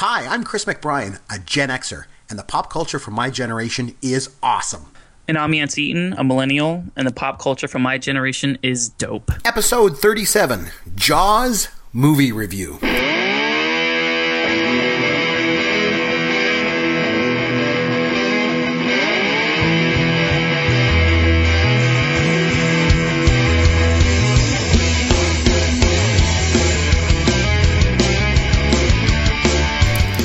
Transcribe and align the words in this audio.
Hi, 0.00 0.32
I'm 0.32 0.44
Chris 0.44 0.64
McBrien, 0.64 1.18
a 1.28 1.40
Gen 1.40 1.70
Xer, 1.70 2.04
and 2.30 2.38
the 2.38 2.44
pop 2.44 2.70
culture 2.70 3.00
from 3.00 3.14
my 3.14 3.30
generation 3.30 3.96
is 4.00 4.30
awesome. 4.44 4.92
And 5.26 5.36
I'm 5.36 5.52
Yancey 5.52 5.86
Eaton, 5.86 6.12
a 6.12 6.22
millennial, 6.22 6.84
and 6.94 7.04
the 7.04 7.12
pop 7.12 7.40
culture 7.40 7.66
from 7.66 7.82
my 7.82 7.98
generation 7.98 8.58
is 8.62 8.90
dope. 8.90 9.32
Episode 9.44 9.98
37 9.98 10.70
Jaws 10.94 11.66
Movie 11.92 12.30
Review. 12.30 12.78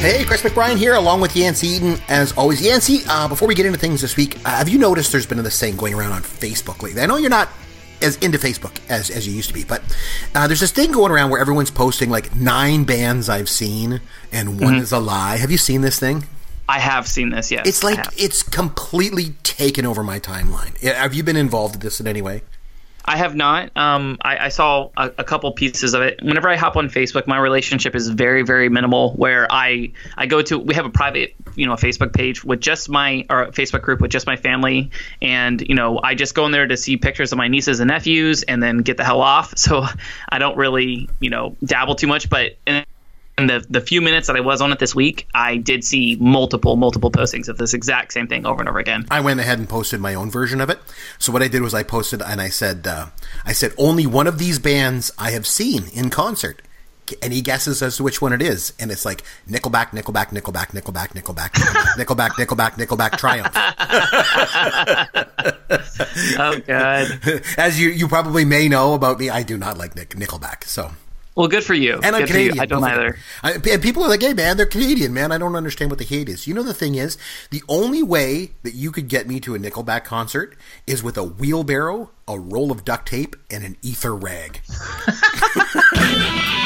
Hey, 0.03 0.25
Chris 0.25 0.41
McBrien 0.41 0.75
here, 0.75 0.95
along 0.95 1.21
with 1.21 1.33
Yancey 1.33 1.65
Eaton. 1.67 1.95
As 2.09 2.33
always, 2.33 2.61
Yancey, 2.61 3.03
uh, 3.07 3.29
before 3.29 3.47
we 3.47 3.55
get 3.55 3.65
into 3.65 3.79
things 3.79 4.01
this 4.01 4.17
week, 4.17 4.37
uh, 4.43 4.49
have 4.49 4.67
you 4.67 4.77
noticed 4.77 5.13
there's 5.13 5.25
been 5.25 5.41
this 5.41 5.57
thing 5.57 5.77
going 5.77 5.93
around 5.93 6.11
on 6.11 6.21
Facebook 6.23 6.83
lately? 6.83 7.01
I 7.01 7.05
know 7.05 7.15
you're 7.15 7.29
not 7.29 7.47
as 8.01 8.17
into 8.17 8.37
Facebook 8.37 8.77
as, 8.89 9.09
as 9.09 9.25
you 9.25 9.33
used 9.33 9.47
to 9.47 9.53
be, 9.53 9.63
but 9.63 9.81
uh, 10.35 10.45
there's 10.45 10.59
this 10.59 10.73
thing 10.73 10.91
going 10.91 11.09
around 11.09 11.29
where 11.29 11.39
everyone's 11.39 11.71
posting 11.71 12.09
like 12.09 12.35
nine 12.35 12.83
bands 12.83 13.29
I've 13.29 13.47
seen 13.47 14.01
and 14.33 14.59
one 14.59 14.73
Mm-hmm. 14.73 14.81
is 14.83 14.91
a 14.91 14.99
lie. 14.99 15.37
Have 15.37 15.51
you 15.51 15.57
seen 15.57 15.79
this 15.79 15.99
thing? 15.99 16.25
I 16.67 16.79
have 16.79 17.07
seen 17.07 17.29
this, 17.29 17.49
yes. 17.49 17.65
It's 17.65 17.81
like 17.81 18.05
it's 18.17 18.43
completely 18.43 19.35
taken 19.43 19.85
over 19.85 20.03
my 20.03 20.19
timeline. 20.19 20.77
Have 20.81 21.13
you 21.13 21.23
been 21.23 21.37
involved 21.37 21.75
in 21.75 21.79
this 21.79 22.01
in 22.01 22.07
any 22.07 22.21
way? 22.21 22.41
I 23.05 23.17
have 23.17 23.35
not. 23.35 23.75
Um, 23.75 24.17
I, 24.21 24.45
I 24.45 24.49
saw 24.49 24.89
a, 24.95 25.11
a 25.17 25.23
couple 25.23 25.51
pieces 25.51 25.93
of 25.93 26.01
it. 26.01 26.23
Whenever 26.23 26.49
I 26.49 26.55
hop 26.55 26.77
on 26.77 26.89
Facebook, 26.89 27.27
my 27.27 27.37
relationship 27.37 27.95
is 27.95 28.07
very, 28.07 28.43
very 28.43 28.69
minimal. 28.69 29.13
Where 29.13 29.45
I 29.51 29.91
I 30.15 30.25
go 30.25 30.41
to, 30.41 30.57
we 30.57 30.73
have 30.75 30.85
a 30.85 30.89
private, 30.89 31.35
you 31.55 31.65
know, 31.65 31.73
Facebook 31.73 32.13
page 32.13 32.43
with 32.43 32.61
just 32.61 32.89
my 32.89 33.25
or 33.29 33.47
Facebook 33.47 33.81
group 33.81 33.99
with 33.99 34.11
just 34.11 34.25
my 34.25 34.37
family, 34.37 34.91
and 35.21 35.61
you 35.61 35.75
know, 35.75 35.99
I 36.01 36.15
just 36.15 36.33
go 36.33 36.45
in 36.45 36.51
there 36.51 36.67
to 36.67 36.77
see 36.77 36.95
pictures 36.95 37.31
of 37.33 37.37
my 37.37 37.49
nieces 37.49 37.81
and 37.81 37.89
nephews, 37.89 38.43
and 38.43 38.63
then 38.63 38.77
get 38.79 38.97
the 38.97 39.03
hell 39.03 39.21
off. 39.21 39.53
So 39.63 39.85
I 40.27 40.39
don't 40.39 40.57
really, 40.57 41.09
you 41.21 41.29
know, 41.29 41.55
dabble 41.63 41.95
too 41.95 42.07
much. 42.07 42.29
But 42.29 42.57
in 43.43 43.61
the 43.61 43.65
the 43.69 43.81
few 43.81 44.01
minutes 44.01 44.27
that 44.27 44.35
I 44.35 44.39
was 44.39 44.61
on 44.61 44.71
it 44.71 44.79
this 44.79 44.95
week, 44.95 45.27
I 45.33 45.57
did 45.57 45.83
see 45.83 46.17
multiple, 46.19 46.75
multiple 46.75 47.11
postings 47.11 47.49
of 47.49 47.57
this 47.57 47.73
exact 47.73 48.13
same 48.13 48.27
thing 48.27 48.45
over 48.45 48.61
and 48.61 48.69
over 48.69 48.79
again. 48.79 49.05
I 49.11 49.21
went 49.21 49.39
ahead 49.39 49.59
and 49.59 49.69
posted 49.69 49.99
my 49.99 50.15
own 50.15 50.31
version 50.31 50.61
of 50.61 50.69
it. 50.69 50.79
So 51.19 51.31
what 51.31 51.41
I 51.41 51.47
did 51.47 51.61
was 51.61 51.73
I 51.73 51.83
posted 51.83 52.21
and 52.21 52.41
I 52.41 52.49
said, 52.49 52.87
uh, 52.87 53.07
I 53.45 53.53
said 53.53 53.73
only 53.77 54.05
one 54.05 54.27
of 54.27 54.39
these 54.39 54.59
bands 54.59 55.11
I 55.17 55.31
have 55.31 55.45
seen 55.45 55.85
in 55.93 56.09
concert. 56.09 56.61
Any 57.21 57.41
guesses 57.41 57.83
as 57.83 57.97
to 57.97 58.03
which 58.03 58.21
one 58.21 58.31
it 58.31 58.41
is? 58.41 58.71
And 58.79 58.89
it's 58.89 59.03
like 59.03 59.23
Nickelback, 59.47 59.89
Nickelback, 59.89 60.29
Nickelback, 60.29 60.69
Nickelback, 60.69 61.09
Nickelback, 61.09 61.49
Nickelback, 61.97 61.97
Nickelback, 61.97 62.77
Nickelback, 62.77 62.79
Nickelback, 62.79 63.17
Triumph. 63.17 63.53
Oh 66.37 66.59
God. 66.59 67.19
As 67.57 67.79
you 67.79 67.89
you 67.89 68.07
probably 68.07 68.45
may 68.45 68.67
know 68.67 68.93
about 68.93 69.19
me, 69.19 69.29
I 69.29 69.43
do 69.43 69.57
not 69.57 69.77
like 69.77 69.95
Nick, 69.95 70.11
Nickelback. 70.11 70.65
So 70.65 70.91
Well, 71.35 71.47
good 71.47 71.63
for 71.63 71.73
you. 71.73 71.99
and 72.03 72.15
I'm 72.15 72.21
good 72.21 72.29
for 72.29 72.37
you. 72.37 72.49
Canadian. 72.51 72.59
I 72.59 72.65
don't 72.65 72.83
either. 72.83 73.17
I, 73.41 73.53
and 73.53 73.81
people 73.81 74.03
are 74.03 74.09
like, 74.09 74.21
"Hey, 74.21 74.33
man, 74.33 74.55
they're 74.57 74.65
Canadian, 74.65 75.13
man. 75.13 75.31
I 75.31 75.37
don't 75.37 75.55
understand 75.55 75.89
what 75.89 75.97
the 75.97 76.05
hate 76.05 76.29
is." 76.29 76.45
You 76.47 76.53
know, 76.53 76.63
the 76.63 76.73
thing 76.73 76.95
is, 76.95 77.17
the 77.49 77.63
only 77.67 78.03
way 78.03 78.51
that 78.61 78.75
you 78.75 78.91
could 78.91 79.07
get 79.07 79.27
me 79.27 79.39
to 79.41 79.55
a 79.55 79.59
Nickelback 79.59 80.03
concert 80.03 80.55
is 80.85 81.01
with 81.01 81.17
a 81.17 81.23
wheelbarrow, 81.23 82.11
a 82.27 82.39
roll 82.39 82.71
of 82.71 82.85
duct 82.85 83.07
tape, 83.07 83.35
and 83.49 83.63
an 83.63 83.77
ether 83.81 84.15
rag. 84.15 84.61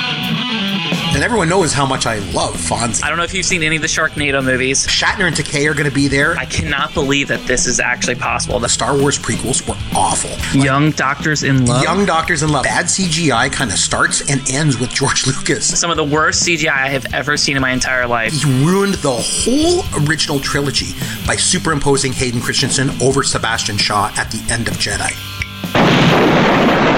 and 1.17 1.23
everyone 1.23 1.49
knows 1.49 1.73
how 1.73 1.83
much 1.83 2.05
I 2.05 2.19
love 2.31 2.53
Fonzie. 2.53 3.03
I 3.03 3.09
don't 3.09 3.17
know 3.17 3.23
if 3.23 3.33
you've 3.33 3.43
seen 3.43 3.63
any 3.63 3.75
of 3.75 3.81
the 3.81 3.87
Sharknado 3.87 4.45
movies. 4.45 4.85
Shatner 4.85 5.25
and 5.25 5.35
Takei 5.35 5.67
are 5.67 5.73
going 5.73 5.89
to 5.89 5.95
be 5.95 6.07
there. 6.07 6.37
I 6.37 6.45
cannot 6.45 6.93
believe 6.93 7.29
that 7.29 7.39
this 7.47 7.65
is 7.65 7.79
actually 7.79 8.13
possible. 8.13 8.59
the 8.59 8.69
Star 8.69 8.95
Wars 8.95 9.17
prequels 9.17 9.67
were 9.67 9.73
awful. 9.97 10.29
young 10.55 10.91
doctors 10.91 11.41
in 11.41 11.65
love. 11.65 11.81
Young 11.81 12.05
Doctors 12.05 12.43
in 12.43 12.49
Love. 12.49 12.65
Bad 12.65 12.85
CGI 12.85 13.51
kind 13.51 13.71
of 13.71 13.79
starts 13.79 14.29
and 14.29 14.47
ends 14.47 14.77
with 14.77 14.91
George 14.91 15.25
Lucas. 15.27 15.79
Some 15.79 15.89
of 15.89 15.97
the 15.97 16.03
worst 16.03 16.47
CGI 16.47 16.69
I 16.69 16.89
have 16.89 17.11
ever 17.15 17.35
seen 17.35 17.55
in 17.55 17.63
my 17.63 17.71
entire 17.71 18.05
life. 18.05 18.31
He 18.31 18.45
ruined 18.63 18.93
the 18.95 19.15
whole 19.15 20.07
original 20.07 20.39
trilogy 20.39 20.93
by 21.25 21.35
superimposing 21.35 22.13
Hayden 22.13 22.41
Christensen 22.41 22.91
over 23.01 23.23
Sebastian 23.23 23.77
Shaw 23.77 24.13
at 24.17 24.29
the 24.29 24.45
end 24.53 24.67
of 24.67 24.75
Jedi. 24.75 25.13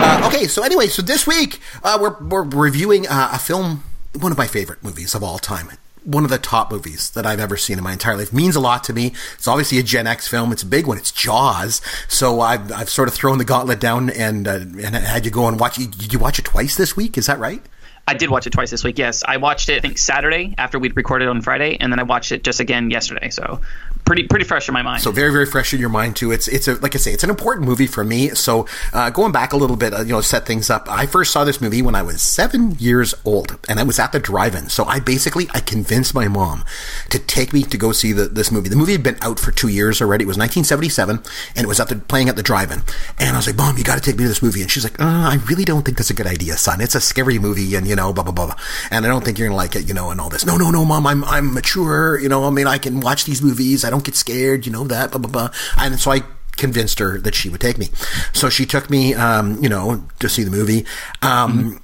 Uh, 0.01 0.27
okay, 0.27 0.45
so 0.47 0.61
anyway, 0.63 0.87
so 0.87 1.01
this 1.01 1.25
week 1.25 1.59
uh, 1.85 1.97
we're, 2.01 2.21
we're 2.27 2.43
reviewing 2.43 3.07
uh, 3.07 3.29
a 3.31 3.39
film, 3.39 3.81
one 4.17 4.31
of 4.31 4.37
my 4.37 4.47
favorite 4.47 4.83
movies 4.83 5.15
of 5.15 5.23
all 5.23 5.37
time. 5.37 5.69
One 6.03 6.23
of 6.23 6.29
the 6.29 6.37
top 6.37 6.71
movies 6.71 7.11
that 7.11 7.25
I've 7.25 7.39
ever 7.39 7.57
seen 7.57 7.77
in 7.77 7.83
my 7.83 7.91
entire 7.91 8.15
life. 8.15 8.31
Means 8.31 8.55
a 8.55 8.59
lot 8.59 8.83
to 8.85 8.93
me. 8.93 9.13
It's 9.35 9.47
obviously 9.47 9.79
a 9.79 9.83
Gen 9.83 10.07
X 10.07 10.27
film. 10.27 10.51
It's 10.51 10.63
a 10.63 10.65
big 10.65 10.87
one. 10.87 10.97
It's 10.97 11.11
Jaws. 11.11 11.81
So 12.07 12.39
I've, 12.39 12.71
I've 12.71 12.89
sort 12.89 13.07
of 13.09 13.13
thrown 13.13 13.37
the 13.37 13.45
gauntlet 13.45 13.79
down 13.79 14.09
and 14.09 14.47
uh, 14.47 14.53
and 14.53 14.95
had 14.95 15.25
you 15.25 15.31
go 15.31 15.47
and 15.47 15.59
watch. 15.59 15.75
Did 15.75 16.13
you 16.13 16.19
watch 16.19 16.39
it 16.39 16.45
twice 16.45 16.77
this 16.77 16.95
week? 16.95 17.17
Is 17.17 17.25
that 17.25 17.37
right? 17.37 17.61
I 18.07 18.15
did 18.15 18.31
watch 18.31 18.47
it 18.47 18.49
twice 18.51 18.71
this 18.71 18.83
week. 18.83 18.97
Yes, 18.97 19.23
I 19.27 19.37
watched 19.37 19.69
it. 19.69 19.77
I 19.77 19.81
think 19.81 19.99
Saturday 19.99 20.55
after 20.57 20.79
we'd 20.79 20.95
recorded 20.95 21.27
on 21.27 21.41
Friday, 21.41 21.77
and 21.79 21.91
then 21.91 21.99
I 21.99 22.03
watched 22.03 22.31
it 22.31 22.43
just 22.43 22.59
again 22.59 22.89
yesterday. 22.89 23.29
So 23.29 23.61
pretty 24.09 24.23
pretty 24.23 24.43
fresh 24.43 24.67
in 24.67 24.73
my 24.73 24.81
mind. 24.81 25.03
So 25.03 25.11
very, 25.11 25.31
very 25.31 25.45
fresh 25.45 25.71
in 25.71 25.79
your 25.79 25.89
mind 25.89 26.15
too. 26.15 26.31
It's 26.31 26.47
it's 26.47 26.67
a 26.67 26.73
like 26.75 26.95
I 26.95 26.97
say, 26.97 27.13
it's 27.13 27.23
an 27.23 27.29
important 27.29 27.67
movie 27.67 27.85
for 27.85 28.03
me. 28.03 28.29
So 28.29 28.65
uh, 28.91 29.11
going 29.11 29.31
back 29.31 29.53
a 29.53 29.57
little 29.57 29.75
bit, 29.75 29.93
uh, 29.93 30.01
you 30.01 30.11
know, 30.13 30.21
set 30.21 30.47
things 30.47 30.71
up. 30.71 30.89
I 30.89 31.05
first 31.05 31.31
saw 31.31 31.43
this 31.43 31.61
movie 31.61 31.83
when 31.83 31.93
I 31.93 32.01
was 32.01 32.19
seven 32.19 32.71
years 32.79 33.13
old, 33.23 33.59
and 33.69 33.79
I 33.79 33.83
was 33.83 33.99
at 33.99 34.11
the 34.11 34.19
drive-in. 34.19 34.69
So 34.69 34.83
I 34.85 34.99
basically 34.99 35.47
I 35.53 35.59
convinced 35.59 36.15
my 36.15 36.27
mom 36.27 36.65
to 37.11 37.19
take 37.19 37.53
me 37.53 37.61
to 37.61 37.77
go 37.77 37.91
see 37.91 38.11
the, 38.11 38.25
this 38.25 38.51
movie. 38.51 38.67
The 38.67 38.75
movie 38.75 38.93
had 38.93 39.03
been 39.03 39.17
out 39.21 39.39
for 39.39 39.51
two 39.51 39.67
years 39.67 40.01
already. 40.01 40.23
It 40.23 40.27
was 40.27 40.39
1977, 40.39 41.21
and 41.55 41.63
it 41.63 41.67
was 41.67 41.79
at 41.79 41.89
the 41.89 41.97
playing 41.97 42.29
at 42.29 42.35
the 42.35 42.41
drive-in. 42.43 42.81
And 43.19 43.35
I 43.35 43.37
was 43.37 43.45
like, 43.45 43.57
Mom, 43.57 43.77
you 43.77 43.83
got 43.83 43.95
to 43.95 44.01
take 44.01 44.17
me 44.17 44.23
to 44.23 44.29
this 44.29 44.41
movie. 44.41 44.63
And 44.63 44.71
she's 44.71 44.83
like, 44.83 44.99
uh, 44.99 45.05
I 45.05 45.37
really 45.47 45.65
don't 45.65 45.85
think 45.85 45.97
that's 45.97 46.09
a 46.09 46.15
good 46.15 46.25
idea, 46.25 46.57
son. 46.57 46.81
It's 46.81 46.95
a 46.95 47.01
scary 47.01 47.37
movie, 47.37 47.75
and 47.75 47.87
you 47.87 47.95
know, 47.95 48.11
blah 48.11 48.23
blah 48.23 48.33
blah. 48.33 48.47
blah. 48.47 48.55
And 48.89 49.05
I 49.05 49.07
don't 49.07 49.23
think 49.23 49.37
you're 49.37 49.49
gonna 49.49 49.57
like 49.57 49.75
it, 49.75 49.87
you 49.87 49.93
know, 49.93 50.09
and 50.09 50.19
all 50.19 50.29
this. 50.29 50.47
No, 50.47 50.57
no, 50.57 50.71
no, 50.71 50.83
Mom, 50.83 51.05
I'm 51.05 51.23
I'm 51.25 51.53
mature. 51.53 52.17
You 52.17 52.29
know, 52.29 52.45
I 52.45 52.49
mean, 52.49 52.65
I 52.65 52.79
can 52.79 53.01
watch 53.01 53.25
these 53.25 53.43
movies. 53.43 53.85
I 53.85 53.91
don't 53.91 53.98
get 54.03 54.15
scared. 54.15 54.65
You 54.65 54.71
know 54.71 54.83
that, 54.85 55.11
blah 55.11 55.19
blah 55.19 55.31
blah. 55.31 55.49
And 55.77 55.99
so 55.99 56.11
I 56.11 56.23
convinced 56.57 56.99
her 56.99 57.19
that 57.19 57.35
she 57.35 57.49
would 57.49 57.61
take 57.61 57.77
me. 57.77 57.89
So 58.33 58.49
she 58.49 58.65
took 58.65 58.89
me, 58.89 59.13
um, 59.13 59.61
you 59.63 59.69
know, 59.69 60.03
to 60.19 60.29
see 60.29 60.43
the 60.43 60.51
movie, 60.51 60.85
um, 61.21 61.81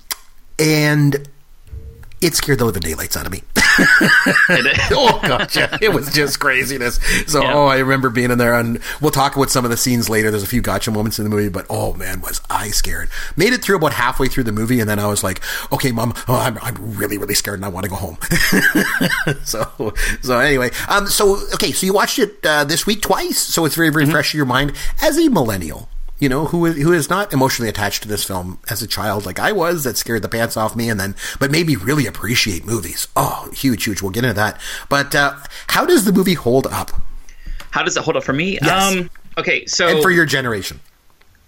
and 0.60 1.28
it 2.22 2.36
scared 2.36 2.60
the 2.60 2.66
living 2.66 2.82
daylights 2.82 3.16
out 3.18 3.26
of 3.26 3.32
me. 3.32 3.42
oh 4.92 5.20
god, 5.24 5.54
yeah, 5.56 5.78
it 5.82 5.94
was 5.94 6.12
just 6.14 6.40
craziness. 6.40 7.00
So, 7.28 7.42
Yeah. 7.42 7.54
oh, 7.54 7.66
I 7.66 7.80
remember 7.80 8.10
being 8.10 8.32
in 8.32 8.38
there, 8.38 8.54
and 8.56 8.80
we'll 9.02 9.12
talk 9.12 9.36
about 9.36 9.50
some 9.50 9.66
of 9.66 9.72
the 9.72 9.78
scenes 9.78 10.10
later. 10.10 10.32
There's 10.32 10.44
a 10.44 10.48
few 10.48 10.62
gotcha 10.62 10.92
moments 10.92 11.20
in 11.20 11.24
the 11.24 11.30
movie, 11.30 11.50
but 11.50 11.66
oh 11.70 11.94
man, 11.94 12.22
was 12.22 12.42
I 12.50 12.70
scared? 12.70 13.10
Made 13.36 13.54
it 13.54 13.62
through 13.62 13.78
about 13.78 13.94
halfway 13.94 14.28
through 14.28 14.44
the 14.46 14.52
movie, 14.52 14.80
and 14.80 14.90
then 14.90 15.00
I 15.00 15.08
was 15.08 15.24
like, 15.24 15.42
okay, 15.72 15.92
mom, 15.92 16.14
oh, 16.28 16.36
I'm, 16.36 16.58
I'm 16.62 16.96
really, 16.98 17.18
really 17.18 17.36
scared, 17.36 17.60
and 17.60 17.66
I 17.66 17.70
want 17.70 17.84
to 17.86 17.90
go 17.90 17.96
home. 17.96 18.18
so, 19.44 19.94
so 20.22 20.40
anyway, 20.40 20.72
um, 20.90 21.08
so 21.08 21.38
okay, 21.54 21.72
so 21.72 21.86
you 21.86 21.94
watched 21.94 22.20
it 22.20 22.46
uh, 22.46 22.64
this 22.64 22.86
week 22.86 23.02
twice, 23.02 23.40
so 23.40 23.66
it's 23.66 23.76
very, 23.76 23.90
very 23.90 24.06
fresh 24.06 24.34
in 24.34 24.38
your 24.38 24.46
mind 24.46 24.74
as 25.02 25.18
a 25.18 25.30
millennial 25.30 25.90
you 26.20 26.30
know, 26.30 26.46
who 26.46 26.66
is, 26.66 26.78
who 26.78 26.94
is 26.94 27.10
not 27.10 27.34
emotionally 27.34 27.70
attached 27.70 28.04
to 28.04 28.08
this 28.08 28.24
film 28.24 28.60
as 28.70 28.82
a 28.82 28.88
child 28.88 29.26
like 29.26 29.40
I 29.40 29.52
was, 29.52 29.84
that 29.84 29.98
scared 29.98 30.22
the 30.22 30.30
pants 30.30 30.56
off 30.56 30.76
me, 30.76 30.90
and 30.90 31.00
then, 31.00 31.16
but 31.40 31.52
made 31.52 31.68
me 31.68 31.76
really 31.76 32.06
appreciate 32.06 32.66
movies. 32.66 33.08
Oh, 33.16 33.50
huge, 33.54 33.84
huge. 33.84 34.02
We'll 34.02 34.12
get 34.12 34.24
into 34.24 34.36
that. 34.36 34.60
But 34.90 35.14
uh, 35.14 35.36
how 35.68 35.86
does 35.86 36.06
the 36.06 36.14
movie 36.14 36.34
hold 36.34 36.68
up? 36.68 36.92
How 37.72 37.84
does 37.84 37.98
it 37.98 38.04
hold 38.04 38.16
up 38.16 38.24
for 38.24 38.34
me? 38.34 38.58
Yes. 38.62 38.96
Um, 38.96 39.10
okay, 39.38 39.66
so 39.66 39.88
And 39.88 40.02
for 40.02 40.12
your 40.12 40.26
generation? 40.26 40.80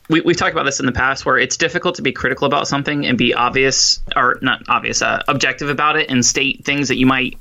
we, 0.09 0.21
we've 0.21 0.37
talked 0.37 0.53
about 0.53 0.63
this 0.63 0.79
in 0.79 0.85
the 0.85 0.91
past 0.91 1.25
where 1.25 1.37
it's 1.37 1.57
difficult 1.57 1.95
to 1.95 2.01
be 2.01 2.11
critical 2.11 2.47
about 2.47 2.67
something 2.67 3.05
and 3.05 3.17
be 3.17 3.33
obvious 3.33 3.99
or 4.15 4.39
not 4.41 4.63
obvious 4.69 5.01
uh, 5.01 5.23
objective 5.27 5.69
about 5.69 5.97
it 5.97 6.09
and 6.09 6.25
state 6.25 6.63
things 6.65 6.87
that 6.87 6.97
you 6.97 7.05
might 7.05 7.37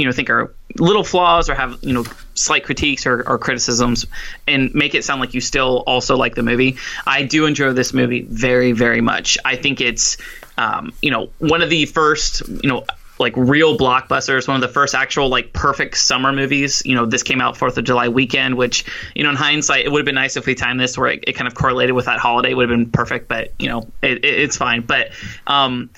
you 0.00 0.06
know 0.06 0.12
think 0.12 0.30
are 0.30 0.54
little 0.78 1.04
flaws 1.04 1.48
or 1.48 1.54
have 1.54 1.78
you 1.82 1.92
know 1.92 2.04
slight 2.34 2.64
critiques 2.64 3.06
or, 3.06 3.22
or 3.28 3.38
criticisms 3.38 4.06
and 4.48 4.74
make 4.74 4.94
it 4.94 5.04
sound 5.04 5.20
like 5.20 5.34
you 5.34 5.40
still 5.40 5.82
also 5.86 6.16
like 6.16 6.34
the 6.34 6.42
movie. 6.42 6.76
I 7.06 7.22
do 7.22 7.46
enjoy 7.46 7.72
this 7.72 7.92
movie 7.92 8.22
very 8.22 8.72
very 8.72 9.00
much. 9.00 9.36
I 9.44 9.56
think 9.56 9.80
it's 9.80 10.16
um, 10.56 10.92
you 11.02 11.10
know 11.10 11.30
one 11.38 11.62
of 11.62 11.70
the 11.70 11.86
first 11.86 12.48
you 12.48 12.68
know 12.68 12.84
like 13.18 13.36
real 13.36 13.76
blockbusters 13.76 14.48
one 14.48 14.54
of 14.54 14.62
the 14.62 14.72
first 14.72 14.94
actual 14.94 15.28
like 15.28 15.52
perfect 15.52 15.98
summer 15.98 16.32
movies. 16.32 16.82
You 16.86 16.94
know 16.94 17.04
this 17.04 17.22
came 17.22 17.40
out 17.40 17.56
fourth 17.56 17.76
of 17.76 17.84
july 17.84 18.08
weekend 18.08 18.56
which 18.56 18.84
you 19.14 19.22
know 19.22 19.30
in 19.30 19.36
hindsight 19.36 19.84
it 19.84 19.92
would 19.92 19.98
have 20.00 20.06
been 20.06 20.14
nice 20.14 20.36
if 20.36 20.46
we 20.46 20.54
timed 20.54 20.80
this 20.80 20.96
where 20.96 21.10
it, 21.10 21.24
it 21.26 21.32
kind 21.34 21.46
of 21.46 21.54
correlated 21.54 21.94
with 21.94 22.06
that 22.06 22.18
holiday. 22.18 22.52
It 22.52 22.54
would 22.54 22.70
have 22.70 22.78
been 22.78 22.90
perfect 22.90 23.28
but 23.28 23.52
you 23.58 23.68
know 23.68 23.86
it, 24.02 24.24
it, 24.24 24.24
it's 24.24 24.56
fine. 24.56 24.80
But 24.80 25.10
um 25.46 25.90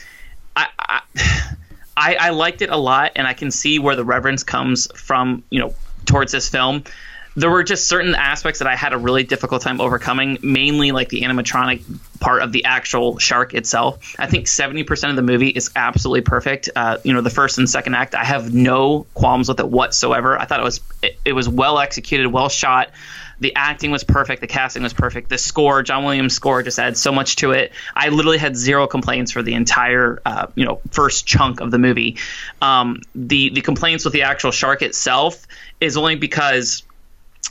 I, 0.56 0.66
I 0.78 1.00
I, 1.96 2.14
I 2.14 2.30
liked 2.30 2.62
it 2.62 2.70
a 2.70 2.76
lot, 2.76 3.12
and 3.16 3.26
I 3.26 3.34
can 3.34 3.50
see 3.50 3.78
where 3.78 3.96
the 3.96 4.04
reverence 4.04 4.42
comes 4.42 4.88
from, 4.94 5.42
you 5.50 5.60
know, 5.60 5.74
towards 6.06 6.32
this 6.32 6.48
film. 6.48 6.84
there 7.34 7.50
were 7.50 7.62
just 7.62 7.88
certain 7.88 8.14
aspects 8.14 8.58
that 8.58 8.68
I 8.68 8.76
had 8.76 8.92
a 8.92 8.98
really 8.98 9.22
difficult 9.22 9.62
time 9.62 9.80
overcoming, 9.80 10.38
mainly 10.42 10.92
like 10.92 11.08
the 11.08 11.22
animatronic 11.22 11.82
part 12.20 12.42
of 12.42 12.52
the 12.52 12.64
actual 12.66 13.18
shark 13.18 13.54
itself. 13.54 14.14
I 14.18 14.26
think 14.26 14.46
70% 14.46 15.10
of 15.10 15.16
the 15.16 15.22
movie 15.22 15.48
is 15.48 15.70
absolutely 15.74 16.20
perfect. 16.22 16.68
Uh, 16.76 16.98
you 17.04 17.12
know, 17.12 17.22
the 17.22 17.30
first 17.30 17.58
and 17.58 17.68
second 17.68 17.94
act, 17.94 18.14
I 18.14 18.24
have 18.24 18.52
no 18.52 19.06
qualms 19.14 19.48
with 19.48 19.60
it 19.60 19.68
whatsoever. 19.68 20.38
I 20.38 20.44
thought 20.44 20.60
it 20.60 20.64
was 20.64 20.80
it, 21.02 21.18
it 21.24 21.32
was 21.32 21.48
well 21.48 21.78
executed, 21.78 22.28
well 22.28 22.48
shot. 22.48 22.90
The 23.42 23.56
acting 23.56 23.90
was 23.90 24.04
perfect. 24.04 24.40
The 24.40 24.46
casting 24.46 24.84
was 24.84 24.92
perfect. 24.92 25.28
The 25.28 25.36
score, 25.36 25.82
John 25.82 26.04
Williams' 26.04 26.34
score, 26.34 26.62
just 26.62 26.78
adds 26.78 27.00
so 27.00 27.10
much 27.10 27.36
to 27.36 27.50
it. 27.50 27.72
I 27.94 28.08
literally 28.08 28.38
had 28.38 28.56
zero 28.56 28.86
complaints 28.86 29.32
for 29.32 29.42
the 29.42 29.54
entire, 29.54 30.22
uh, 30.24 30.46
you 30.54 30.64
know, 30.64 30.80
first 30.92 31.26
chunk 31.26 31.60
of 31.60 31.72
the 31.72 31.78
movie. 31.78 32.18
Um, 32.60 33.00
the 33.16 33.50
the 33.50 33.60
complaints 33.60 34.04
with 34.04 34.14
the 34.14 34.22
actual 34.22 34.52
shark 34.52 34.80
itself 34.82 35.44
is 35.80 35.96
only 35.96 36.14
because 36.14 36.84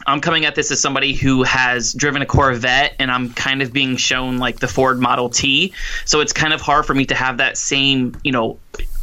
I'm 0.07 0.21
coming 0.21 0.45
at 0.45 0.55
this 0.55 0.71
as 0.71 0.79
somebody 0.79 1.13
who 1.13 1.43
has 1.43 1.93
driven 1.93 2.21
a 2.21 2.25
Corvette 2.25 2.95
and 2.97 3.11
I'm 3.11 3.33
kind 3.33 3.61
of 3.61 3.73
being 3.73 3.97
shown 3.97 4.38
like 4.38 4.59
the 4.59 4.69
Ford 4.69 4.99
Model 4.99 5.29
T. 5.29 5.73
So 6.05 6.21
it's 6.21 6.31
kind 6.33 6.53
of 6.53 6.61
hard 6.61 6.85
for 6.85 6.93
me 6.93 7.05
to 7.07 7.15
have 7.15 7.38
that 7.38 7.57
same, 7.57 8.15
you 8.23 8.31
know, 8.31 8.59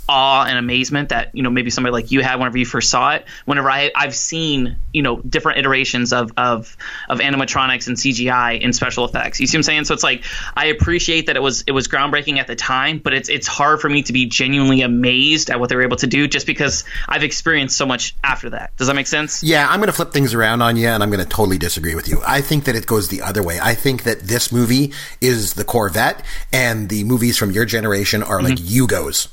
awe 0.08 0.46
and 0.48 0.58
amazement 0.58 1.10
that 1.10 1.34
you 1.34 1.42
know 1.42 1.50
maybe 1.50 1.70
somebody 1.70 1.92
like 1.92 2.10
you 2.10 2.22
had 2.22 2.36
whenever 2.36 2.58
you 2.58 2.66
first 2.66 2.90
saw 2.90 3.12
it. 3.12 3.26
Whenever 3.44 3.70
I 3.70 3.90
I've 3.94 4.14
seen 4.14 4.76
you 4.92 5.02
know 5.02 5.20
different 5.20 5.58
iterations 5.58 6.12
of 6.12 6.32
of 6.36 6.76
of 7.08 7.18
animatronics 7.18 7.88
and 7.88 7.96
CGI 7.96 8.64
and 8.64 8.74
special 8.74 9.04
effects. 9.04 9.40
You 9.40 9.46
see 9.46 9.56
what 9.56 9.60
I'm 9.60 9.62
saying? 9.64 9.84
So 9.84 9.94
it's 9.94 10.02
like 10.02 10.24
I 10.56 10.66
appreciate 10.66 11.26
that 11.26 11.36
it 11.36 11.42
was 11.42 11.64
it 11.66 11.72
was 11.72 11.88
groundbreaking 11.88 12.38
at 12.38 12.46
the 12.46 12.56
time, 12.56 12.98
but 12.98 13.12
it's 13.12 13.28
it's 13.28 13.46
hard 13.46 13.80
for 13.80 13.88
me 13.88 14.02
to 14.04 14.12
be 14.12 14.26
genuinely 14.26 14.82
amazed 14.82 15.50
at 15.50 15.60
what 15.60 15.68
they 15.68 15.76
were 15.76 15.82
able 15.82 15.98
to 15.98 16.06
do 16.06 16.26
just 16.26 16.46
because 16.46 16.84
I've 17.08 17.22
experienced 17.22 17.76
so 17.76 17.86
much 17.86 18.16
after 18.24 18.50
that. 18.50 18.76
Does 18.76 18.86
that 18.86 18.94
make 18.94 19.06
sense? 19.06 19.42
Yeah, 19.42 19.68
I'm 19.68 19.80
going 19.80 19.88
to 19.88 19.92
flip 19.92 20.12
things 20.12 20.34
around 20.34 20.62
on 20.62 20.76
you, 20.76 20.88
and 20.88 21.02
I'm 21.02 21.10
going 21.10 21.22
to 21.22 21.28
totally 21.28 21.58
disagree 21.58 21.94
with 21.94 22.08
you. 22.08 22.22
I 22.26 22.40
think 22.40 22.64
that 22.64 22.74
it 22.74 22.86
goes 22.86 23.08
the 23.08 23.22
other 23.22 23.42
way. 23.42 23.58
I 23.60 23.74
think 23.74 24.04
that 24.04 24.20
this 24.20 24.50
movie 24.50 24.92
is 25.20 25.54
the 25.54 25.64
Corvette, 25.64 26.24
and 26.52 26.88
the 26.88 27.04
movies 27.04 27.36
from 27.36 27.50
your 27.50 27.64
generation 27.64 28.22
are 28.22 28.42
like 28.42 28.54
mm-hmm. 28.54 28.84
Yugos 28.84 29.28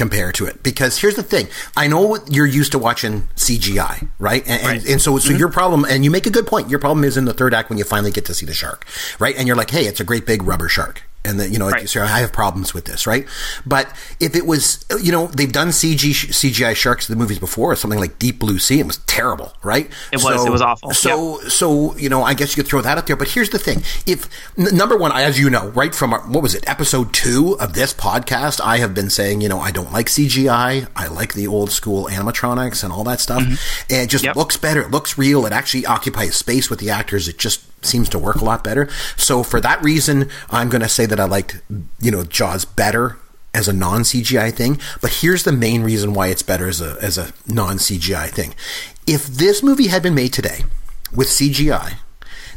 compare 0.00 0.32
to 0.32 0.46
it. 0.46 0.62
Because 0.62 0.98
here's 0.98 1.16
the 1.16 1.22
thing. 1.22 1.46
I 1.76 1.86
know 1.86 2.16
you're 2.26 2.46
used 2.46 2.72
to 2.72 2.78
watching 2.78 3.28
cgi 3.36 4.08
right? 4.18 4.42
And, 4.46 4.62
right. 4.62 4.80
and, 4.80 4.88
and 4.88 5.02
so 5.02 5.18
so 5.18 5.28
mm-hmm. 5.28 5.38
your 5.38 5.50
problem 5.50 5.84
and 5.84 6.04
you 6.04 6.10
make 6.10 6.26
a 6.26 6.30
good 6.30 6.46
point 6.46 6.70
your 6.70 6.78
problem 6.78 7.04
is 7.04 7.16
in 7.16 7.26
the 7.26 7.34
third 7.34 7.52
act 7.52 7.68
when 7.68 7.78
you 7.78 7.84
finally 7.84 8.10
get 8.10 8.24
to 8.26 8.34
see 8.34 8.46
the 8.46 8.54
shark 8.54 8.86
right? 9.18 9.36
And 9.36 9.46
you're 9.46 9.56
like 9.56 9.70
hey 9.70 9.84
it's 9.86 10.00
a 10.00 10.04
great 10.04 10.26
big 10.26 10.42
rubber 10.42 10.68
shark 10.68 11.02
and 11.24 11.38
that 11.38 11.50
you 11.50 11.58
know 11.58 11.68
right. 11.68 11.88
so 11.88 12.02
I 12.02 12.20
have 12.20 12.32
problems 12.32 12.72
with 12.72 12.86
this, 12.86 13.06
right? 13.06 13.26
But 13.66 13.94
if 14.20 14.34
it 14.34 14.46
was, 14.46 14.84
you 15.02 15.12
know, 15.12 15.26
they've 15.26 15.52
done 15.52 15.68
CG 15.68 16.10
CGI 16.10 16.74
sharks 16.74 17.08
in 17.08 17.14
the 17.16 17.18
movies 17.18 17.38
before, 17.38 17.76
something 17.76 18.00
like 18.00 18.18
Deep 18.18 18.38
Blue 18.38 18.58
Sea, 18.58 18.80
it 18.80 18.86
was 18.86 18.98
terrible, 18.98 19.52
right? 19.62 19.90
It 20.12 20.22
was, 20.22 20.46
it 20.46 20.50
was 20.50 20.62
awful. 20.62 20.92
So, 20.92 21.40
yep. 21.40 21.50
so 21.50 21.96
you 21.96 22.08
know, 22.08 22.22
I 22.22 22.34
guess 22.34 22.56
you 22.56 22.62
could 22.62 22.68
throw 22.68 22.80
that 22.80 22.96
out 22.96 23.06
there. 23.06 23.16
But 23.16 23.28
here's 23.28 23.50
the 23.50 23.58
thing: 23.58 23.82
if 24.06 24.28
n- 24.58 24.74
number 24.76 24.96
one, 24.96 25.12
as 25.12 25.38
you 25.38 25.50
know, 25.50 25.68
right 25.68 25.94
from 25.94 26.14
our, 26.14 26.20
what 26.22 26.42
was 26.42 26.54
it, 26.54 26.68
episode 26.68 27.12
two 27.12 27.56
of 27.60 27.74
this 27.74 27.92
podcast, 27.92 28.60
I 28.64 28.78
have 28.78 28.94
been 28.94 29.10
saying, 29.10 29.42
you 29.42 29.48
know, 29.48 29.60
I 29.60 29.70
don't 29.70 29.92
like 29.92 30.06
CGI. 30.06 30.88
I 30.96 31.06
like 31.08 31.34
the 31.34 31.46
old 31.46 31.70
school 31.70 32.06
animatronics 32.06 32.82
and 32.82 32.92
all 32.92 33.04
that 33.04 33.20
stuff. 33.20 33.42
Mm-hmm. 33.42 33.92
And 33.92 34.02
it 34.02 34.08
just 34.08 34.24
yep. 34.24 34.36
looks 34.36 34.56
better. 34.56 34.82
It 34.82 34.90
looks 34.90 35.18
real. 35.18 35.44
It 35.46 35.52
actually 35.52 35.86
occupies 35.86 36.36
space 36.36 36.70
with 36.70 36.78
the 36.78 36.90
actors. 36.90 37.28
It 37.28 37.38
just 37.38 37.62
seems 37.82 38.08
to 38.10 38.18
work 38.18 38.36
a 38.36 38.44
lot 38.44 38.64
better. 38.64 38.88
So 39.16 39.42
for 39.42 39.60
that 39.60 39.82
reason, 39.82 40.28
I'm 40.50 40.68
going 40.68 40.82
to 40.82 40.88
say 40.88 41.06
that 41.06 41.20
I 41.20 41.24
liked, 41.24 41.60
you 42.00 42.10
know, 42.10 42.24
Jaws 42.24 42.64
better 42.64 43.16
as 43.52 43.68
a 43.68 43.72
non 43.72 44.02
CGI 44.02 44.52
thing. 44.52 44.78
But 45.00 45.14
here's 45.20 45.44
the 45.44 45.52
main 45.52 45.82
reason 45.82 46.14
why 46.14 46.28
it's 46.28 46.42
better 46.42 46.68
as 46.68 46.80
a 46.80 46.96
as 47.00 47.18
a 47.18 47.32
non 47.46 47.78
CGI 47.78 48.30
thing. 48.30 48.54
If 49.06 49.26
this 49.26 49.62
movie 49.62 49.88
had 49.88 50.02
been 50.02 50.14
made 50.14 50.32
today 50.32 50.64
with 51.14 51.28
CGI, 51.28 51.94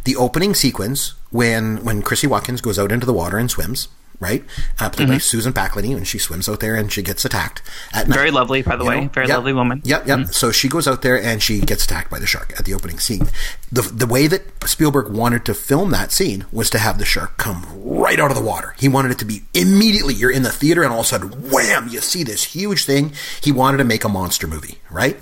the 0.04 0.16
opening 0.16 0.54
sequence 0.54 1.14
when 1.31 1.84
when 1.84 2.02
Chrissy 2.02 2.28
Watkins 2.28 2.62
goes 2.62 2.78
out 2.78 2.92
into 2.92 3.06
the 3.06 3.14
water 3.14 3.38
and 3.38 3.50
swims, 3.50 3.88
right? 4.24 4.44
Uh, 4.80 4.90
played 4.90 5.06
mm-hmm. 5.06 5.16
by 5.16 5.18
Susan 5.20 5.52
Backlinie, 5.52 5.96
and 5.96 6.08
she 6.08 6.18
swims 6.18 6.48
out 6.48 6.62
there 6.62 6.75
and 6.75 6.92
she 6.92 7.02
gets 7.02 7.25
attacked 7.25 7.62
at 7.94 8.08
night. 8.08 8.16
Very 8.16 8.31
lovely, 8.31 8.62
by 8.62 8.78
the 8.78 8.86
way. 8.86 9.02
Know? 9.02 9.08
Very 9.10 9.28
yep. 9.28 9.38
lovely 9.38 9.54
woman. 9.54 9.81
Yep, 9.84 10.08
yep. 10.08 10.20
Mm-hmm. 10.20 10.31
So 10.31 10.52
she 10.52 10.70
goes 10.70 10.88
out 10.88 11.02
there 11.02 11.22
and 11.22 11.44
she 11.44 11.60
gets 11.60 11.84
attacked 11.84 12.10
by 12.10 12.20
the 12.20 12.25
shark 12.25 12.54
at 12.58 12.66
the 12.66 12.74
opening 12.74 13.00
scene. 13.00 13.28
The 13.72 13.81
the 13.81 14.08
way 14.08 14.28
that 14.28 14.44
Spielberg 14.68 15.12
wanted 15.12 15.46
to 15.46 15.54
film 15.54 15.92
that 15.92 16.12
scene 16.12 16.46
was 16.52 16.70
to 16.72 16.80
have 16.80 16.98
the 16.98 17.06
shark 17.06 17.38
come 17.38 17.66
right 17.75 18.20
out 18.20 18.31
of 18.31 18.38
the 18.38 18.44
water. 18.44 18.75
He 18.80 18.88
wanted 18.88 19.12
it 19.12 19.20
to 19.20 19.25
be 19.25 19.44
immediately 19.54 20.14
you're 20.14 20.31
in 20.31 20.44
the 20.44 20.52
theater 20.52 20.84
and 20.84 20.94
all 20.94 21.02
of 21.02 21.06
a 21.06 21.10
sudden, 21.10 21.30
wham! 21.52 21.90
You 21.90 22.00
see 22.00 22.24
this 22.24 22.44
huge 22.56 22.86
thing. 22.86 23.14
He 23.42 23.52
wanted 23.52 23.78
to 23.78 23.84
make 23.84 24.04
a 24.04 24.10
monster 24.10 24.48
movie, 24.48 24.80
right? 24.90 25.18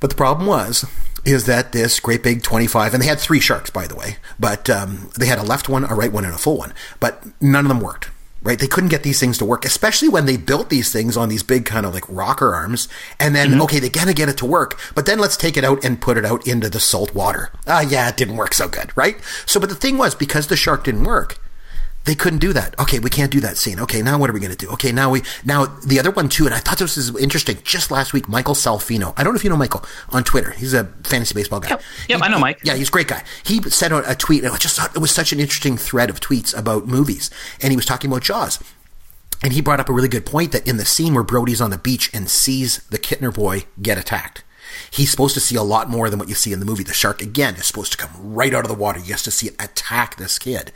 But 0.00 0.10
the 0.10 0.16
problem 0.16 0.46
was 0.46 0.84
is 1.24 1.46
that 1.46 1.72
this 1.72 2.00
great 2.00 2.22
big 2.22 2.42
25, 2.42 2.92
and 2.92 3.02
they 3.02 3.06
had 3.06 3.18
three 3.18 3.40
sharks, 3.40 3.70
by 3.70 3.86
the 3.86 3.94
way, 3.94 4.18
but 4.38 4.68
um, 4.68 5.10
they 5.18 5.26
had 5.26 5.38
a 5.38 5.42
left 5.42 5.68
one, 5.68 5.84
a 5.84 5.94
right 5.94 6.12
one, 6.12 6.24
and 6.24 6.34
a 6.34 6.38
full 6.38 6.58
one, 6.58 6.74
but 7.00 7.24
none 7.40 7.64
of 7.64 7.68
them 7.68 7.80
worked 7.80 8.10
right? 8.44 8.58
They 8.58 8.68
couldn't 8.68 8.90
get 8.90 9.02
these 9.02 9.18
things 9.18 9.38
to 9.38 9.44
work, 9.44 9.64
especially 9.64 10.08
when 10.08 10.26
they 10.26 10.36
built 10.36 10.68
these 10.70 10.92
things 10.92 11.16
on 11.16 11.28
these 11.28 11.42
big 11.42 11.64
kind 11.64 11.84
of 11.86 11.94
like 11.94 12.04
rocker 12.08 12.54
arms. 12.54 12.88
And 13.18 13.34
then, 13.34 13.52
mm-hmm. 13.52 13.62
okay, 13.62 13.80
they 13.80 13.88
gotta 13.88 14.14
get 14.14 14.28
it 14.28 14.36
to 14.38 14.46
work, 14.46 14.78
but 14.94 15.06
then 15.06 15.18
let's 15.18 15.36
take 15.36 15.56
it 15.56 15.64
out 15.64 15.84
and 15.84 16.00
put 16.00 16.16
it 16.16 16.24
out 16.24 16.46
into 16.46 16.68
the 16.68 16.80
salt 16.80 17.14
water. 17.14 17.50
Ah, 17.66 17.78
uh, 17.78 17.80
yeah, 17.80 18.08
it 18.08 18.16
didn't 18.16 18.36
work 18.36 18.54
so 18.54 18.68
good, 18.68 18.96
right? 18.96 19.16
So, 19.46 19.58
but 19.58 19.68
the 19.68 19.74
thing 19.74 19.98
was, 19.98 20.14
because 20.14 20.46
the 20.46 20.56
shark 20.56 20.84
didn't 20.84 21.04
work, 21.04 21.38
they 22.04 22.14
couldn't 22.14 22.38
do 22.40 22.52
that. 22.52 22.78
Okay, 22.78 22.98
we 22.98 23.10
can't 23.10 23.30
do 23.30 23.40
that 23.40 23.56
scene. 23.56 23.80
Okay, 23.80 24.02
now 24.02 24.18
what 24.18 24.28
are 24.28 24.32
we 24.32 24.40
going 24.40 24.54
to 24.54 24.56
do? 24.56 24.70
Okay, 24.72 24.92
now 24.92 25.10
we 25.10 25.22
now 25.44 25.66
the 25.66 25.98
other 25.98 26.10
one 26.10 26.28
too, 26.28 26.44
and 26.44 26.54
I 26.54 26.58
thought 26.58 26.78
this 26.78 26.96
was 26.96 27.16
interesting. 27.16 27.58
Just 27.64 27.90
last 27.90 28.12
week, 28.12 28.28
Michael 28.28 28.54
Salfino. 28.54 29.14
I 29.16 29.24
don't 29.24 29.32
know 29.32 29.38
if 29.38 29.44
you 29.44 29.50
know 29.50 29.56
Michael 29.56 29.84
on 30.10 30.24
Twitter. 30.24 30.50
He's 30.50 30.74
a 30.74 30.84
fantasy 31.02 31.34
baseball 31.34 31.60
guy. 31.60 31.70
Yep, 31.70 31.82
yep 32.08 32.18
he, 32.18 32.24
I 32.24 32.28
know 32.28 32.38
Mike. 32.38 32.60
He, 32.60 32.68
yeah, 32.68 32.74
he's 32.74 32.88
a 32.88 32.92
great 32.92 33.08
guy. 33.08 33.24
He 33.44 33.62
sent 33.62 33.92
out 33.92 34.04
a 34.06 34.14
tweet, 34.14 34.44
and 34.44 34.52
I 34.52 34.56
just 34.58 34.76
thought 34.76 34.94
it 34.94 34.98
was 34.98 35.10
such 35.10 35.32
an 35.32 35.40
interesting 35.40 35.76
thread 35.76 36.10
of 36.10 36.20
tweets 36.20 36.56
about 36.56 36.86
movies, 36.86 37.30
and 37.62 37.72
he 37.72 37.76
was 37.76 37.86
talking 37.86 38.10
about 38.10 38.22
Jaws. 38.22 38.58
And 39.42 39.52
he 39.52 39.60
brought 39.60 39.80
up 39.80 39.88
a 39.88 39.92
really 39.92 40.08
good 40.08 40.24
point 40.24 40.52
that 40.52 40.66
in 40.66 40.78
the 40.78 40.86
scene 40.86 41.12
where 41.12 41.24
Brody's 41.24 41.60
on 41.60 41.70
the 41.70 41.78
beach 41.78 42.10
and 42.14 42.30
sees 42.30 42.78
the 42.88 42.98
Kintner 42.98 43.32
boy 43.32 43.64
get 43.82 43.98
attacked, 43.98 44.42
he's 44.94 45.10
supposed 45.10 45.34
to 45.34 45.40
see 45.40 45.56
a 45.56 45.62
lot 45.62 45.90
more 45.90 46.08
than 46.08 46.20
what 46.20 46.28
you 46.28 46.36
see 46.36 46.52
in 46.52 46.60
the 46.60 46.64
movie. 46.64 46.84
The 46.84 46.92
shark, 46.92 47.20
again, 47.20 47.56
is 47.56 47.66
supposed 47.66 47.90
to 47.92 47.98
come 47.98 48.10
right 48.32 48.54
out 48.54 48.64
of 48.64 48.68
the 48.68 48.76
water. 48.76 49.00
He 49.00 49.10
has 49.10 49.24
to 49.24 49.30
see 49.32 49.48
it 49.48 49.54
attack 49.54 50.16
this 50.16 50.38
kid. 50.38 50.70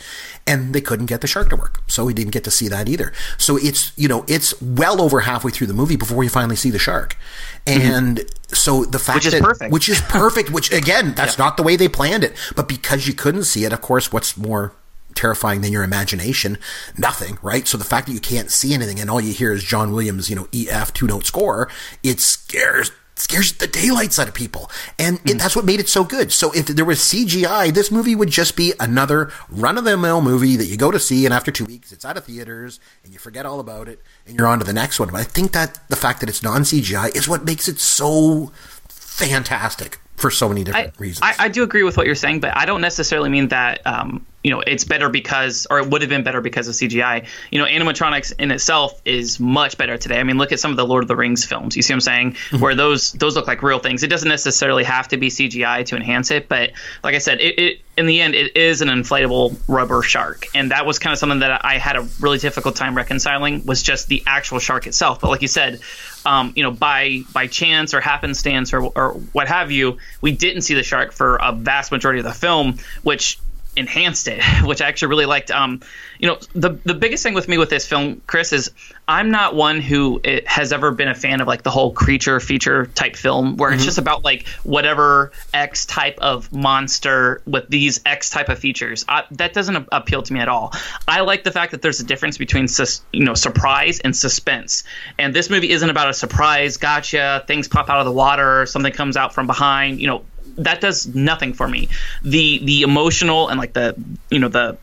And 0.45 0.75
they 0.75 0.81
couldn't 0.81 1.07
get 1.07 1.21
the 1.21 1.29
shark 1.29 1.51
to 1.51 1.57
work. 1.57 1.83
So 1.87 2.09
he 2.09 2.15
didn't 2.15 2.33
get 2.33 2.43
to 2.45 2.51
see 2.51 2.67
that 2.67 2.89
either. 2.89 3.13
So 3.37 3.57
it's, 3.57 3.93
you 3.97 4.09
know, 4.09 4.25
it's 4.27 4.61
well 4.61 5.01
over 5.01 5.21
halfway 5.21 5.53
through 5.53 5.69
the 5.69 5.75
movie 5.75 5.95
before 5.95 6.25
you 6.25 6.31
finally 6.31 6.57
see 6.57 6.71
the 6.71 6.81
shark. 6.81 7.17
Mm-hmm. 7.65 7.93
And 7.93 8.17
mm-hmm. 8.19 8.55
so 8.55 8.85
the 8.85 8.99
fact 8.99 9.19
which 9.19 9.27
is 9.27 9.33
that, 9.35 9.43
perfect. 9.43 9.73
which 9.73 9.89
is 9.89 10.01
perfect, 10.01 10.51
which 10.51 10.73
again, 10.73 11.15
that's 11.15 11.39
yeah. 11.39 11.45
not 11.45 11.57
the 11.57 11.63
way 11.63 11.77
they 11.77 11.89
planned 11.89 12.25
it. 12.25 12.35
But 12.57 12.67
because 12.67 13.07
you 13.07 13.15
couldn't 13.15 13.45
see 13.45 13.65
it, 13.65 13.73
of 13.73 13.81
course, 13.81 14.13
what's 14.13 14.37
more 14.37 14.75
terrifying 15.15 15.61
than 15.61 15.73
your 15.73 15.83
imagination. 15.83 16.59
Nothing, 16.97 17.39
right? 17.43 17.67
So 17.67 17.77
the 17.77 17.85
fact 17.85 18.07
that 18.07 18.13
you 18.13 18.21
can't 18.21 18.51
see 18.51 18.73
anything 18.73 19.01
and 19.01 19.11
all 19.11 19.21
you 19.21 19.33
hear 19.33 19.53
is 19.53 19.65
John 19.65 19.93
Williams, 19.93 20.31
you 20.31 20.37
know, 20.37 20.49
EF 20.53 20.93
two 20.93 21.07
note 21.07 21.25
score, 21.25 21.69
it 22.03 22.21
scares 22.21 22.93
scares 23.21 23.53
the 23.53 23.67
daylights 23.67 24.19
out 24.19 24.29
of 24.29 24.35
people. 24.35 24.71
And 24.99 25.19
mm. 25.21 25.31
it, 25.31 25.39
that's 25.39 25.57
what 25.57 25.65
made 25.65 25.81
it 25.81 25.89
so 25.89 26.05
good. 26.05 26.33
So 26.33 26.53
if 26.53 26.67
there 26.67 26.85
was 26.85 26.99
CGI, 26.99 27.73
this 27.73 27.91
movie 27.91 28.15
would 28.15 28.31
just 28.31 28.57
be 28.57 28.73
another 28.81 29.33
run 29.49 29.79
of 29.79 29.85
the 29.85 29.97
mill 29.97 30.21
movie 30.21 30.57
that 30.57 30.67
you 30.67 30.77
go 30.77 30.91
to 30.91 30.99
see 30.99 31.25
and 31.25 31.35
after 31.35 31.51
two 31.51 31.65
weeks 31.65 31.93
it's 31.93 32.05
out 32.05 32.17
of 32.17 32.25
theaters 32.25 32.81
and 33.05 33.13
you 33.13 33.19
forget 33.19 33.47
all 33.47 33.61
about 33.61 33.89
it 33.89 34.01
and 34.27 34.39
you're 34.39 34.47
on 34.47 34.59
to 34.59 34.65
the 34.65 34.73
next 34.73 35.01
one. 35.01 35.11
But 35.11 35.21
I 35.21 35.25
think 35.25 35.53
that 35.53 35.79
the 35.89 35.97
fact 35.97 36.21
that 36.21 36.29
it's 36.29 36.43
non 36.43 36.63
CGI 36.63 37.15
is 37.17 37.29
what 37.29 37.45
makes 37.45 37.69
it 37.69 37.79
so 37.79 38.53
fantastic 38.89 39.99
for 40.17 40.31
so 40.31 40.49
many 40.49 40.65
different 40.65 40.95
I, 40.99 41.03
reasons. 41.03 41.23
I, 41.23 41.45
I, 41.45 41.49
do 41.49 41.63
agree 41.63 41.85
with 41.85 41.97
what 41.97 42.07
you're 42.07 42.17
saying, 42.17 42.41
but 42.41 42.57
I 42.57 42.67
don't 42.67 42.81
necessarily 42.81 43.29
mean 43.29 43.49
that 43.49 43.87
um, 43.87 44.27
you 44.49 44.55
know 44.55 44.63
it's 44.63 44.85
better 44.85 45.11
because 45.11 45.67
or 45.69 45.79
it 45.79 45.91
would 45.91 46.01
have 46.01 46.09
been 46.09 46.23
better 46.23 46.41
because 46.41 46.69
of 46.69 46.75
CGI. 46.75 47.27
You 47.51 47.59
know, 47.59 47.67
animatronics 47.67 48.33
in 48.39 48.51
itself 48.51 48.99
is 49.05 49.39
much 49.39 49.77
better 49.77 49.99
today. 49.99 50.19
I 50.21 50.23
mean, 50.23 50.39
look 50.39 50.53
at 50.53 50.59
some 50.59 50.71
of 50.71 50.79
the 50.79 50.87
Lord 50.87 51.05
of 51.05 51.09
the 51.09 51.17
Rings 51.17 51.45
films. 51.45 51.77
You 51.77 51.83
see 51.83 51.93
what 51.93 51.97
I'm 51.97 52.01
saying? 52.01 52.33
Mm-hmm. 52.33 52.61
Where 52.61 52.75
those 52.75 53.13
those 53.13 53.37
look 53.37 53.47
like 53.47 53.63
real 53.63 53.79
things. 53.79 54.03
It 54.03 54.07
doesn't 54.09 54.29
necessarily 54.29 54.85
have 54.85 55.07
to 55.09 55.19
be 55.19 55.29
CGI 55.29 55.85
to 55.85 55.97
enhance 55.97 56.31
it, 56.31 56.49
but 56.49 56.71
like 57.05 57.15
I 57.15 57.19
said, 57.19 57.43
it, 57.43 57.59
it 57.59 57.81
in 57.99 58.07
the 58.07 58.23
end 58.23 58.35
it 58.35 58.57
is 58.57 58.81
an 58.81 58.89
inflatable 58.89 59.61
rubber 59.69 60.03
shark, 60.03 60.47
and 60.55 60.71
that 60.71 60.87
was 60.87 60.99
kind 60.99 61.13
of 61.13 61.19
something 61.19 61.41
that 61.41 61.63
I 61.63 61.77
had 61.77 61.97
a 61.97 62.09
really 62.19 62.39
difficult 62.39 62.75
time 62.75 62.97
reconciling 62.97 63.67
was 63.67 63.83
just 63.83 64.09
the 64.09 64.23
actual 64.27 64.61
shark 64.61 64.87
itself. 64.87 65.21
But 65.21 65.29
like 65.29 65.43
you 65.43 65.49
said, 65.49 65.81
um, 66.25 66.55
you 66.57 66.63
know, 66.63 66.71
by 66.71 67.21
by 67.35 67.49
chance 67.49 67.93
or 67.93 68.01
happenstance 68.01 68.73
or 68.73 68.81
or 68.85 69.13
what 69.33 69.47
have 69.49 69.71
you, 69.71 69.99
we 70.23 70.33
didn't 70.33 70.63
see 70.63 70.73
the 70.73 70.83
shark 70.83 71.13
for 71.13 71.37
a 71.37 71.53
vast 71.53 71.93
majority 71.93 72.21
of 72.21 72.25
the 72.25 72.33
film, 72.33 72.79
which 73.03 73.39
enhanced 73.79 74.29
it, 74.29 74.43
which 74.65 74.83
I 74.83 74.89
actually 74.89 75.09
really 75.09 75.27
liked. 75.27 75.51
Um, 75.51 75.81
you 76.19 76.29
know, 76.29 76.39
the 76.53 76.71
the 76.85 76.95
biggest 76.95 77.23
thing 77.23 77.35
with 77.35 77.49
me 77.49 77.59
with 77.59 77.71
this 77.71 77.87
film, 77.87 78.21
Chris, 78.27 78.53
is 78.53 78.71
I'm 79.07 79.31
not 79.31 79.55
one 79.55 79.81
who 79.81 80.21
has 80.47 80.73
ever 80.73 80.91
been 80.91 81.09
a 81.09 81.15
fan 81.15 81.41
of 81.41 81.49
like 81.49 81.63
the 81.63 81.71
whole 81.71 81.93
creature 81.93 82.41
feature 82.41 82.87
type 82.87 83.17
film 83.17 83.57
where 83.57 83.71
mm-hmm. 83.71 83.77
it's 83.77 83.85
just 83.85 83.99
about 83.99 84.25
like 84.25 84.47
whatever 84.65 85.33
X 85.55 85.87
type 85.87 86.19
of 86.19 86.53
monster 86.53 87.41
with 87.47 87.69
these 87.69 88.01
X 88.05 88.31
type 88.31 88.49
of 88.49 88.59
features. 88.59 89.05
I, 89.09 89.25
that 89.33 89.55
doesn't 89.55 89.89
appeal 89.93 90.23
to 90.23 90.33
me 90.33 90.41
at 90.41 90.49
all. 90.49 90.73
I 91.07 91.21
like 91.21 91.45
the 91.45 91.53
fact 91.53 91.71
that 91.71 91.81
there's 91.81 92.01
a 92.01 92.05
difference 92.05 92.37
between 92.37 92.69
sus, 92.69 93.03
you 93.13 93.25
know 93.25 93.35
surprise 93.35 94.01
and 94.01 94.15
suspense, 94.15 94.85
and 95.19 95.35
this 95.35 95.49
movie 95.49 95.71
isn't 95.71 95.89
about 95.89 96.11
a 96.11 96.15
surprise, 96.15 96.77
gotcha, 96.77 97.45
things 97.47 97.69
pop 97.69 97.89
out 97.89 98.01
of 98.01 98.05
the 98.05 98.13
water, 98.13 98.67
something 98.67 98.93
comes 98.93 99.17
out 99.17 99.33
from 99.33 99.47
behind, 99.47 100.01
you 100.01 100.07
know 100.07 100.25
that 100.59 100.81
does 100.81 101.07
nothing 101.15 101.55
for 101.55 101.69
me. 101.69 101.89
The 102.23 102.61
the 102.65 102.83
emotional 102.83 103.49
and 103.49 103.59
like 103.59 103.73
the 103.73 103.95
you 104.31 104.39
know 104.39 104.49
the 104.49 104.77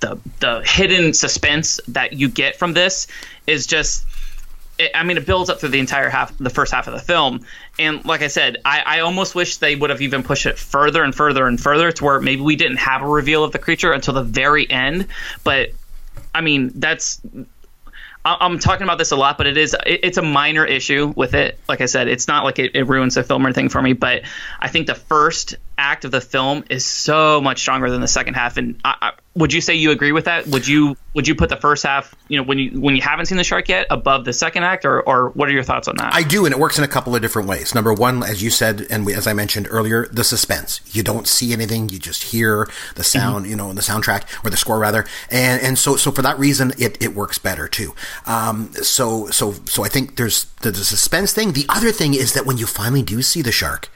the 0.00 0.18
the 0.40 0.62
hidden 0.64 1.14
suspense 1.14 1.80
that 1.88 2.12
you 2.14 2.28
get 2.28 2.56
from 2.56 2.72
this 2.74 3.06
is 3.46 3.66
just 3.66 4.04
I 4.94 5.04
mean, 5.04 5.16
it 5.16 5.26
builds 5.26 5.50
up 5.50 5.60
through 5.60 5.68
the 5.68 5.78
entire 5.78 6.08
half, 6.08 6.36
the 6.38 6.50
first 6.50 6.72
half 6.72 6.86
of 6.86 6.94
the 6.94 7.00
film. 7.00 7.44
And 7.78 8.04
like 8.04 8.22
I 8.22 8.28
said, 8.28 8.58
I, 8.64 8.82
I 8.84 9.00
almost 9.00 9.34
wish 9.34 9.58
they 9.58 9.76
would 9.76 9.90
have 9.90 10.00
even 10.00 10.22
pushed 10.22 10.46
it 10.46 10.58
further 10.58 11.04
and 11.04 11.14
further 11.14 11.46
and 11.46 11.60
further 11.60 11.92
to 11.92 12.04
where 12.04 12.20
maybe 12.20 12.40
we 12.40 12.56
didn't 12.56 12.78
have 12.78 13.02
a 13.02 13.06
reveal 13.06 13.44
of 13.44 13.52
the 13.52 13.58
creature 13.58 13.92
until 13.92 14.14
the 14.14 14.22
very 14.22 14.68
end. 14.68 15.06
But 15.44 15.70
I 16.34 16.40
mean, 16.40 16.72
that's 16.74 17.20
I'm 18.24 18.60
talking 18.60 18.84
about 18.84 18.98
this 18.98 19.10
a 19.10 19.16
lot, 19.16 19.36
but 19.36 19.48
it 19.48 19.56
is 19.56 19.74
it's 19.84 20.16
a 20.16 20.22
minor 20.22 20.64
issue 20.64 21.12
with 21.16 21.34
it. 21.34 21.58
Like 21.68 21.80
I 21.80 21.86
said, 21.86 22.06
it's 22.06 22.28
not 22.28 22.44
like 22.44 22.60
it, 22.60 22.76
it, 22.76 22.84
ruins 22.86 23.16
the 23.16 23.24
film 23.24 23.44
or 23.44 23.48
anything 23.48 23.68
for 23.68 23.82
me, 23.82 23.94
but 23.94 24.22
I 24.60 24.68
think 24.68 24.86
the 24.86 24.94
first 24.94 25.56
act 25.76 26.04
of 26.04 26.12
the 26.12 26.20
film 26.20 26.62
is 26.70 26.84
so 26.84 27.40
much 27.40 27.60
stronger 27.60 27.90
than 27.90 28.00
the 28.00 28.06
second 28.06 28.34
half. 28.34 28.58
And 28.58 28.80
I, 28.84 28.96
I, 29.00 29.12
would 29.34 29.52
you 29.52 29.60
say 29.62 29.74
you 29.74 29.90
agree 29.90 30.12
with 30.12 30.26
that? 30.26 30.46
Would 30.48 30.68
you 30.68 30.96
would 31.14 31.26
you 31.26 31.34
put 31.34 31.48
the 31.48 31.56
first 31.56 31.84
half, 31.84 32.14
you 32.28 32.36
know, 32.36 32.42
when 32.42 32.58
you 32.58 32.78
when 32.78 32.96
you 32.96 33.02
haven't 33.02 33.26
seen 33.26 33.38
the 33.38 33.44
shark 33.44 33.68
yet, 33.68 33.86
above 33.88 34.24
the 34.24 34.32
second 34.32 34.64
act, 34.64 34.84
or 34.84 35.00
or 35.02 35.30
what 35.30 35.48
are 35.48 35.52
your 35.52 35.62
thoughts 35.62 35.88
on 35.88 35.96
that? 35.96 36.14
I 36.14 36.22
do, 36.22 36.44
and 36.44 36.54
it 36.54 36.58
works 36.58 36.76
in 36.76 36.84
a 36.84 36.88
couple 36.88 37.16
of 37.16 37.22
different 37.22 37.48
ways. 37.48 37.74
Number 37.74 37.94
one, 37.94 38.22
as 38.22 38.42
you 38.42 38.50
said, 38.50 38.86
and 38.90 39.06
we, 39.06 39.14
as 39.14 39.26
I 39.26 39.32
mentioned 39.32 39.68
earlier, 39.70 40.06
the 40.08 40.24
suspense. 40.24 40.80
You 40.94 41.02
don't 41.02 41.26
see 41.26 41.52
anything, 41.52 41.88
you 41.88 41.98
just 41.98 42.24
hear 42.24 42.68
the 42.94 43.04
sound, 43.04 43.44
mm-hmm. 43.44 43.50
you 43.50 43.56
know, 43.56 43.72
the 43.72 43.80
soundtrack 43.80 44.24
or 44.44 44.50
the 44.50 44.56
score 44.56 44.78
rather, 44.78 45.06
and 45.30 45.62
and 45.62 45.78
so 45.78 45.96
so 45.96 46.10
for 46.10 46.22
that 46.22 46.38
reason, 46.38 46.72
it 46.78 47.02
it 47.02 47.14
works 47.14 47.38
better 47.38 47.68
too. 47.68 47.94
Um, 48.26 48.72
so 48.74 49.28
so 49.28 49.52
so 49.64 49.82
I 49.82 49.88
think 49.88 50.16
there's 50.16 50.44
the, 50.60 50.70
the 50.70 50.84
suspense 50.84 51.32
thing. 51.32 51.52
The 51.52 51.66
other 51.70 51.90
thing 51.90 52.12
is 52.12 52.34
that 52.34 52.44
when 52.44 52.58
you 52.58 52.66
finally 52.66 53.02
do 53.02 53.22
see 53.22 53.40
the 53.40 53.52
shark 53.52 53.88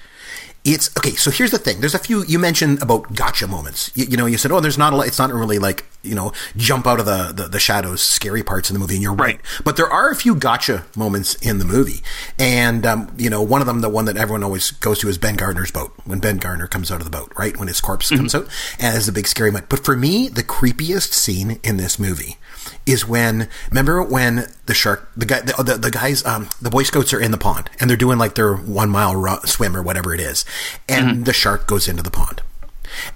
it's 0.67 0.91
okay. 0.99 1.13
So 1.13 1.31
here's 1.31 1.53
the 1.53 1.59
thing. 1.59 1.81
There's 1.81 1.95
a 1.95 1.99
few 1.99 2.25
you 2.25 2.39
mentioned 2.39 2.83
about 2.83 3.15
gotcha 3.15 3.47
moments. 3.47 3.93
You, 3.95 4.07
you 4.07 4.17
know, 4.17 4.27
you 4.27 4.37
said, 4.37 4.51
"Oh, 4.51 4.61
there's 4.61 4.77
not 4.77 4.93
a. 4.93 5.01
It's 5.01 5.19
not 5.19 5.33
really 5.33 5.59
like 5.59 5.87
you 6.03 6.15
know, 6.15 6.33
jump 6.57 6.87
out 6.87 7.01
of 7.01 7.07
the, 7.07 7.33
the, 7.33 7.49
the 7.49 7.59
shadows, 7.59 8.03
scary 8.03 8.43
parts 8.43 8.69
in 8.69 8.75
the 8.75 8.81
movie." 8.81 8.95
And 8.95 9.03
you're 9.03 9.13
right. 9.13 9.37
right. 9.37 9.41
But 9.65 9.77
there 9.77 9.89
are 9.89 10.11
a 10.11 10.17
few 10.17 10.35
gotcha 10.35 10.85
moments 10.97 11.37
in 11.37 11.59
the 11.59 11.65
movie, 11.65 12.03
and 12.39 12.85
um, 12.85 13.15
you 13.17 13.31
know, 13.31 13.43
one 13.43 13.61
of 13.61 13.67
them, 13.67 13.81
the 13.81 13.89
one 13.89 14.07
that 14.07 14.17
everyone 14.17 14.43
always 14.43 14.73
goes 14.73 14.99
to, 15.01 15.09
is 15.09 15.19
Ben 15.19 15.37
Gardner's 15.37 15.71
boat. 15.71 15.93
When 16.05 16.19
Ben 16.19 16.39
Gardner 16.39 16.67
comes 16.67 16.91
out 16.91 17.01
of 17.01 17.05
the 17.05 17.17
boat, 17.17 17.33
right 17.39 17.57
when 17.57 17.69
his 17.69 17.81
corpse 17.81 18.07
mm-hmm. 18.07 18.17
comes 18.17 18.35
out, 18.35 18.49
it's 18.79 19.09
a 19.09 19.13
big 19.13 19.29
scary 19.29 19.53
moment. 19.53 19.69
But 19.69 19.85
for 19.85 19.97
me, 19.97 20.29
the 20.29 20.43
creepiest 20.43 21.13
scene 21.13 21.61
in 21.63 21.77
this 21.77 21.99
movie 21.99 22.39
is 22.87 23.07
when 23.07 23.49
remember 23.71 24.03
when 24.03 24.47
the 24.67 24.75
shark 24.75 25.11
the 25.17 25.27
guy 25.27 25.41
the, 25.41 25.63
the, 25.63 25.75
the, 25.75 25.91
guys 25.91 26.25
um 26.25 26.49
the 26.61 26.71
boy 26.71 26.83
scouts 26.83 27.13
are 27.13 27.21
in 27.21 27.31
the 27.31 27.39
pond 27.39 27.71
and 27.81 27.89
they're 27.89 27.97
doing 27.97 28.19
like 28.19 28.35
their 28.35 28.55
one 28.55 28.91
mile 28.91 29.15
ru- 29.17 29.41
swim 29.45 29.77
or 29.77 29.83
whatever 29.83 30.15
it 30.15 30.21
is 30.21 30.45
and 30.89 31.07
mm-hmm. 31.07 31.23
the 31.25 31.33
shark 31.33 31.67
goes 31.67 31.89
into 31.89 32.03
the 32.03 32.11
pond 32.11 32.43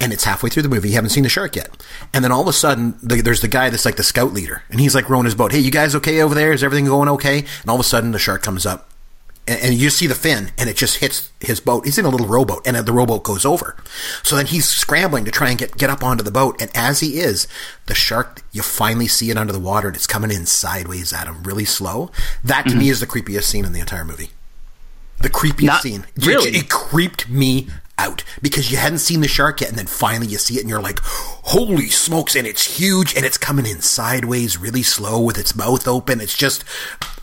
and 0.01 0.13
it's 0.13 0.25
halfway 0.25 0.51
through 0.51 0.65
the 0.65 0.69
movie. 0.69 0.89
You 0.89 0.97
haven't 0.97 1.11
seen 1.11 1.23
the 1.23 1.29
shark 1.29 1.57
yet. 1.57 1.71
And 2.13 2.25
then 2.25 2.33
all 2.33 2.43
of 2.43 2.49
a 2.49 2.53
sudden, 2.53 2.97
the, 3.03 3.21
there's 3.21 3.41
the 3.41 3.49
guy 3.49 3.71
that's 3.71 3.85
like 3.85 3.97
the 3.97 4.03
scout 4.03 4.33
leader. 4.33 4.63
And 4.69 4.81
he's 4.81 4.95
like 4.95 5.09
rowing 5.09 5.25
his 5.25 5.35
boat. 5.35 5.53
Hey, 5.53 5.61
you 5.61 5.71
guys 5.71 5.95
okay 5.95 6.21
over 6.21 6.35
there? 6.35 6.53
Is 6.53 6.63
everything 6.63 6.87
going 6.87 7.09
okay? 7.09 7.39
And 7.39 7.69
all 7.69 7.77
of 7.77 7.81
a 7.81 7.85
sudden, 7.85 8.13
the 8.13 8.19
shark 8.19 8.43
comes 8.43 8.67
up 8.67 8.90
and, 9.51 9.61
and, 9.63 9.75
you 9.75 9.91
see 9.91 10.07
the 10.07 10.15
fin 10.15 10.53
and 10.57 10.71
it 10.71 10.77
just 10.77 10.99
hits 10.99 11.33
his 11.41 11.61
boat. 11.61 11.85
He's 11.85 11.99
in 11.99 12.05
a 12.05 12.09
little 12.09 12.27
rowboat 12.27 12.67
and 12.67 12.77
the 12.77 12.93
rowboat 12.93 13.25
goes 13.25 13.45
over. 13.45 13.77
So 14.23 14.37
then 14.37 14.47
he's 14.47 14.69
scrambling 14.69 15.25
to 15.25 15.31
try 15.31 15.51
and 15.51 15.59
get, 15.59 15.77
get 15.77 15.91
up 15.91 16.05
onto 16.05 16.23
the 16.23 16.31
boat. 16.31 16.61
And 16.63 16.71
as 16.75 17.01
he 17.01 17.19
is, 17.19 17.49
the 17.87 17.95
shark, 17.95 18.43
you 18.53 18.63
finally 18.63 19.09
see 19.09 19.31
it 19.31 19.37
under 19.37 19.53
the 19.53 19.59
water 19.59 19.89
and 19.89 19.97
it's 19.97 20.07
coming 20.07 20.31
in 20.31 20.47
sideways 20.47 21.13
at 21.13 21.27
him 21.27 21.43
really 21.43 21.65
slow. 21.65 22.11
That 22.45 22.63
to 22.63 22.71
mm-hmm. 22.71 22.79
me 22.79 22.89
is 22.91 23.01
the 23.01 23.07
creepiest 23.07 23.45
scene 23.45 23.65
in 23.65 23.73
the 23.73 23.81
entire 23.81 24.05
movie. 24.05 24.31
The 25.19 25.31
creepiest 25.31 25.67
Not 25.67 25.83
scene. 25.83 26.07
Really? 26.17 26.51
It, 26.51 26.57
it 26.57 26.71
creeped 26.71 27.29
me 27.29 27.69
out 28.01 28.25
because 28.41 28.71
you 28.71 28.79
hadn't 28.79 28.99
seen 28.99 29.21
the 29.21 29.29
shark 29.29 29.61
yet 29.61 29.69
and 29.69 29.79
then 29.79 29.87
finally 29.87 30.27
you 30.27 30.39
see 30.39 30.55
it 30.55 30.61
and 30.61 30.71
you're 30.71 30.81
like 30.81 31.01
holy 31.03 31.89
smokes 31.89 32.35
and 32.35 32.47
it's 32.47 32.79
huge 32.79 33.15
and 33.15 33.27
it's 33.27 33.37
coming 33.37 33.67
in 33.67 33.81
sideways 33.81 34.57
really 34.57 34.83
slow 34.83 35.21
with 35.21 35.37
its 35.37 35.55
mouth 35.55 35.87
open 35.87 36.21
it's 36.21 36.37
just 36.37 36.65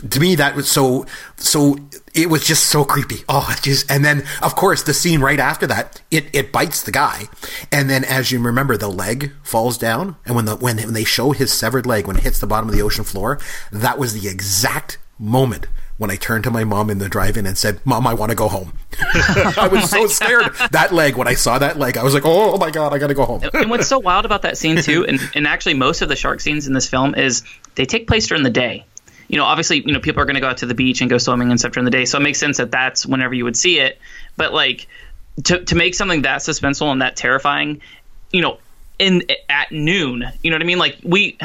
to 0.08 0.20
me 0.20 0.36
that 0.36 0.56
was 0.56 0.70
so 0.70 1.06
so 1.36 1.76
it 2.14 2.30
was 2.30 2.46
just 2.46 2.66
so 2.66 2.84
creepy 2.84 3.24
oh 3.30 3.56
just 3.62 3.90
and 3.92 4.04
then 4.04 4.24
of 4.42 4.56
course 4.56 4.84
the 4.84 4.94
scene 4.94 5.20
right 5.20 5.40
after 5.40 5.68
that 5.68 6.02
it 6.12 6.26
it 6.34 6.52
bites 6.52 6.84
the 6.84 6.92
guy 6.92 7.24
and 7.72 7.90
then 7.90 8.04
as 8.04 8.32
you 8.32 8.42
remember 8.42 8.78
the 8.78 8.88
leg 8.88 9.32
falls 9.44 9.78
down 9.78 10.16
and 10.26 10.36
when 10.36 10.46
the 10.46 10.56
when, 10.56 10.78
when 10.78 10.94
they 10.94 11.04
show 11.04 11.32
his 11.32 11.52
severed 11.52 11.86
leg 11.86 12.08
when 12.08 12.18
it 12.18 12.24
hits 12.24 12.40
the 12.40 12.48
bottom 12.48 12.70
of 12.70 12.76
the 12.76 12.82
ocean 12.82 13.04
floor 13.04 13.40
that 13.72 13.98
was 13.98 14.14
the 14.20 14.30
exact 14.30 14.98
moment 15.20 15.68
when 15.98 16.12
I 16.12 16.16
turned 16.16 16.44
to 16.44 16.52
my 16.52 16.64
mom 16.64 16.90
in 16.90 17.00
the 17.00 17.10
drive-in 17.10 17.46
and 17.46 17.58
said, 17.58 17.80
"Mom, 17.86 18.06
I 18.08 18.14
want 18.14 18.30
to 18.30 18.36
go 18.36 18.48
home." 18.48 18.74
I 19.02 19.68
was 19.72 19.84
oh 19.94 20.06
so 20.06 20.08
scared. 20.08 20.54
That 20.72 20.94
leg, 20.94 21.16
when 21.16 21.28
I 21.28 21.34
saw 21.34 21.58
that 21.60 21.78
leg, 21.78 21.98
I 21.98 22.04
was 22.04 22.14
like, 22.14 22.24
"Oh 22.26 22.58
my 22.58 22.72
god, 22.72 22.94
I 22.94 23.00
got 23.00 23.08
to 23.08 23.14
go 23.14 23.26
home." 23.26 23.42
and 23.54 23.70
what's 23.70 23.88
so 23.88 24.00
wild 24.00 24.26
about 24.26 24.44
that 24.44 24.58
scene 24.58 24.78
too, 24.78 25.06
and, 25.08 25.20
and 25.34 25.48
actually 25.48 25.74
most 25.74 26.02
of 26.02 26.10
the 26.10 26.16
shark 26.16 26.40
scenes 26.40 26.68
in 26.68 26.74
this 26.74 26.88
film 26.88 27.16
is 27.16 27.44
they 27.76 27.86
take 27.86 28.08
place 28.08 28.28
during 28.28 28.44
the 28.44 28.50
day. 28.50 28.86
You 29.28 29.38
know, 29.38 29.46
obviously, 29.46 29.82
you 29.86 29.94
know, 29.94 30.00
people 30.00 30.22
are 30.22 30.26
going 30.26 30.36
to 30.36 30.42
go 30.42 30.48
out 30.48 30.58
to 30.58 30.66
the 30.66 30.76
beach 30.76 31.02
and 31.02 31.10
go 31.10 31.18
swimming 31.18 31.52
and 31.52 31.60
stuff 31.60 31.74
during 31.74 31.86
the 31.86 31.92
day, 31.92 32.06
so 32.06 32.18
it 32.18 32.22
makes 32.22 32.40
sense 32.40 32.58
that 32.58 32.72
that's 32.72 33.06
whenever 33.06 33.34
you 33.34 33.44
would 33.44 33.58
see 33.58 33.80
it. 33.80 34.00
But 34.36 34.54
like 34.54 34.88
to 35.46 35.64
to 35.66 35.76
make 35.76 35.96
something 35.96 36.24
that 36.24 36.42
suspenseful 36.42 36.92
and 36.92 37.02
that 37.02 37.16
terrifying, 37.16 37.82
you 38.32 38.42
know, 38.42 38.60
in 39.00 39.24
at 39.50 39.72
noon, 39.72 40.24
you 40.42 40.50
know 40.50 40.56
what 40.56 40.62
I 40.62 40.66
mean? 40.66 40.80
Like 40.80 40.98
we 41.04 41.38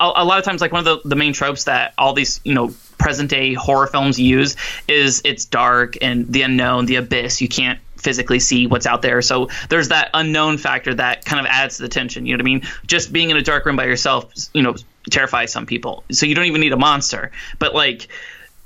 a, 0.00 0.12
a, 0.16 0.24
lot 0.24 0.38
of 0.38 0.44
times 0.44 0.60
like 0.60 0.72
one 0.72 0.86
of 0.86 1.02
the, 1.02 1.08
the 1.08 1.16
main 1.16 1.32
tropes 1.32 1.64
that 1.64 1.94
all 1.98 2.12
these 2.12 2.40
you 2.44 2.54
know 2.54 2.74
present 2.98 3.30
day 3.30 3.54
horror 3.54 3.86
films 3.86 4.18
use 4.18 4.56
is 4.88 5.20
it's 5.24 5.44
dark 5.44 5.96
and 6.02 6.26
the 6.32 6.42
unknown, 6.42 6.86
the 6.86 6.96
abyss. 6.96 7.40
You 7.40 7.48
can't 7.48 7.78
physically 7.96 8.38
see 8.38 8.66
what's 8.66 8.86
out 8.86 9.02
there. 9.02 9.22
So 9.22 9.48
there's 9.68 9.88
that 9.88 10.10
unknown 10.14 10.58
factor 10.58 10.94
that 10.94 11.24
kind 11.24 11.40
of 11.40 11.46
adds 11.46 11.76
to 11.76 11.82
the 11.82 11.88
tension. 11.88 12.26
You 12.26 12.36
know 12.36 12.42
what 12.42 12.42
I 12.42 12.52
mean? 12.52 12.62
Just 12.86 13.12
being 13.12 13.30
in 13.30 13.36
a 13.36 13.42
dark 13.42 13.64
room 13.66 13.76
by 13.76 13.86
yourself, 13.86 14.30
you 14.52 14.62
know, 14.62 14.74
terrifies 15.10 15.52
some 15.52 15.66
people. 15.66 16.04
So 16.10 16.26
you 16.26 16.34
don't 16.34 16.46
even 16.46 16.60
need 16.60 16.72
a 16.72 16.78
monster. 16.78 17.30
But 17.58 17.74
like 17.74 18.08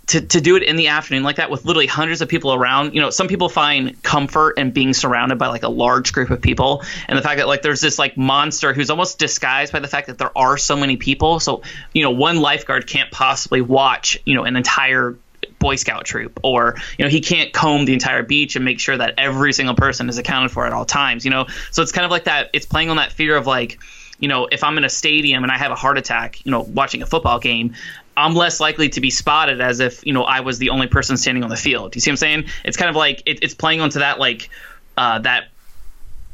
to, 0.08 0.22
to 0.22 0.40
do 0.40 0.56
it 0.56 0.62
in 0.62 0.76
the 0.76 0.88
afternoon 0.88 1.22
like 1.22 1.36
that 1.36 1.50
with 1.50 1.64
literally 1.66 1.86
hundreds 1.86 2.22
of 2.22 2.28
people 2.28 2.52
around 2.52 2.94
you 2.94 3.00
know 3.00 3.10
some 3.10 3.28
people 3.28 3.48
find 3.48 4.02
comfort 4.02 4.58
in 4.58 4.70
being 4.70 4.94
surrounded 4.94 5.38
by 5.38 5.48
like 5.48 5.62
a 5.62 5.68
large 5.68 6.12
group 6.12 6.30
of 6.30 6.40
people 6.40 6.82
and 7.06 7.18
the 7.18 7.22
fact 7.22 7.38
that 7.38 7.46
like 7.46 7.62
there's 7.62 7.80
this 7.80 7.98
like 7.98 8.16
monster 8.16 8.72
who's 8.72 8.90
almost 8.90 9.18
disguised 9.18 9.72
by 9.72 9.80
the 9.80 9.88
fact 9.88 10.06
that 10.06 10.16
there 10.18 10.36
are 10.36 10.56
so 10.56 10.76
many 10.76 10.96
people 10.96 11.40
so 11.40 11.62
you 11.92 12.02
know 12.02 12.10
one 12.10 12.40
lifeguard 12.40 12.86
can't 12.86 13.10
possibly 13.10 13.60
watch 13.60 14.18
you 14.24 14.34
know 14.34 14.44
an 14.44 14.56
entire 14.56 15.16
boy 15.58 15.76
scout 15.76 16.04
troop 16.04 16.40
or 16.42 16.76
you 16.96 17.04
know 17.04 17.10
he 17.10 17.20
can't 17.20 17.52
comb 17.52 17.84
the 17.84 17.92
entire 17.92 18.22
beach 18.22 18.56
and 18.56 18.64
make 18.64 18.80
sure 18.80 18.96
that 18.96 19.14
every 19.18 19.52
single 19.52 19.74
person 19.74 20.08
is 20.08 20.16
accounted 20.16 20.50
for 20.50 20.66
at 20.66 20.72
all 20.72 20.86
times 20.86 21.24
you 21.24 21.30
know 21.30 21.46
so 21.70 21.82
it's 21.82 21.92
kind 21.92 22.06
of 22.06 22.10
like 22.10 22.24
that 22.24 22.48
it's 22.54 22.66
playing 22.66 22.88
on 22.88 22.96
that 22.96 23.12
fear 23.12 23.36
of 23.36 23.46
like 23.46 23.78
you 24.18 24.28
know, 24.28 24.46
if 24.46 24.64
I'm 24.64 24.76
in 24.78 24.84
a 24.84 24.88
stadium 24.88 25.42
and 25.42 25.52
I 25.52 25.58
have 25.58 25.70
a 25.70 25.76
heart 25.76 25.98
attack, 25.98 26.44
you 26.44 26.50
know, 26.50 26.60
watching 26.60 27.02
a 27.02 27.06
football 27.06 27.38
game, 27.38 27.74
I'm 28.16 28.34
less 28.34 28.58
likely 28.58 28.88
to 28.90 29.00
be 29.00 29.10
spotted 29.10 29.60
as 29.60 29.80
if 29.80 30.04
you 30.04 30.12
know 30.12 30.24
I 30.24 30.40
was 30.40 30.58
the 30.58 30.70
only 30.70 30.88
person 30.88 31.16
standing 31.16 31.44
on 31.44 31.50
the 31.50 31.56
field. 31.56 31.94
You 31.94 32.00
see 32.00 32.10
what 32.10 32.14
I'm 32.14 32.16
saying? 32.16 32.44
It's 32.64 32.76
kind 32.76 32.90
of 32.90 32.96
like 32.96 33.22
it, 33.26 33.42
it's 33.42 33.54
playing 33.54 33.80
onto 33.80 34.00
that 34.00 34.18
like 34.18 34.50
uh, 34.96 35.20
that 35.20 35.48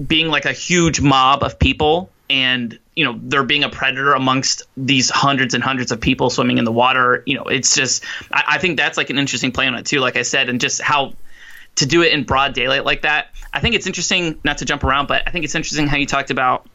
being 0.04 0.28
like 0.28 0.46
a 0.46 0.52
huge 0.52 1.00
mob 1.00 1.42
of 1.42 1.58
people 1.58 2.10
and 2.30 2.78
you 2.96 3.04
know 3.04 3.18
there 3.22 3.42
being 3.42 3.64
a 3.64 3.68
predator 3.68 4.14
amongst 4.14 4.62
these 4.76 5.10
hundreds 5.10 5.54
and 5.54 5.62
hundreds 5.62 5.92
of 5.92 6.00
people 6.00 6.30
swimming 6.30 6.58
in 6.58 6.64
the 6.64 6.72
water 6.72 7.22
you 7.26 7.36
know 7.36 7.44
it's 7.44 7.74
just 7.74 8.02
I, 8.32 8.44
I, 8.48 8.58
think 8.58 8.76
that's 8.76 8.96
like 8.96 9.10
an 9.10 9.18
interesting 9.18 9.52
play 9.52 9.66
on 9.66 9.74
it 9.74 9.84
too 9.84 10.00
like 10.00 10.16
i 10.16 10.22
said 10.22 10.48
and 10.48 10.60
just 10.60 10.80
how 10.80 11.12
to 11.76 11.86
do 11.86 12.02
it 12.02 12.12
in 12.12 12.24
broad 12.24 12.54
daylight 12.54 12.84
like 12.84 13.02
that 13.02 13.28
i 13.52 13.60
think 13.60 13.74
it's 13.74 13.86
interesting 13.86 14.38
not 14.42 14.58
to 14.58 14.64
jump 14.64 14.84
around 14.84 15.06
but 15.06 15.22
i 15.26 15.30
think 15.30 15.44
it's 15.44 15.54
interesting 15.54 15.86
how 15.86 15.96
you 15.96 16.06
talked 16.06 16.30
about 16.30 16.66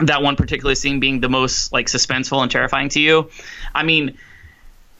that 0.00 0.22
one 0.22 0.36
particular 0.36 0.74
scene 0.74 1.00
being 1.00 1.20
the 1.20 1.28
most 1.28 1.72
like 1.72 1.86
suspenseful 1.86 2.42
and 2.42 2.50
terrifying 2.50 2.88
to 2.90 3.00
you. 3.00 3.30
I 3.74 3.82
mean 3.82 4.18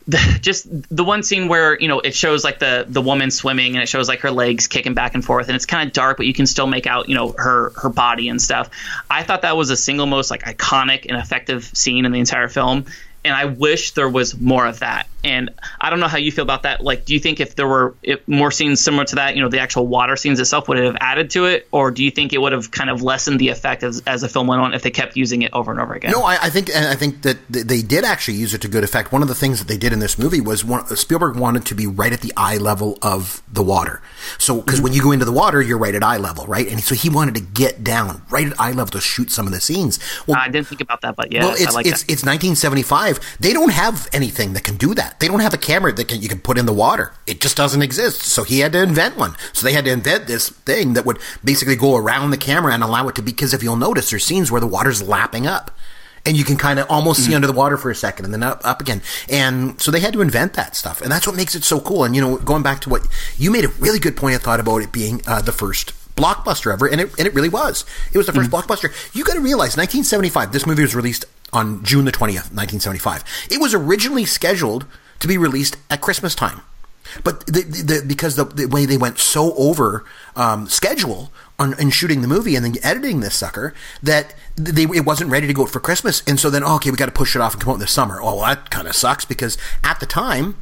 the, 0.07 0.39
just 0.41 0.67
the 0.95 1.05
one 1.05 1.23
scene 1.23 1.49
where 1.49 1.79
you 1.79 1.89
know 1.89 2.01
it 2.01 2.15
shows 2.15 2.45
like 2.45 2.59
the 2.59 2.85
the 2.89 3.01
woman 3.01 3.31
swimming 3.31 3.75
and 3.75 3.83
it 3.83 3.89
shows 3.89 4.09
like 4.09 4.21
her 4.21 4.31
legs 4.31 4.67
kicking 4.67 4.95
back 4.95 5.15
and 5.15 5.25
forth 5.25 5.49
and 5.49 5.57
it's 5.57 5.67
kind 5.67 5.87
of 5.87 5.93
dark 5.93 6.17
but 6.17 6.27
you 6.27 6.35
can 6.35 6.47
still 6.47 6.67
make 6.67 6.87
out 6.87 7.09
you 7.09 7.15
know 7.15 7.33
her 7.39 7.71
her 7.77 7.89
body 7.89 8.29
and 8.29 8.41
stuff. 8.41 8.71
I 9.11 9.23
thought 9.23 9.43
that 9.43 9.57
was 9.57 9.69
the 9.69 9.77
single 9.77 10.07
most 10.07 10.31
like 10.31 10.43
iconic 10.43 11.07
and 11.09 11.17
effective 11.17 11.65
scene 11.65 12.05
in 12.05 12.13
the 12.13 12.19
entire 12.19 12.49
film 12.49 12.87
and 13.25 13.35
I 13.35 13.45
wish 13.47 13.93
there 13.93 14.09
was 14.09 14.39
more 14.39 14.67
of 14.67 14.81
that. 14.81 15.07
And 15.25 15.51
I 15.81 15.91
don't 15.91 16.01
know 16.01 16.09
how 16.09 16.19
you 16.19 16.33
feel 16.33 16.43
about 16.43 16.65
that. 16.65 16.83
Like, 16.83 17.05
do 17.05 17.15
you 17.15 17.21
think 17.21 17.39
if 17.39 17.55
there 17.55 17.69
were 17.69 17.95
if 18.03 18.27
more 18.27 18.51
scenes 18.51 18.81
similar 18.81 19.05
to 19.05 19.15
that, 19.17 19.37
you 19.37 19.43
know, 19.43 19.49
the 19.49 19.61
actual 19.61 19.87
water 19.87 20.17
scenes 20.17 20.41
itself 20.41 20.69
would 20.69 20.79
have 20.79 20.97
added 21.01 21.31
to 21.31 21.45
it, 21.45 21.69
or 21.71 21.93
do 21.93 22.03
you 22.03 22.11
think 22.11 22.33
it 22.33 22.39
would 22.39 22.51
have 22.51 22.73
kind 22.73 22.91
of 22.91 23.03
lessened 23.03 23.39
the 23.39 23.49
effect 23.49 23.85
as, 23.85 24.03
as 24.05 24.23
the 24.23 24.29
film 24.29 24.49
went 24.49 24.61
on 24.61 24.75
if 24.75 24.83
they 24.83 24.91
kept 24.91 25.17
using 25.17 25.43
it 25.43 25.53
over 25.53 25.71
and 25.71 25.81
over 25.81 25.95
again? 25.95 26.11
No, 26.11 26.23
I, 26.23 26.39
I 26.43 26.51
think 26.51 26.75
I 26.75 26.97
think 26.97 27.23
that 27.23 27.39
they 27.49 27.83
did 27.83 28.05
actually 28.05 28.35
use 28.35 28.53
it 28.53 28.63
to 28.63 28.69
good 28.69 28.83
effect. 28.83 29.13
One 29.13 29.23
of 29.23 29.29
the 29.29 29.35
things 29.35 29.61
that 29.61 29.69
they 29.69 29.79
did 29.79 29.93
in 29.93 30.01
this 30.01 30.19
movie 30.19 30.41
was 30.41 30.65
one, 30.65 30.85
Spielberg 30.97 31.37
wanted 31.37 31.67
to 31.67 31.77
be 31.77 31.87
right 31.87 32.13
at 32.13 32.21
the 32.21 32.33
eye 32.37 32.57
level 32.57 32.99
of 33.01 33.43
the 33.53 33.63
water. 33.63 34.03
So, 34.39 34.61
because 34.61 34.77
mm-hmm. 34.77 34.85
when 34.85 34.93
you 34.93 35.03
go 35.03 35.13
into 35.13 35.25
the 35.25 35.33
water, 35.33 35.63
you're 35.63 35.79
right 35.79 35.95
at 35.95 36.03
eye 36.03 36.17
level, 36.17 36.47
right? 36.47 36.67
And 36.67 36.81
so 36.81 36.97
he 36.97 37.09
wanted 37.09 37.37
to 37.37 37.41
get 37.41 37.85
down 37.85 38.23
right 38.29 38.49
at 38.49 38.61
eye 38.61 38.71
level 38.71 38.89
to 38.89 39.01
shoot 39.01 39.31
some 39.31 39.47
of 39.47 39.53
the 39.53 39.61
scenes. 39.61 40.01
Well, 40.27 40.37
I 40.41 40.49
didn't 40.49 40.67
think 40.67 40.81
about 40.81 41.03
that, 41.03 41.15
but 41.15 41.31
yeah, 41.31 41.45
well, 41.45 41.55
it's 41.57 41.75
like 41.75 41.87
it's, 41.87 42.03
it's 42.03 42.25
1975 42.25 43.12
they 43.41 43.53
don't 43.53 43.73
have 43.73 44.09
anything 44.13 44.53
that 44.55 44.65
can 44.65 44.77
do 44.77 44.95
that. 44.95 45.21
They 45.21 45.29
don't 45.29 45.41
have 45.41 45.55
a 45.55 45.59
camera 45.59 45.93
that 45.93 46.09
can, 46.09 46.21
you 46.21 46.29
can 46.29 46.41
put 46.41 46.59
in 46.59 46.67
the 46.67 46.73
water. 46.73 47.13
It 47.27 47.41
just 47.41 47.57
doesn't 47.57 47.83
exist. 47.83 48.23
So 48.23 48.45
he 48.45 48.61
had 48.61 48.73
to 48.73 48.83
invent 48.83 49.17
one. 49.17 49.37
So 49.53 49.67
they 49.67 49.73
had 49.73 49.85
to 49.85 49.93
invent 49.93 50.27
this 50.27 50.49
thing 50.49 50.95
that 50.95 51.05
would 51.05 51.19
basically 51.45 51.77
go 51.77 51.97
around 51.97 52.31
the 52.31 52.37
camera 52.37 52.73
and 52.73 52.83
allow 52.83 53.09
it 53.09 53.15
to 53.17 53.23
be, 53.23 53.33
because 53.33 53.55
if 53.55 53.63
you'll 53.63 53.77
notice, 53.77 54.11
there's 54.11 54.25
scenes 54.25 54.51
where 54.51 54.61
the 54.61 54.67
water's 54.67 55.03
lapping 55.03 55.47
up. 55.47 55.71
And 56.25 56.37
you 56.37 56.45
can 56.45 56.57
kind 56.57 56.79
of 56.79 56.89
almost 56.89 57.21
mm-hmm. 57.21 57.31
see 57.31 57.35
under 57.35 57.49
the 57.49 57.53
water 57.53 57.77
for 57.77 57.91
a 57.91 57.97
second 57.97 58.27
and 58.27 58.33
then 58.33 58.45
up, 58.45 58.61
up 58.63 58.81
again. 58.81 59.03
And 59.29 59.81
so 59.81 59.91
they 59.91 59.99
had 59.99 60.13
to 60.13 60.21
invent 60.21 60.55
that 60.55 60.77
stuff. 60.77 61.03
And 61.03 61.11
that's 61.11 61.27
what 61.27 61.35
makes 61.35 61.57
it 61.57 61.65
so 61.65 61.81
cool. 61.81 62.05
And, 62.05 62.15
you 62.15 62.21
know, 62.21 62.37
going 62.39 62.63
back 62.63 62.81
to 62.83 62.89
what 62.89 63.09
you 63.37 63.51
made 63.51 63.65
a 63.65 63.69
really 63.69 63.99
good 63.99 64.17
point, 64.17 64.37
I 64.37 64.39
thought 64.39 64.61
about 64.61 64.83
it 64.83 64.93
being 64.93 65.21
uh, 65.27 65.43
the 65.43 65.51
first 65.51 65.93
blockbuster 66.17 66.73
ever, 66.73 66.87
and 66.87 67.01
it, 67.01 67.11
and 67.19 67.27
it 67.27 67.35
really 67.35 67.49
was. 67.49 67.85
It 68.13 68.19
was 68.19 68.27
the 68.27 68.33
1st 68.33 68.49
mm 68.49 68.51
blockbuster. 68.51 69.15
You 69.15 69.25
got 69.25 69.35
to 69.35 69.41
realize, 69.41 69.77
1975, 69.77 70.53
this 70.53 70.67
movie 70.67 70.83
was 70.83 70.95
released 70.95 71.25
on 71.53 71.85
June 71.85 72.05
the 72.05 72.13
20th, 72.13 72.51
1975. 72.53 73.25
It 73.51 73.61
was 73.61 73.75
originally 73.75 74.25
scheduled 74.25 74.87
to 75.21 75.29
be 75.29 75.39
released 75.39 75.77
at 75.91 76.01
Christmas 76.01 76.35
time. 76.35 76.63
But 77.25 77.47
the, 77.47 77.63
the, 77.63 78.05
because 78.07 78.37
the, 78.37 78.45
the, 78.45 78.67
way 78.67 78.87
they 78.87 78.97
went 78.97 79.19
so 79.19 79.55
over 79.55 80.05
um, 80.35 80.67
schedule 80.69 81.31
on 81.59 81.79
in 81.79 81.91
shooting 81.91 82.23
the 82.23 82.29
movie 82.29 82.57
and 82.57 82.65
then 82.65 82.75
editing 82.83 83.21
this 83.21 83.35
sucker 83.35 83.75
that 84.03 84.35
they 84.57 84.85
it 84.85 85.05
wasn't 85.05 85.31
ready 85.31 85.47
to 85.47 85.53
go 85.53 85.67
for 85.67 85.81
Christmas, 85.81 86.23
and 86.27 86.41
so 86.41 86.49
then 86.49 86.63
oh, 86.65 86.77
okay, 86.77 86.91
we 86.91 86.97
got 86.97 87.07
to 87.07 87.13
push 87.13 87.37
it 87.37 87.43
off 87.43 87.55
and 87.55 87.63
come 87.63 87.73
out 87.73 87.75
in 87.75 87.81
the 87.81 87.87
summer. 87.87 88.21
Oh, 88.21 88.37
well, 88.37 88.47
that 88.47 88.71
kind 88.71 88.89
of 88.89 88.95
sucks 88.95 89.25
because 89.25 89.59
at 89.83 90.01
the 90.01 90.07
time, 90.07 90.57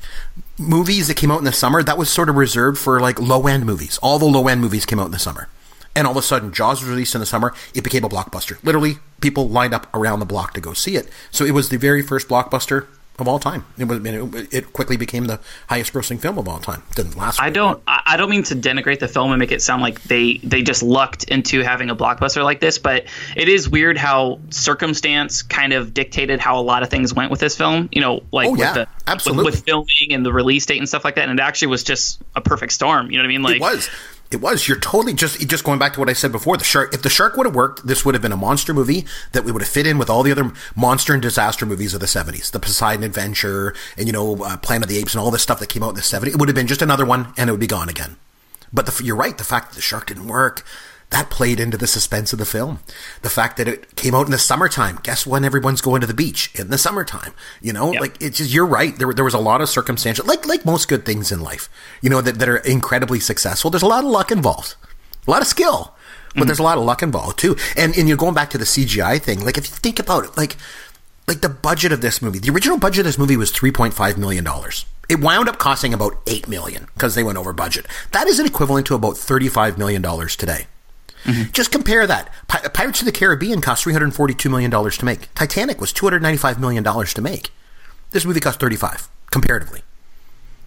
movies 0.59 1.09
that 1.09 1.17
came 1.17 1.31
out 1.31 1.39
in 1.39 1.45
the 1.45 1.53
summer 1.53 1.83
that 1.83 1.99
was 1.99 2.11
sort 2.11 2.29
of 2.29 2.37
reserved 2.37 2.79
for 2.79 3.01
like 3.01 3.21
low 3.21 3.47
end 3.47 3.65
movies. 3.65 3.99
All 4.03 4.19
the 4.19 4.27
low 4.27 4.49
end 4.49 4.61
movies 4.61 4.87
came 4.87 4.99
out 4.99 5.07
in 5.07 5.13
the 5.13 5.19
summer. 5.19 5.49
And 5.95 6.07
all 6.07 6.13
of 6.13 6.17
a 6.17 6.23
sudden, 6.23 6.53
Jaws 6.53 6.81
was 6.81 6.89
released 6.89 7.17
in 7.17 7.21
the 7.21 7.27
summer. 7.27 7.53
It 7.75 7.83
became 7.83 8.05
a 8.05 8.09
blockbuster. 8.09 8.63
Literally, 8.63 8.99
people 9.21 9.49
lined 9.49 9.75
up 9.75 9.87
around 9.95 10.21
the 10.21 10.27
block 10.27 10.55
to 10.55 10.61
go 10.61 10.73
see 10.73 10.97
it. 10.97 11.09
So 11.31 11.45
it 11.45 11.53
was 11.53 11.69
the 11.69 11.77
very 11.77 12.03
first 12.03 12.29
blockbuster 12.29 12.87
of 13.19 13.29
all 13.29 13.39
time. 13.39 13.65
It 13.77 13.85
was. 13.85 14.01
It 14.51 14.73
quickly 14.73 14.97
became 14.97 15.27
the 15.27 15.41
highest-grossing 15.69 16.21
film 16.21 16.39
of 16.39 16.49
all 16.49 16.59
time. 16.59 16.83
Didn't 16.95 17.17
last. 17.17 17.41
I 17.41 17.51
don't. 17.51 17.83
I 17.87 18.17
don't 18.17 18.31
mean 18.31 18.45
to 18.45 18.57
denigrate 18.57 18.99
the 18.99 19.09
film 19.09 19.31
and 19.31 19.39
make 19.39 19.53
it 19.53 19.61
sound 19.63 19.83
like 19.83 20.03
they 20.05 20.39
they 20.39 20.63
just 20.63 20.83
lucked 20.83 21.25
into 21.25 21.61
having 21.61 21.91
a 21.91 21.97
blockbuster 21.97 22.43
like 22.43 22.61
this, 22.61 22.79
but 22.79 23.05
it 23.37 23.49
is 23.49 23.69
weird 23.69 23.99
how 23.99 24.41
circumstance 24.49 25.43
kind 25.43 25.73
of 25.73 25.93
dictated 25.93 26.41
how 26.41 26.59
a 26.59 26.63
lot 26.63 26.83
of 26.83 26.89
things 26.89 27.13
went 27.13 27.31
with 27.31 27.41
this 27.41 27.57
film. 27.57 27.89
You 27.93 28.01
know, 28.01 28.23
like 28.33 28.49
oh, 28.49 28.55
yeah, 28.55 28.75
with 28.75 28.75
the 28.75 29.11
absolutely 29.11 29.45
with, 29.45 29.55
with 29.57 29.65
filming 29.65 30.13
and 30.13 30.25
the 30.25 30.33
release 30.33 30.65
date 30.67 30.79
and 30.79 30.89
stuff 30.89 31.05
like 31.05 31.17
that. 31.17 31.29
And 31.29 31.39
it 31.39 31.43
actually 31.43 31.69
was 31.69 31.85
just 31.85 32.23
a 32.35 32.41
perfect 32.41 32.73
storm. 32.73 33.11
You 33.11 33.19
know 33.19 33.25
what 33.25 33.27
I 33.27 33.29
mean? 33.29 33.43
Like 33.43 33.57
it 33.57 33.61
was. 33.61 33.91
It 34.31 34.41
was. 34.41 34.69
You're 34.69 34.79
totally 34.79 35.13
just 35.13 35.41
just 35.49 35.65
going 35.65 35.81
back 35.81 35.95
to 35.95 36.01
what 36.01 36.09
I 36.09 36.13
said 36.13 36.31
before. 36.31 36.57
The 36.57 36.63
shark. 36.63 36.95
If 36.95 37.03
the 37.03 37.11
shark 37.11 37.37
would 37.37 37.47
have 37.47 37.55
worked, 37.55 37.85
this 37.85 38.05
would 38.05 38.15
have 38.15 38.23
been 38.23 38.31
a 38.31 38.37
monster 38.37 38.73
movie 38.73 39.05
that 39.33 39.43
we 39.43 39.51
would 39.51 39.61
have 39.61 39.69
fit 39.69 39.89
in 39.89 39.99
with 39.99 40.09
all 40.09 40.23
the 40.23 40.31
other 40.31 40.53
monster 40.77 41.13
and 41.13 41.21
disaster 41.21 41.67
movies 41.67 41.95
of 41.95 42.01
the 42.01 42.07
'70s, 42.07 42.53
the 42.53 42.61
Poseidon 42.61 43.03
Adventure, 43.03 43.75
and 43.97 44.07
you 44.07 44.13
know, 44.13 44.45
uh, 44.45 44.57
Planet 44.59 44.85
of 44.85 44.89
the 44.89 44.99
Apes, 44.99 45.15
and 45.15 45.21
all 45.21 45.33
this 45.33 45.43
stuff 45.43 45.59
that 45.59 45.69
came 45.69 45.83
out 45.83 45.91
in 45.91 45.95
the 45.97 46.01
'70s. 46.03 46.29
It 46.29 46.39
would 46.39 46.49
have 46.49 46.55
been 46.55 46.69
just 46.69 46.81
another 46.83 47.05
one, 47.05 47.33
and 47.37 47.51
it 47.51 47.53
would 47.53 47.61
be 47.61 47.67
gone 47.67 47.89
again. 47.89 48.17
But 48.73 48.87
the, 48.87 49.03
you're 49.03 49.17
right. 49.17 49.37
The 49.37 49.43
fact 49.43 49.71
that 49.71 49.75
the 49.75 49.83
shark 49.83 50.07
didn't 50.07 50.29
work, 50.29 50.65
that 51.11 51.29
played 51.29 51.59
into 51.59 51.77
the 51.77 51.89
suspense 51.89 52.33
of 52.33 52.39
the 52.39 52.47
film. 52.47 52.79
The 53.23 53.31
fact 53.31 53.57
that 53.57 53.67
it 53.67 53.97
came 53.97 54.15
out 54.15 54.27
in 54.27 54.31
the 54.31 54.39
summertime. 54.39 55.01
Guess 55.03 55.27
when 55.27 55.45
everyone's 55.45 55.81
going 55.81 56.01
to 56.01 56.07
the 56.07 56.15
beach? 56.15 56.53
In 56.55 56.71
the 56.71 56.79
summertime. 56.79 57.33
You 57.61 57.73
know, 57.73 57.93
yep. 57.93 58.01
like 58.01 58.23
it's 58.23 58.39
just, 58.39 58.53
you're 58.53 58.67
right. 58.67 58.97
There, 58.97 59.13
there 59.13 59.25
was 59.25 59.35
a 59.35 59.39
lot 59.39 59.61
of 59.61 59.69
circumstantial, 59.69 60.25
like, 60.25 60.47
like 60.47 60.65
most 60.65 60.89
good 60.89 61.05
things 61.05 61.33
in 61.33 61.41
life, 61.41 61.69
you 62.01 62.11
know, 62.11 62.21
that, 62.21 62.39
that 62.39 62.49
are 62.49 62.59
incredibly 62.59 63.19
successful. 63.19 63.71
There's 63.71 63.83
a 63.83 63.89
lot 63.89 64.05
of 64.05 64.11
luck 64.11 64.31
involved, 64.31 64.77
a 65.27 65.31
lot 65.31 65.43
of 65.43 65.49
skill, 65.49 65.95
but 66.29 66.35
mm-hmm. 66.35 66.47
there's 66.47 66.61
a 66.61 66.65
lot 66.65 66.79
of 66.79 66.85
luck 66.85 67.03
involved 67.03 67.41
too. 67.41 67.57
And, 67.77 67.97
and 67.99 68.07
you're 68.07 68.17
going 68.17 68.35
back 68.35 68.51
to 68.51 68.59
the 68.59 68.65
CGI 68.65 69.21
thing. 69.21 69.45
Like 69.45 69.59
if 69.59 69.69
you 69.69 69.75
think 69.75 69.99
about 69.99 70.25
it, 70.25 70.37
like, 70.37 70.57
like 71.27 71.41
the 71.41 71.49
budget 71.49 71.91
of 71.91 72.03
this 72.03 72.23
movie, 72.23 72.39
the 72.39 72.51
original 72.51 72.79
budget 72.79 73.01
of 73.01 73.07
this 73.07 73.19
movie 73.19 73.37
was 73.37 73.53
$3.5 73.53 74.17
million. 74.17 74.47
It 75.09 75.21
wound 75.21 75.49
up 75.49 75.59
costing 75.59 75.93
about 75.93 76.15
8 76.29 76.47
million 76.47 76.87
because 76.95 77.17
they 77.17 77.25
went 77.25 77.37
over 77.37 77.53
budget. 77.53 77.87
That 78.13 78.29
is 78.29 78.39
an 78.39 78.47
equivalent 78.47 78.87
to 78.87 78.95
about 78.95 79.15
$35 79.15 79.77
million 79.77 80.03
today. 80.29 80.67
Mm-hmm. 81.25 81.53
Just 81.53 81.73
compare 81.73 82.07
that. 82.07 82.33
Pirates 82.49 83.01
of 83.01 83.07
the 83.07 83.13
Caribbean 83.13 83.61
cost 83.61 83.85
$342 83.85 84.51
million 84.51 84.71
to 84.71 85.05
make. 85.05 85.33
Titanic 85.35 85.81
was 85.81 85.93
$295 85.93 86.59
million 86.59 86.85
to 86.85 87.23
make. 87.23 87.51
This 88.11 88.25
movie 88.25 88.41
cost 88.41 88.61
35 88.61 89.09
comparatively. 89.31 89.83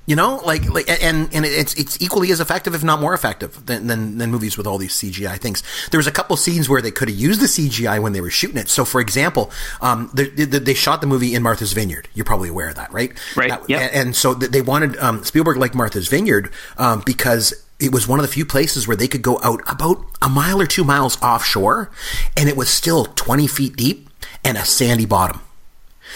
You 0.06 0.18
know, 0.18 0.42
like, 0.46 0.70
like, 0.70 0.90
and 0.90 1.34
and 1.34 1.46
it's 1.46 1.74
it's 1.76 2.02
equally 2.02 2.30
as 2.32 2.42
effective, 2.42 2.76
if 2.76 2.84
not 2.84 3.00
more 3.00 3.14
effective, 3.14 3.66
than, 3.66 3.88
than, 3.88 4.18
than 4.18 4.32
movies 4.32 4.58
with 4.58 4.68
all 4.68 4.78
these 4.78 4.94
CGI 4.94 5.38
things. 5.38 5.64
There 5.92 5.98
was 5.98 6.08
a 6.08 6.12
couple 6.12 6.36
scenes 6.36 6.68
where 6.68 6.82
they 6.82 6.92
could 6.92 7.08
have 7.08 7.18
used 7.18 7.40
the 7.40 7.46
CGI 7.46 8.02
when 8.02 8.12
they 8.12 8.20
were 8.20 8.30
shooting 8.30 8.58
it. 8.58 8.68
So, 8.68 8.84
for 8.84 9.00
example, 9.00 9.50
um, 9.80 10.12
they, 10.14 10.28
they, 10.28 10.60
they 10.60 10.74
shot 10.74 11.00
the 11.00 11.08
movie 11.08 11.34
in 11.34 11.42
Martha's 11.42 11.72
Vineyard. 11.72 12.10
You're 12.14 12.26
probably 12.26 12.50
aware 12.50 12.68
of 12.68 12.76
that, 12.76 12.92
right? 12.92 13.14
Right. 13.38 13.58
Yeah. 13.70 13.80
And, 13.80 13.96
and, 13.96 14.16
so 14.16 14.34
they 14.34 14.62
wanted 14.62 14.98
um, 14.98 15.24
Spielberg 15.24 15.56
like 15.56 15.74
Martha's 15.74 16.10
Vineyard 16.10 16.52
um, 16.78 17.02
because 17.06 17.63
it 17.84 17.92
was 17.92 18.08
one 18.08 18.18
of 18.18 18.26
the 18.26 18.32
few 18.32 18.46
places 18.46 18.88
where 18.88 18.96
they 18.96 19.10
could 19.10 19.22
go 19.22 19.40
out 19.44 19.62
about 19.68 20.04
a 20.22 20.30
mile 20.30 20.62
or 20.62 20.66
two 20.66 20.86
miles 20.86 21.22
offshore 21.22 21.92
and 22.38 22.48
it 22.48 22.56
was 22.56 22.70
still 22.70 23.06
20 23.06 23.46
feet 23.46 23.76
deep 23.76 24.10
and 24.44 24.58
a 24.58 24.64
sandy 24.64 25.06
bottom. 25.06 25.42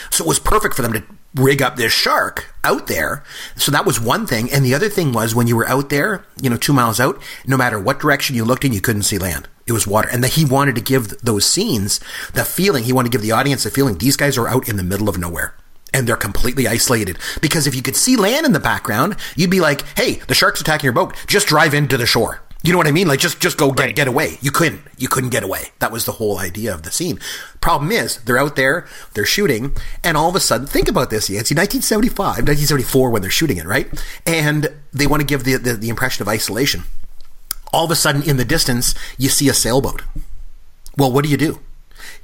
So 0.10 0.23
it 0.23 0.27
was 0.27 0.39
perfect 0.39 0.75
for 0.75 0.82
them 0.82 0.93
to 0.93 1.03
rig 1.36 1.62
up 1.62 1.75
this 1.75 1.91
shark 1.91 2.53
out 2.63 2.88
there. 2.88 3.23
So 3.58 3.71
that 3.73 3.86
was 3.86 3.99
one 3.99 4.25
thing. 4.25 4.49
And 4.49 4.63
the 4.63 4.73
other 4.73 4.88
thing 4.88 5.12
was 5.12 5.36
when 5.36 5.47
you 5.47 5.58
were 5.58 5.67
out 5.67 5.89
there, 5.89 6.25
you 6.41 6.49
know, 6.49 6.56
two 6.56 6.71
miles 6.71 7.01
out, 7.01 7.21
no 7.45 7.58
matter 7.58 7.80
what 7.80 7.99
direction 7.99 8.36
you 8.36 8.45
looked 8.45 8.63
in, 8.63 8.71
you 8.71 8.82
couldn't 8.82 9.03
see 9.03 9.17
land. 9.17 9.49
It 9.65 9.73
was 9.73 9.86
water. 9.86 10.08
And 10.10 10.23
that 10.23 10.34
he 10.34 10.45
wanted 10.45 10.75
to 10.75 10.82
give 10.82 11.19
those 11.19 11.45
scenes 11.45 11.99
the 12.34 12.45
feeling, 12.45 12.86
he 12.86 12.93
wanted 12.93 13.12
to 13.12 13.17
give 13.17 13.21
the 13.21 13.34
audience 13.34 13.65
the 13.65 13.71
feeling 13.71 13.97
these 13.97 14.15
guys 14.15 14.38
are 14.38 14.47
out 14.47 14.69
in 14.69 14.77
the 14.77 14.84
middle 14.84 15.10
of 15.10 15.17
nowhere 15.17 15.53
and 15.97 16.07
they're 16.07 16.15
completely 16.15 16.67
isolated. 16.67 17.17
Because 17.41 17.65
if 17.65 17.73
you 17.73 17.81
could 17.81 17.95
see 17.95 18.15
land 18.15 18.45
in 18.45 18.53
the 18.53 18.60
background, 18.60 19.15
you'd 19.36 19.49
be 19.49 19.60
like, 19.60 19.81
"Hey, 19.97 20.21
the 20.27 20.36
shark's 20.36 20.62
attacking 20.62 20.86
your 20.86 20.93
boat. 20.93 21.15
Just 21.25 21.47
drive 21.47 21.73
into 21.73 21.97
the 21.97 22.05
shore." 22.05 22.41
You 22.63 22.71
know 22.71 22.77
what 22.77 22.88
I 22.88 22.91
mean? 22.91 23.07
Like 23.07 23.19
just 23.19 23.39
just 23.39 23.57
go 23.57 23.71
get 23.71 23.83
right. 23.83 23.95
get 23.95 24.07
away. 24.07 24.38
You 24.41 24.51
couldn't. 24.51 24.81
You 24.97 25.07
couldn't 25.07 25.31
get 25.31 25.43
away. 25.43 25.67
That 25.79 25.91
was 25.91 26.05
the 26.05 26.13
whole 26.13 26.38
idea 26.38 26.73
of 26.73 26.83
the 26.83 26.91
scene. 26.91 27.19
Problem 27.62 27.91
is, 27.91 28.17
they're 28.23 28.38
out 28.38 28.55
there, 28.55 28.88
they're 29.13 29.25
shooting, 29.25 29.75
and 30.03 30.15
all 30.15 30.29
of 30.29 30.36
a 30.36 30.39
sudden, 30.39 30.67
think 30.67 30.88
about 30.88 31.10
this, 31.10 31.29
Yancey, 31.29 31.55
1975, 31.55 32.47
1974 32.47 33.10
when 33.10 33.21
they're 33.21 33.31
shooting 33.31 33.57
it, 33.57 33.65
right? 33.65 33.88
And 34.25 34.69
they 34.93 35.07
want 35.07 35.21
to 35.21 35.25
give 35.25 35.43
the, 35.43 35.57
the, 35.57 35.73
the 35.73 35.89
impression 35.89 36.21
of 36.21 36.27
isolation. 36.27 36.83
All 37.73 37.86
of 37.86 37.91
a 37.91 37.95
sudden, 37.95 38.23
in 38.23 38.38
the 38.38 38.45
distance, 38.45 38.95
you 39.17 39.29
see 39.29 39.49
a 39.49 39.53
sailboat. 39.53 40.01
Well, 40.97 41.12
what 41.12 41.25
do 41.25 41.29
you 41.29 41.38
do? 41.38 41.60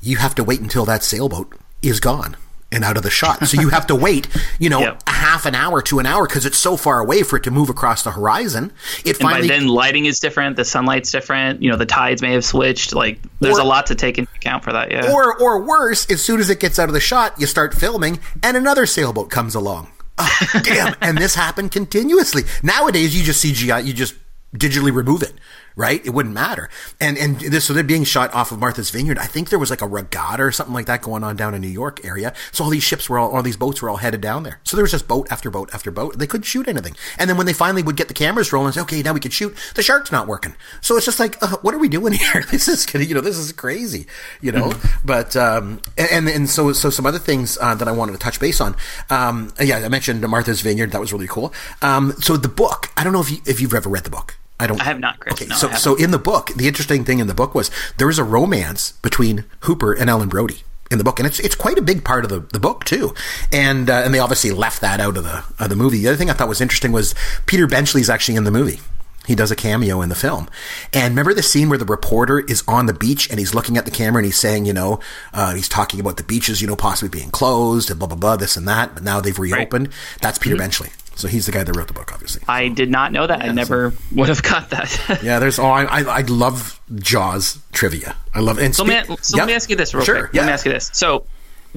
You 0.01 0.17
have 0.17 0.36
to 0.36 0.43
wait 0.43 0.62
until 0.62 0.86
that 0.86 1.03
sailboat 1.03 1.53
is 1.81 1.99
gone 1.99 2.38
and 2.73 2.83
out 2.83 2.97
of 2.97 3.03
the 3.03 3.09
shot. 3.09 3.45
So 3.47 3.62
you 3.62 3.69
have 3.69 3.88
to 3.88 3.95
wait, 3.95 4.27
you 4.59 4.69
know, 4.69 4.79
yep. 4.79 5.03
a 5.07 5.12
half 5.12 5.45
an 5.45 5.55
hour 5.55 5.81
to 5.83 5.99
an 5.99 6.05
hour 6.05 6.27
because 6.27 6.45
it's 6.45 6.57
so 6.57 6.75
far 6.75 6.99
away 6.99 7.23
for 7.23 7.38
it 7.38 7.43
to 7.43 7.51
move 7.51 7.69
across 7.69 8.03
the 8.03 8.12
horizon. 8.12 8.73
It 9.05 9.09
and 9.09 9.17
finally 9.17 9.47
by 9.47 9.55
then 9.55 9.67
lighting 9.67 10.05
is 10.05 10.19
different, 10.19 10.55
the 10.55 10.65
sunlight's 10.65 11.12
different. 11.12 11.62
You 11.62 11.71
know, 11.71 11.77
the 11.77 11.86
tides 11.86 12.21
may 12.21 12.33
have 12.33 12.43
switched. 12.43 12.93
Like 12.93 13.19
there's 13.39 13.57
or, 13.57 13.62
a 13.62 13.65
lot 13.65 13.88
to 13.88 13.95
take 13.95 14.17
into 14.17 14.31
account 14.36 14.63
for 14.63 14.73
that. 14.73 14.91
Yeah. 14.91 15.12
Or 15.12 15.39
or 15.39 15.63
worse, 15.63 16.09
as 16.09 16.21
soon 16.21 16.39
as 16.39 16.49
it 16.49 16.59
gets 16.59 16.79
out 16.79 16.89
of 16.89 16.93
the 16.93 16.99
shot, 16.99 17.39
you 17.39 17.47
start 17.47 17.73
filming, 17.73 18.19
and 18.41 18.57
another 18.57 18.86
sailboat 18.86 19.29
comes 19.29 19.55
along. 19.55 19.91
Oh, 20.17 20.62
damn! 20.63 20.95
and 21.01 21.17
this 21.17 21.36
happened 21.36 21.71
continuously. 21.71 22.43
Nowadays, 22.62 23.17
you 23.17 23.23
just 23.23 23.43
CGI, 23.43 23.86
you 23.86 23.93
just 23.93 24.15
digitally 24.55 24.93
remove 24.93 25.23
it 25.23 25.33
right? 25.75 26.05
It 26.05 26.12
wouldn't 26.12 26.36
matter. 26.36 26.69
And 26.99 27.17
and 27.17 27.39
this 27.39 27.65
so 27.65 27.73
they're 27.73 27.83
being 27.83 28.03
shot 28.03 28.33
off 28.33 28.51
of 28.51 28.59
Martha's 28.59 28.89
Vineyard. 28.89 29.17
I 29.17 29.25
think 29.25 29.49
there 29.49 29.59
was 29.59 29.69
like 29.69 29.81
a 29.81 29.88
regatta 29.88 30.43
or 30.43 30.51
something 30.51 30.73
like 30.73 30.86
that 30.88 31.01
going 31.01 31.23
on 31.23 31.36
down 31.36 31.53
in 31.53 31.62
New 31.62 31.67
York 31.67 32.03
area. 32.03 32.33
So 32.51 32.63
all 32.63 32.69
these 32.69 32.83
ships 32.83 33.09
were 33.09 33.17
all 33.17 33.31
all 33.31 33.41
these 33.41 33.57
boats 33.57 33.81
were 33.81 33.89
all 33.89 33.97
headed 33.97 34.21
down 34.21 34.43
there. 34.43 34.59
So 34.63 34.77
there 34.77 34.83
was 34.83 34.91
just 34.91 35.07
boat 35.07 35.27
after 35.31 35.49
boat 35.49 35.69
after 35.73 35.91
boat. 35.91 36.17
They 36.17 36.27
couldn't 36.27 36.43
shoot 36.43 36.67
anything. 36.67 36.95
And 37.17 37.29
then 37.29 37.38
when 37.38 37.45
they 37.45 37.53
finally 37.53 37.83
would 37.83 37.95
get 37.95 38.07
the 38.07 38.13
cameras 38.13 38.51
rolling, 38.51 38.73
say, 38.73 38.81
okay, 38.81 39.01
now 39.01 39.13
we 39.13 39.19
can 39.19 39.31
shoot. 39.31 39.55
The 39.75 39.83
shark's 39.83 40.12
not 40.12 40.27
working. 40.27 40.55
So 40.81 40.95
it's 40.97 41.05
just 41.05 41.19
like, 41.19 41.41
uh, 41.41 41.57
what 41.62 41.73
are 41.73 41.79
we 41.79 41.89
doing 41.89 42.13
here? 42.33 42.43
this 42.51 42.67
is 42.67 42.86
you 42.93 43.15
know 43.15 43.21
this 43.21 43.38
is 43.38 43.51
crazy, 43.51 44.07
you 44.41 44.51
know. 44.51 44.69
Mm-hmm. 44.69 45.07
But 45.07 45.36
um 45.36 45.81
and 45.97 46.27
and 46.27 46.49
so 46.49 46.73
so 46.73 46.89
some 46.89 47.05
other 47.05 47.19
things 47.19 47.57
uh, 47.62 47.75
that 47.75 47.88
I 47.88 47.91
wanted 47.91 48.13
to 48.13 48.17
touch 48.19 48.39
base 48.39 48.62
on. 48.62 48.75
Um 49.09 49.53
yeah, 49.59 49.77
I 49.77 49.89
mentioned 49.89 50.27
Martha's 50.27 50.62
Vineyard. 50.62 50.91
That 50.91 51.01
was 51.01 51.13
really 51.13 51.27
cool. 51.27 51.53
Um 51.81 52.13
so 52.19 52.38
the 52.38 52.49
book. 52.49 52.89
I 52.97 53.03
don't 53.03 53.13
know 53.13 53.21
if 53.21 53.31
you 53.31 53.38
if 53.45 53.59
you've 53.59 53.73
ever 53.73 53.89
read 53.89 54.03
the 54.03 54.09
book. 54.09 54.38
I 54.63 54.67
don't. 54.67 54.82
I 54.82 54.86
have 54.86 54.99
not, 54.99 55.19
Chris. 55.19 55.34
Okay, 55.34 55.47
no, 55.47 55.56
so 55.56 55.71
so 55.73 55.95
in 55.95 56.12
the 56.12 56.19
book, 56.19 56.52
the 56.56 56.67
interesting 56.67 57.04
thing 57.04 57.19
in 57.19 57.28
the 57.28 57.34
book 57.34 57.54
was 57.54 57.69
there 57.97 58.08
was 58.08 58.17
a 58.17 58.23
romance 58.23 58.93
between 59.02 59.45
Hooper 59.62 59.93
and 59.93 60.10
Ellen 60.10 60.30
Brody 60.30 60.63
in 60.89 60.97
the 60.97 61.04
book, 61.04 61.19
and 61.19 61.28
it's 61.28 61.39
it's 61.39 61.56
quite 61.56 61.78
a 61.78 61.82
big 61.82 62.06
part 62.06 62.23
of 62.23 62.30
the, 62.30 62.39
the 62.39 62.60
book 62.60 62.86
too. 62.86 63.13
And 63.52 63.89
uh, 63.89 64.04
and 64.06 64.13
they 64.13 64.19
obviously 64.19 64.52
left 64.52 64.80
that 64.82 65.02
out 65.02 65.17
of 65.17 65.23
the 65.23 65.43
of 65.60 65.69
the 65.69 65.76
movie. 65.76 65.97
The 65.99 66.08
other 66.08 66.17
thing 66.17 66.30
I 66.30 66.34
thought 66.34 66.47
was 66.47 66.62
interesting 66.62 66.91
was 66.91 67.13
Peter 67.45 67.67
Benchley's 67.67 68.10
actually 68.10 68.38
in 68.38 68.45
the 68.45 68.52
movie. 68.52 68.80
He 69.26 69.36
does 69.36 69.52
a 69.52 69.56
cameo 69.56 70.02
in 70.02 70.10
the 70.10 70.15
film. 70.15 70.49
And 70.91 71.13
remember 71.13 71.34
the 71.34 71.43
scene 71.43 71.69
where 71.69 71.78
the 71.78 71.86
reporter 71.86 72.39
is 72.39 72.62
on 72.67 72.88
the 72.88 72.93
beach 72.93 73.30
and 73.30 73.39
he's 73.39 73.56
looking 73.56 73.78
at 73.78 73.86
the 73.86 73.91
camera 73.91 74.19
and 74.19 74.26
he's 74.26 74.39
saying, 74.39 74.65
you 74.65 74.73
know, 74.73 74.99
uh, 75.34 75.54
he's 75.54 75.69
talking 75.69 76.02
about 76.02 76.17
the 76.17 76.23
beaches, 76.23 76.62
you 76.62 76.67
know, 76.67 76.76
possibly 76.76 77.08
being 77.08 77.32
closed 77.32 77.89
and 77.89 77.99
blah, 77.99 78.08
blah, 78.10 78.17
blah, 78.17 78.36
this 78.36 78.58
and 78.58 78.67
that. 78.67 78.93
But 78.93 79.04
now 79.04 79.21
they've 79.21 79.38
reopened. 79.39 79.88
Right. 79.88 80.19
That's 80.21 80.38
Peter 80.38 80.56
mm-hmm. 80.56 80.63
Benchley. 80.63 80.89
So 81.15 81.28
he's 81.28 81.45
the 81.45 81.52
guy 81.52 81.63
that 81.63 81.76
wrote 81.76 81.88
the 81.88 81.93
book, 81.93 82.12
obviously. 82.12 82.43
I 82.47 82.69
did 82.69 82.89
not 82.89 83.12
know 83.12 83.28
that. 83.28 83.39
Yeah, 83.39 83.49
I 83.49 83.52
never 83.52 83.91
so. 83.91 83.97
would 84.15 84.30
have 84.30 84.41
got 84.41 84.71
that. 84.71 85.19
yeah, 85.23 85.39
there's 85.39 85.60
oh, 85.60 85.65
I, 85.65 85.84
I, 85.84 86.02
I 86.02 86.21
love 86.21 86.80
Jaws 86.95 87.60
trivia. 87.71 88.15
I 88.34 88.39
love. 88.39 88.58
And 88.58 88.76
so, 88.76 88.86
so 88.86 88.91
yeah. 88.91 89.43
let 89.43 89.47
me 89.47 89.54
ask 89.54 89.69
you 89.69 89.76
this 89.76 89.93
real 89.93 90.04
sure, 90.04 90.19
quick. 90.21 90.34
Yeah. 90.34 90.41
Let 90.41 90.47
me 90.47 90.54
ask 90.54 90.65
you 90.65 90.71
this. 90.71 90.89
So 90.93 91.26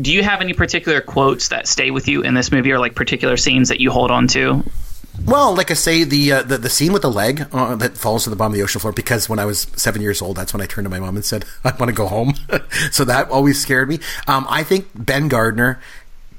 do 0.01 0.13
you 0.13 0.23
have 0.23 0.41
any 0.41 0.53
particular 0.53 1.01
quotes 1.01 1.49
that 1.49 1.67
stay 1.67 1.91
with 1.91 2.09
you 2.09 2.23
in 2.23 2.35
this 2.35 2.53
movie, 2.53 2.73
or 2.73 2.79
like 2.79 2.95
particular 2.95 3.37
scenes 3.37 3.71
that 3.71 3.81
you 3.81 3.91
hold 3.91 4.11
on 4.11 4.29
to? 4.29 4.63
Well, 5.25 5.55
like 5.55 5.71
I 5.71 5.75
say, 5.75 6.05
the 6.05 6.33
uh, 6.33 6.43
the, 6.43 6.59
the 6.59 6.69
scene 6.69 6.93
with 6.93 7.03
the 7.03 7.11
leg 7.11 7.47
uh, 7.53 7.77
that 7.77 7.97
falls 7.97 8.25
to 8.25 8.31
the 8.31 8.37
bottom 8.37 8.53
of 8.53 8.57
the 8.59 8.63
ocean 8.63 8.81
floor. 8.81 8.93
Because 8.93 9.29
when 9.29 9.39
I 9.39 9.47
was 9.47 9.67
seven 9.77 10.03
years 10.03 10.21
old, 10.21 10.37
that's 10.37 10.53
when 10.53 10.61
I 10.61 10.67
turned 10.67 10.85
to 10.85 10.91
my 10.91 11.01
mom 11.01 11.17
and 11.17 11.25
said, 11.25 11.47
"I 11.65 11.71
want 11.71 11.89
to 11.89 11.93
go 11.93 12.07
home." 12.07 12.35
so 12.91 13.05
that 13.05 13.31
always 13.31 13.61
scared 13.61 13.89
me. 13.89 14.01
Um, 14.27 14.47
I 14.51 14.63
think 14.63 14.89
Ben 14.95 15.29
Gardner, 15.29 15.81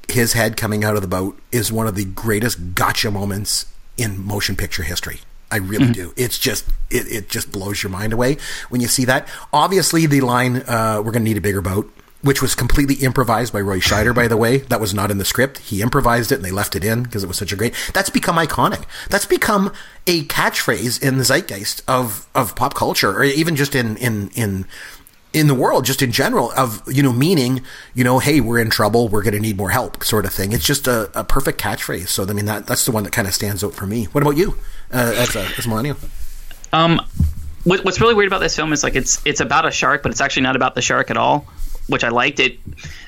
his 0.08 0.32
head 0.32 0.56
coming 0.56 0.84
out 0.84 0.96
of 0.96 1.02
the 1.02 1.08
boat, 1.08 1.38
is 1.52 1.70
one 1.70 1.86
of 1.86 1.94
the 1.94 2.04
greatest 2.04 2.74
gotcha 2.74 3.10
moments 3.10 3.66
in 3.96 4.24
motion 4.24 4.56
picture 4.56 4.82
history. 4.82 5.20
I 5.50 5.56
really 5.56 5.86
mm-hmm. 5.86 5.92
do. 5.92 6.14
It's 6.16 6.38
just 6.38 6.66
it, 6.90 7.10
it 7.10 7.28
just 7.28 7.50
blows 7.52 7.82
your 7.82 7.90
mind 7.90 8.12
away 8.12 8.36
when 8.68 8.80
you 8.80 8.88
see 8.88 9.04
that. 9.06 9.26
Obviously, 9.52 10.06
the 10.06 10.20
line 10.20 10.56
uh, 10.56 10.96
"We're 11.04 11.12
going 11.12 11.24
to 11.24 11.30
need 11.30 11.36
a 11.36 11.42
bigger 11.42 11.62
boat." 11.62 11.92
which 12.20 12.42
was 12.42 12.54
completely 12.54 12.96
improvised 12.96 13.52
by 13.52 13.60
Roy 13.60 13.78
Scheider, 13.78 14.14
by 14.14 14.26
the 14.26 14.36
way. 14.36 14.58
That 14.58 14.80
was 14.80 14.92
not 14.92 15.10
in 15.10 15.18
the 15.18 15.24
script. 15.24 15.58
He 15.58 15.82
improvised 15.82 16.32
it 16.32 16.36
and 16.36 16.44
they 16.44 16.50
left 16.50 16.74
it 16.74 16.84
in 16.84 17.04
because 17.04 17.22
it 17.22 17.28
was 17.28 17.38
such 17.38 17.52
a 17.52 17.56
great. 17.56 17.74
That's 17.94 18.10
become 18.10 18.36
iconic. 18.36 18.86
That's 19.08 19.24
become 19.24 19.72
a 20.06 20.24
catchphrase 20.24 21.00
in 21.02 21.18
the 21.18 21.24
zeitgeist 21.24 21.82
of, 21.86 22.26
of 22.34 22.56
pop 22.56 22.74
culture, 22.74 23.12
or 23.12 23.24
even 23.24 23.54
just 23.54 23.74
in 23.74 23.96
in 23.98 24.30
in 24.30 24.64
in 25.32 25.46
the 25.46 25.54
world, 25.54 25.84
just 25.84 26.02
in 26.02 26.10
general, 26.10 26.52
of 26.52 26.82
you 26.86 27.02
know, 27.02 27.12
meaning 27.12 27.62
you 27.94 28.04
know, 28.04 28.18
hey, 28.18 28.40
we're 28.40 28.58
in 28.58 28.70
trouble, 28.70 29.08
we're 29.08 29.22
going 29.22 29.34
to 29.34 29.40
need 29.40 29.56
more 29.56 29.70
help, 29.70 30.02
sort 30.04 30.24
of 30.24 30.32
thing. 30.32 30.52
It's 30.52 30.66
just 30.66 30.86
a, 30.86 31.10
a 31.18 31.24
perfect 31.24 31.60
catchphrase. 31.60 32.08
So 32.08 32.24
I 32.24 32.32
mean, 32.32 32.46
that 32.46 32.66
that's 32.66 32.84
the 32.84 32.92
one 32.92 33.04
that 33.04 33.12
kind 33.12 33.28
of 33.28 33.34
stands 33.34 33.62
out 33.62 33.74
for 33.74 33.86
me. 33.86 34.04
What 34.06 34.22
about 34.22 34.36
you, 34.36 34.56
uh, 34.92 35.12
as 35.16 35.36
a 35.36 35.46
as 35.58 35.66
millennial? 35.66 35.96
Um, 36.72 37.00
what, 37.64 37.84
what's 37.84 38.00
really 38.00 38.14
weird 38.14 38.28
about 38.28 38.40
this 38.40 38.56
film 38.56 38.72
is 38.72 38.82
like 38.82 38.94
it's 38.94 39.24
it's 39.26 39.40
about 39.40 39.66
a 39.66 39.70
shark, 39.70 40.02
but 40.02 40.12
it's 40.12 40.20
actually 40.20 40.42
not 40.42 40.56
about 40.56 40.74
the 40.74 40.82
shark 40.82 41.10
at 41.10 41.16
all 41.16 41.46
which 41.88 42.04
I 42.04 42.10
liked. 42.10 42.40
It 42.40 42.58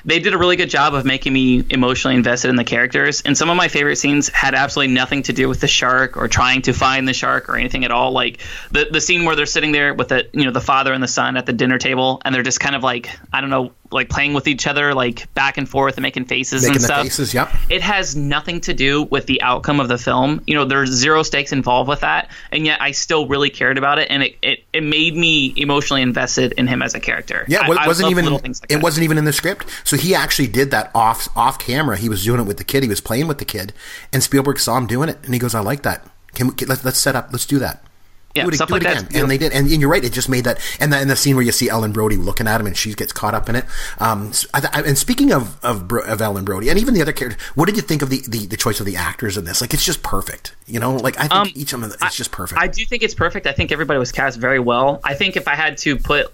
they 0.03 0.19
did 0.19 0.33
a 0.33 0.37
really 0.37 0.55
good 0.55 0.69
job 0.69 0.93
of 0.93 1.05
making 1.05 1.33
me 1.33 1.63
emotionally 1.69 2.15
invested 2.15 2.49
in 2.49 2.55
the 2.55 2.63
characters. 2.63 3.21
And 3.21 3.37
some 3.37 3.49
of 3.49 3.55
my 3.55 3.67
favorite 3.67 3.97
scenes 3.97 4.27
had 4.29 4.55
absolutely 4.55 4.93
nothing 4.93 5.23
to 5.23 5.33
do 5.33 5.47
with 5.47 5.61
the 5.61 5.67
shark 5.67 6.17
or 6.17 6.27
trying 6.27 6.63
to 6.63 6.73
find 6.73 7.07
the 7.07 7.13
shark 7.13 7.49
or 7.49 7.55
anything 7.55 7.85
at 7.85 7.91
all. 7.91 8.11
Like 8.11 8.41
the 8.71 8.87
the 8.91 9.01
scene 9.01 9.25
where 9.25 9.35
they're 9.35 9.45
sitting 9.45 9.71
there 9.71 9.93
with 9.93 10.09
the 10.09 10.27
you 10.33 10.43
know 10.43 10.51
the 10.51 10.61
father 10.61 10.93
and 10.93 11.01
the 11.01 11.07
son 11.07 11.37
at 11.37 11.45
the 11.45 11.53
dinner 11.53 11.77
table, 11.77 12.21
and 12.25 12.33
they're 12.33 12.43
just 12.43 12.59
kind 12.59 12.75
of 12.75 12.83
like 12.83 13.09
I 13.31 13.41
don't 13.41 13.49
know 13.49 13.71
like 13.91 14.09
playing 14.09 14.33
with 14.33 14.47
each 14.47 14.67
other, 14.67 14.93
like 14.93 15.31
back 15.33 15.57
and 15.57 15.67
forth 15.67 15.95
and 15.95 16.03
making 16.03 16.25
faces 16.25 16.63
making 16.63 16.75
and 16.75 16.83
stuff. 16.83 17.03
Faces, 17.03 17.33
yep. 17.33 17.53
It 17.69 17.81
has 17.81 18.15
nothing 18.15 18.61
to 18.61 18.73
do 18.73 19.03
with 19.03 19.25
the 19.25 19.41
outcome 19.41 19.79
of 19.79 19.87
the 19.87 19.97
film. 19.97 20.41
You 20.47 20.55
know, 20.55 20.65
there's 20.65 20.89
zero 20.89 21.23
stakes 21.23 21.51
involved 21.51 21.89
with 21.89 22.01
that, 22.01 22.29
and 22.51 22.65
yet 22.65 22.81
I 22.81 22.91
still 22.91 23.27
really 23.27 23.49
cared 23.49 23.77
about 23.77 23.99
it, 23.99 24.07
and 24.09 24.23
it, 24.23 24.37
it, 24.41 24.63
it 24.73 24.83
made 24.83 25.15
me 25.15 25.53
emotionally 25.55 26.01
invested 26.01 26.53
in 26.53 26.67
him 26.67 26.81
as 26.81 26.95
a 26.95 26.99
character. 26.99 27.45
Yeah, 27.47 27.69
it 27.69 27.87
wasn't 27.87 28.11
even 28.11 28.25
like 28.25 28.45
it 28.45 28.67
that. 28.69 28.83
wasn't 28.83 29.03
even 29.03 29.17
in 29.17 29.25
the 29.25 29.33
script. 29.33 29.67
So 29.83 29.97
he 29.97 30.15
actually 30.15 30.47
did 30.47 30.71
that 30.71 30.91
off 30.95 31.27
off 31.35 31.59
camera. 31.59 31.97
He 31.97 32.09
was 32.09 32.23
doing 32.23 32.39
it 32.39 32.47
with 32.47 32.57
the 32.57 32.63
kid. 32.63 32.83
He 32.83 32.89
was 32.89 33.01
playing 33.01 33.27
with 33.27 33.39
the 33.39 33.45
kid, 33.45 33.73
and 34.11 34.23
Spielberg 34.23 34.59
saw 34.59 34.77
him 34.77 34.87
doing 34.87 35.09
it, 35.09 35.17
and 35.23 35.33
he 35.33 35.39
goes, 35.39 35.55
"I 35.55 35.59
like 35.59 35.83
that. 35.83 36.07
Can 36.33 36.47
we, 36.47 36.65
let's 36.65 36.85
let's 36.85 36.99
set 36.99 37.15
up. 37.15 37.29
Let's 37.31 37.45
do 37.45 37.59
that." 37.59 37.83
Yeah, 38.33 38.43
do 38.43 38.49
it, 38.49 38.55
stuff 38.55 38.69
do 38.69 38.73
like 38.75 38.83
it 38.83 38.91
again. 38.91 39.05
that. 39.05 39.15
And 39.15 39.29
they 39.31 39.37
did. 39.37 39.51
And, 39.51 39.69
and, 39.69 39.81
you're 39.81 39.89
right. 39.89 40.03
It 40.03 40.13
just 40.13 40.29
made 40.29 40.45
that. 40.45 40.59
And 40.79 40.91
the, 40.91 40.97
and 40.97 41.09
the 41.09 41.15
scene 41.15 41.35
where 41.35 41.43
you 41.43 41.51
see 41.51 41.69
Ellen 41.69 41.91
Brody 41.91 42.17
looking 42.17 42.47
at 42.47 42.59
him 42.59 42.67
and 42.67 42.77
she 42.77 42.93
gets 42.93 43.11
caught 43.11 43.33
up 43.33 43.49
in 43.49 43.55
it. 43.55 43.65
Um, 43.99 44.31
I, 44.53 44.67
I, 44.73 44.81
and 44.81 44.97
speaking 44.97 45.31
of, 45.31 45.63
of, 45.63 45.91
of, 45.91 46.21
Ellen 46.21 46.45
Brody 46.45 46.69
and 46.69 46.79
even 46.79 46.93
the 46.93 47.01
other 47.01 47.13
characters, 47.13 47.41
what 47.55 47.65
did 47.65 47.75
you 47.75 47.81
think 47.81 48.01
of 48.01 48.09
the, 48.09 48.21
the, 48.27 48.45
the, 48.45 48.57
choice 48.57 48.79
of 48.79 48.85
the 48.85 48.95
actors 48.95 49.37
in 49.37 49.45
this? 49.45 49.59
Like, 49.61 49.73
it's 49.73 49.85
just 49.85 50.03
perfect. 50.03 50.55
You 50.67 50.79
know, 50.79 50.95
like 50.95 51.17
I 51.17 51.23
think 51.23 51.33
um, 51.33 51.47
each 51.55 51.73
of 51.73 51.81
them, 51.81 51.91
it's 52.01 52.15
just 52.15 52.31
perfect. 52.31 52.61
I 52.61 52.67
do 52.67 52.85
think 52.85 53.03
it's 53.03 53.15
perfect. 53.15 53.47
I 53.47 53.51
think 53.51 53.71
everybody 53.71 53.99
was 53.99 54.11
cast 54.11 54.39
very 54.39 54.59
well. 54.59 54.99
I 55.03 55.15
think 55.15 55.35
if 55.35 55.47
I 55.47 55.55
had 55.55 55.77
to 55.79 55.97
put 55.97 56.31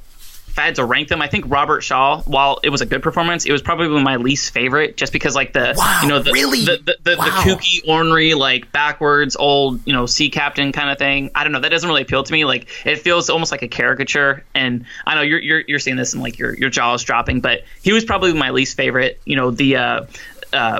if 0.57 0.61
I 0.61 0.65
had 0.65 0.75
to 0.75 0.85
rank 0.85 1.07
them, 1.07 1.21
I 1.21 1.27
think 1.27 1.45
Robert 1.47 1.81
Shaw, 1.81 2.23
while 2.23 2.59
it 2.63 2.69
was 2.69 2.81
a 2.81 2.85
good 2.87 3.03
performance, 3.03 3.45
it 3.45 3.51
was 3.51 3.61
probably 3.61 3.89
my 4.01 4.15
least 4.15 4.51
favorite, 4.51 4.97
just 4.97 5.13
because 5.13 5.35
like 5.35 5.53
the 5.53 5.75
wow, 5.77 5.99
you 6.01 6.07
know 6.07 6.19
the 6.19 6.31
really? 6.31 6.65
the, 6.65 6.77
the, 6.83 6.97
the, 7.03 7.15
wow. 7.15 7.25
the, 7.25 7.31
kooky, 7.31 7.87
ornery, 7.87 8.33
like 8.33 8.71
backwards 8.71 9.35
old 9.35 9.85
you 9.85 9.93
know 9.93 10.07
sea 10.07 10.31
captain 10.31 10.71
kind 10.71 10.89
of 10.89 10.97
thing. 10.97 11.29
I 11.35 11.43
don't 11.43 11.53
know. 11.53 11.59
That 11.59 11.69
doesn't 11.69 11.87
really 11.87 12.01
appeal 12.01 12.23
to 12.23 12.33
me. 12.33 12.43
Like 12.43 12.69
it 12.87 12.97
feels 12.97 13.29
almost 13.29 13.51
like 13.51 13.61
a 13.61 13.67
caricature. 13.67 14.43
And 14.55 14.85
I 15.05 15.13
know 15.13 15.21
you're 15.21 15.39
you're, 15.39 15.59
you're 15.67 15.79
seeing 15.79 15.95
this 15.95 16.13
and 16.13 16.23
like 16.23 16.39
your 16.39 16.55
your 16.55 16.71
jaw 16.71 16.95
is 16.95 17.03
dropping, 17.03 17.41
but 17.41 17.63
he 17.83 17.93
was 17.93 18.03
probably 18.03 18.33
my 18.33 18.49
least 18.49 18.75
favorite. 18.75 19.21
You 19.25 19.35
know 19.35 19.51
the. 19.51 19.75
Uh, 19.75 20.05
uh, 20.53 20.79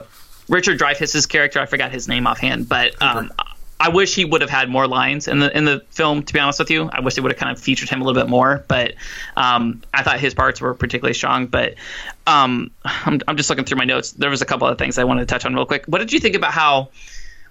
Richard 0.49 0.79
Dreyfuss's 0.79 1.25
character, 1.25 1.59
I 1.59 1.65
forgot 1.65 1.91
his 1.91 2.07
name 2.07 2.25
offhand, 2.25 2.69
but 2.69 2.99
um, 3.01 3.33
I 3.79 3.89
wish 3.89 4.15
he 4.15 4.25
would 4.25 4.41
have 4.41 4.49
had 4.49 4.69
more 4.69 4.87
lines 4.87 5.27
in 5.27 5.39
the 5.39 5.55
in 5.55 5.65
the 5.65 5.81
film. 5.91 6.23
To 6.23 6.33
be 6.33 6.39
honest 6.39 6.59
with 6.59 6.71
you, 6.71 6.89
I 6.91 7.01
wish 7.01 7.15
they 7.15 7.21
would 7.21 7.31
have 7.31 7.39
kind 7.39 7.55
of 7.55 7.61
featured 7.61 7.89
him 7.89 8.01
a 8.01 8.05
little 8.05 8.19
bit 8.19 8.29
more. 8.29 8.63
But 8.67 8.95
um, 9.35 9.83
I 9.93 10.03
thought 10.03 10.19
his 10.19 10.33
parts 10.33 10.59
were 10.59 10.73
particularly 10.73 11.13
strong. 11.13 11.45
But 11.45 11.75
um, 12.25 12.71
I'm, 12.83 13.21
I'm 13.27 13.37
just 13.37 13.49
looking 13.49 13.65
through 13.65 13.77
my 13.77 13.85
notes. 13.85 14.11
There 14.13 14.29
was 14.29 14.41
a 14.41 14.45
couple 14.45 14.67
of 14.67 14.77
things 14.77 14.97
I 14.97 15.03
wanted 15.03 15.21
to 15.21 15.25
touch 15.27 15.45
on 15.45 15.53
real 15.53 15.65
quick. 15.65 15.85
What 15.85 15.99
did 15.99 16.11
you 16.11 16.19
think 16.19 16.35
about 16.35 16.53
how? 16.53 16.89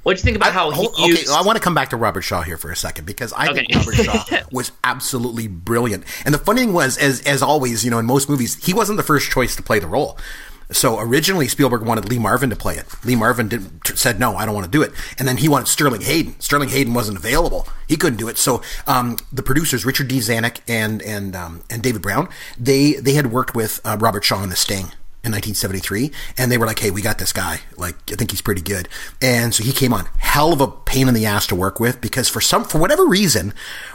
What 0.03 0.17
did 0.17 0.21
you 0.21 0.25
think 0.25 0.37
about 0.37 0.53
how 0.53 0.71
he 0.71 0.87
okay, 0.87 1.07
used? 1.07 1.31
I 1.31 1.43
want 1.43 1.57
to 1.57 1.62
come 1.62 1.75
back 1.75 1.91
to 1.91 1.97
Robert 1.97 2.23
Shaw 2.23 2.43
here 2.43 2.57
for 2.57 2.71
a 2.71 2.77
second 2.77 3.07
because 3.07 3.33
I 3.33 3.49
okay. 3.49 3.67
think 3.67 3.75
Robert 3.75 3.95
Shaw 3.95 4.39
was 4.53 4.71
absolutely 4.85 5.49
brilliant. 5.49 6.05
And 6.25 6.33
the 6.33 6.39
funny 6.39 6.61
thing 6.61 6.73
was, 6.73 6.97
as 6.97 7.23
as 7.23 7.43
always, 7.43 7.85
you 7.85 7.91
know, 7.91 7.99
in 7.99 8.07
most 8.07 8.29
movies, 8.29 8.55
he 8.65 8.73
wasn't 8.73 8.99
the 8.99 9.03
first 9.03 9.31
choice 9.31 9.57
to 9.57 9.65
play 9.65 9.81
the 9.81 9.89
role. 9.89 10.17
So 10.70 10.98
originally 10.98 11.48
Spielberg 11.48 11.83
wanted 11.83 12.09
Lee 12.09 12.18
Marvin 12.18 12.50
to 12.50 12.57
play 12.57 12.76
it. 12.76 12.87
Lee 13.05 13.16
Marvin 13.16 13.48
didn't, 13.48 13.87
said 13.96 14.18
no, 14.18 14.37
I 14.37 14.44
don't 14.44 14.55
want 14.55 14.64
to 14.64 14.70
do 14.70 14.83
it. 14.83 14.92
And 15.18 15.29
then 15.29 15.37
he 15.37 15.48
wanted 15.48 15.68
Sterling 15.68 16.00
Hayden. 16.00 16.38
Sterling 16.40 16.70
Hayden 16.70 16.92
wasn't 16.92 17.18
available. 17.18 17.68
He 17.88 17.96
couldn't 17.96 18.18
do 18.18 18.29
it. 18.29 18.38
So 18.38 18.62
um, 18.87 19.16
the 19.33 19.42
producers 19.42 19.85
Richard 19.85 20.09
D. 20.09 20.18
Zanuck 20.18 20.61
and 20.68 21.02
and 21.02 21.37
um, 21.37 21.62
and 21.70 21.83
David 21.83 22.02
Brown 22.02 22.29
they 22.59 22.94
they 22.94 23.12
had 23.12 23.33
worked 23.33 23.55
with 23.55 23.81
uh, 23.85 23.96
Robert 23.98 24.24
Shaw 24.24 24.42
in 24.42 24.50
The 24.50 24.57
Sting 24.57 24.92
in 25.26 25.33
1973, 25.33 26.12
and 26.38 26.52
they 26.52 26.59
were 26.59 26.66
like, 26.66 26.79
"Hey, 26.79 26.90
we 26.90 27.02
got 27.02 27.18
this 27.18 27.33
guy. 27.33 27.61
Like, 27.76 27.96
I 28.12 28.14
think 28.14 28.31
he's 28.31 28.40
pretty 28.40 28.62
good." 28.62 28.88
And 29.20 29.52
so 29.52 29.64
he 29.64 29.72
came 29.72 29.92
on. 29.92 30.07
Hell 30.18 30.52
of 30.52 30.61
a 30.61 30.68
pain 30.68 31.09
in 31.09 31.14
the 31.14 31.26
ass 31.26 31.46
to 31.48 31.57
work 31.57 31.81
with 31.81 32.00
because 32.00 32.29
for 32.29 32.40
some, 32.40 32.64
for 32.64 32.79
whatever 32.79 33.05
reason, 33.05 33.52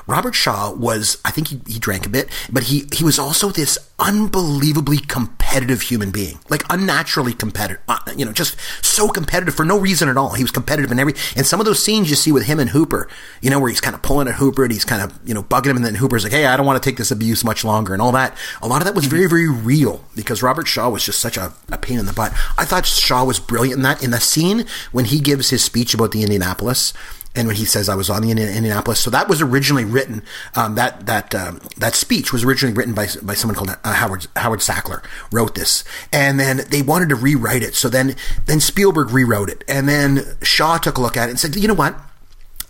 Robert 0.07 0.35
Shaw 0.35 0.73
was. 0.73 1.17
I 1.23 1.31
think 1.31 1.47
he, 1.47 1.61
he 1.67 1.79
drank 1.79 2.05
a 2.05 2.09
bit, 2.09 2.29
but 2.51 2.63
he 2.63 2.83
he 2.93 3.03
was 3.03 3.17
also 3.17 3.49
this 3.49 3.77
unbelievably 4.01 4.97
competitive 4.97 5.81
human 5.81 6.11
being, 6.11 6.39
like 6.49 6.63
unnaturally 6.69 7.33
competitive. 7.33 7.81
Uh, 7.87 7.99
you 8.17 8.25
know, 8.25 8.33
just 8.33 8.57
so 8.83 9.07
competitive 9.07 9.53
for 9.53 9.63
no 9.63 9.77
reason 9.77 10.09
at 10.09 10.17
all. 10.17 10.33
He 10.33 10.43
was 10.43 10.51
competitive 10.51 10.91
in 10.91 10.99
every. 10.99 11.13
And 11.35 11.45
some 11.45 11.59
of 11.59 11.65
those 11.67 11.81
scenes 11.81 12.09
you 12.09 12.15
see 12.15 12.31
with 12.31 12.47
him 12.47 12.59
and 12.59 12.71
Hooper, 12.71 13.07
you 13.41 13.49
know, 13.49 13.59
where 13.59 13.69
he's 13.69 13.79
kind 13.79 13.95
of 13.95 14.01
pulling 14.01 14.27
at 14.27 14.35
Hooper 14.35 14.63
and 14.63 14.73
he's 14.73 14.83
kind 14.83 15.03
of 15.03 15.17
you 15.23 15.33
know 15.33 15.43
bugging 15.43 15.67
him, 15.67 15.77
and 15.77 15.85
then 15.85 15.95
Hooper's 15.95 16.23
like, 16.23 16.33
"Hey, 16.33 16.45
I 16.45 16.57
don't 16.57 16.65
want 16.65 16.81
to 16.81 16.89
take 16.89 16.97
this 16.97 17.11
abuse 17.11 17.43
much 17.43 17.63
longer," 17.63 17.93
and 17.93 18.01
all 18.01 18.11
that. 18.13 18.35
A 18.61 18.67
lot 18.67 18.81
of 18.81 18.85
that 18.85 18.95
was 18.95 19.05
very 19.05 19.27
very 19.27 19.49
real 19.49 20.03
because 20.15 20.41
Robert 20.41 20.67
Shaw 20.67 20.89
was 20.89 21.05
just 21.05 21.19
such 21.19 21.37
a, 21.37 21.53
a 21.71 21.77
pain 21.77 21.99
in 21.99 22.07
the 22.07 22.13
butt. 22.13 22.33
I 22.57 22.65
thought 22.65 22.85
Shaw 22.85 23.23
was 23.23 23.39
brilliant 23.39 23.77
in 23.77 23.83
that. 23.83 24.03
In 24.03 24.11
the 24.11 24.19
scene 24.19 24.65
when 24.91 25.05
he 25.05 25.19
gives 25.19 25.51
his 25.51 25.63
speech 25.63 25.93
about 25.93 26.11
the 26.11 26.23
Indianapolis, 26.23 26.93
and 27.35 27.47
when 27.47 27.55
he 27.55 27.65
says 27.65 27.87
I 27.89 27.95
was 27.95 28.09
on 28.09 28.21
the 28.21 28.31
Indianapolis, 28.31 28.99
so 28.99 29.09
that 29.09 29.29
was 29.29 29.41
originally 29.41 29.85
written. 29.85 30.23
Um, 30.55 30.75
that 30.75 31.05
that 31.05 31.33
um, 31.33 31.61
that 31.77 31.95
speech 31.95 32.33
was 32.33 32.43
originally 32.43 32.75
written 32.75 32.93
by 32.93 33.07
by 33.21 33.33
someone 33.33 33.55
called 33.55 33.69
uh, 33.69 33.93
Howard 33.93 34.27
Howard 34.35 34.59
Sackler 34.59 35.03
wrote 35.31 35.55
this, 35.55 35.83
and 36.11 36.39
then 36.39 36.61
they 36.69 36.81
wanted 36.81 37.09
to 37.09 37.15
rewrite 37.15 37.63
it. 37.63 37.75
So 37.75 37.89
then 37.89 38.15
then 38.45 38.59
Spielberg 38.59 39.11
rewrote 39.11 39.49
it, 39.49 39.63
and 39.67 39.87
then 39.87 40.37
Shaw 40.41 40.77
took 40.77 40.97
a 40.97 41.01
look 41.01 41.17
at 41.17 41.29
it 41.29 41.31
and 41.31 41.39
said, 41.39 41.55
you 41.55 41.67
know 41.67 41.73
what? 41.73 41.95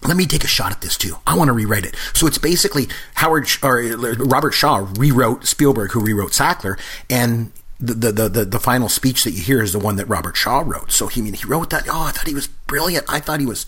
let 0.04 0.18
me 0.18 0.26
take 0.26 0.44
a 0.44 0.48
shot 0.48 0.72
at 0.72 0.82
this 0.82 0.98
too. 0.98 1.18
I 1.28 1.38
want 1.38 1.50
to 1.50 1.54
rewrite 1.54 1.86
it. 1.86 1.96
So 2.14 2.26
it's 2.26 2.38
basically 2.38 2.88
Howard 3.16 3.48
or 3.62 3.82
Robert 4.18 4.52
Shaw 4.52 4.88
rewrote 4.98 5.46
Spielberg, 5.46 5.92
who 5.92 6.00
rewrote 6.00 6.32
Sackler, 6.32 6.80
and 7.10 7.52
the, 7.80 8.12
the, 8.12 8.30
the, 8.30 8.46
the 8.46 8.60
final 8.60 8.90
speech 8.90 9.24
that 9.24 9.32
you 9.32 9.42
hear 9.42 9.62
is 9.62 9.74
the 9.74 9.80
one 9.80 9.96
that 9.96 10.06
Robert 10.06 10.38
Shaw 10.38 10.64
wrote. 10.66 10.92
So 10.92 11.08
he 11.08 11.22
I 11.22 11.24
mean 11.24 11.34
he 11.34 11.46
wrote 11.46 11.70
that. 11.72 11.88
Oh, 11.90 12.04
I 12.04 12.12
thought 12.12 12.28
he 12.28 12.34
was 12.34 12.48
brilliant. 12.48 13.06
I 13.10 13.20
thought 13.20 13.40
he 13.40 13.46
was 13.46 13.66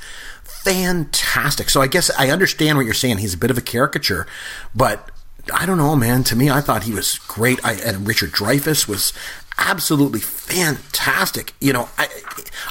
fantastic. 0.63 1.69
So 1.69 1.81
I 1.81 1.87
guess 1.87 2.09
I 2.17 2.29
understand 2.29 2.77
what 2.77 2.85
you're 2.85 2.93
saying. 2.93 3.17
He's 3.17 3.33
a 3.33 3.37
bit 3.37 3.51
of 3.51 3.57
a 3.57 3.61
caricature, 3.61 4.27
but 4.73 5.09
I 5.53 5.65
don't 5.65 5.77
know, 5.77 5.95
man. 5.95 6.23
To 6.25 6.35
me, 6.35 6.49
I 6.49 6.61
thought 6.61 6.83
he 6.83 6.93
was 6.93 7.17
great. 7.19 7.59
I, 7.65 7.73
and 7.73 8.07
Richard 8.07 8.31
Dreyfuss 8.31 8.87
was 8.87 9.11
absolutely 9.57 10.19
fantastic. 10.19 11.53
You 11.59 11.73
know, 11.73 11.89
I 11.97 12.07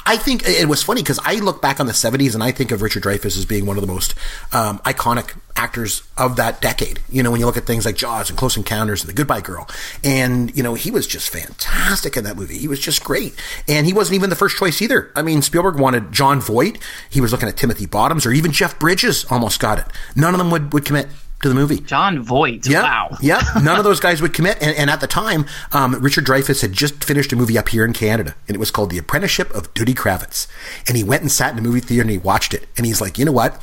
I 0.05 0.17
think 0.17 0.47
it 0.47 0.67
was 0.67 0.83
funny 0.83 1.01
because 1.01 1.19
I 1.23 1.35
look 1.35 1.61
back 1.61 1.79
on 1.79 1.85
the 1.85 1.93
'70s 1.93 2.33
and 2.33 2.43
I 2.43 2.51
think 2.51 2.71
of 2.71 2.81
Richard 2.81 3.03
Dreyfuss 3.03 3.37
as 3.37 3.45
being 3.45 3.65
one 3.65 3.77
of 3.77 3.81
the 3.81 3.91
most 3.91 4.15
um, 4.51 4.79
iconic 4.79 5.35
actors 5.55 6.03
of 6.17 6.35
that 6.35 6.61
decade. 6.61 6.99
You 7.09 7.23
know, 7.23 7.31
when 7.31 7.39
you 7.39 7.45
look 7.45 7.57
at 7.57 7.65
things 7.65 7.85
like 7.85 7.95
Jaws 7.95 8.29
and 8.29 8.37
Close 8.37 8.57
Encounters 8.57 9.01
and 9.01 9.09
The 9.09 9.13
Goodbye 9.13 9.41
Girl, 9.41 9.67
and 10.03 10.55
you 10.55 10.63
know 10.63 10.73
he 10.73 10.91
was 10.91 11.07
just 11.07 11.29
fantastic 11.29 12.17
in 12.17 12.23
that 12.23 12.35
movie. 12.35 12.57
He 12.57 12.67
was 12.67 12.79
just 12.79 13.03
great, 13.03 13.33
and 13.67 13.85
he 13.85 13.93
wasn't 13.93 14.15
even 14.15 14.29
the 14.29 14.35
first 14.35 14.57
choice 14.57 14.81
either. 14.81 15.11
I 15.15 15.21
mean, 15.21 15.41
Spielberg 15.41 15.79
wanted 15.79 16.11
Jon 16.11 16.39
Voight. 16.39 16.81
He 17.09 17.21
was 17.21 17.31
looking 17.31 17.49
at 17.49 17.57
Timothy 17.57 17.85
Bottoms 17.85 18.25
or 18.25 18.31
even 18.31 18.51
Jeff 18.51 18.79
Bridges. 18.79 19.25
Almost 19.29 19.59
got 19.59 19.79
it. 19.79 19.85
None 20.15 20.33
of 20.33 20.37
them 20.37 20.51
would 20.51 20.73
would 20.73 20.85
commit 20.85 21.07
to 21.43 21.49
the 21.49 21.55
movie. 21.55 21.79
Jon 21.79 22.21
Voight. 22.21 22.67
Yep, 22.67 22.83
wow. 22.83 23.17
yep. 23.21 23.41
None 23.61 23.77
of 23.77 23.83
those 23.83 23.99
guys 23.99 24.21
would 24.21 24.33
commit. 24.33 24.57
And, 24.61 24.75
and 24.75 24.89
at 24.89 24.99
the 24.99 25.07
time, 25.07 25.45
um, 25.71 25.93
Richard 26.01 26.25
Dreyfuss 26.25 26.61
had 26.61 26.73
just 26.73 27.03
finished 27.03 27.31
a 27.31 27.35
movie 27.35 27.57
up 27.57 27.69
here 27.69 27.85
in 27.85 27.93
Canada, 27.93 28.35
and 28.47 28.55
it 28.55 28.59
was 28.59 28.71
called 28.71 28.89
The 28.89 28.97
Apprenticeship 28.97 29.53
of 29.53 29.73
Duddy 29.73 29.93
Kravitz. 29.93 30.47
And 30.87 30.97
he 30.97 31.03
went 31.03 31.21
and 31.21 31.31
sat 31.31 31.51
in 31.51 31.55
the 31.55 31.61
movie 31.61 31.79
theater 31.79 32.01
and 32.01 32.11
he 32.11 32.17
watched 32.17 32.53
it. 32.53 32.67
And 32.77 32.85
he's 32.85 32.99
like, 32.99 33.17
you 33.17 33.25
know 33.25 33.31
what? 33.31 33.61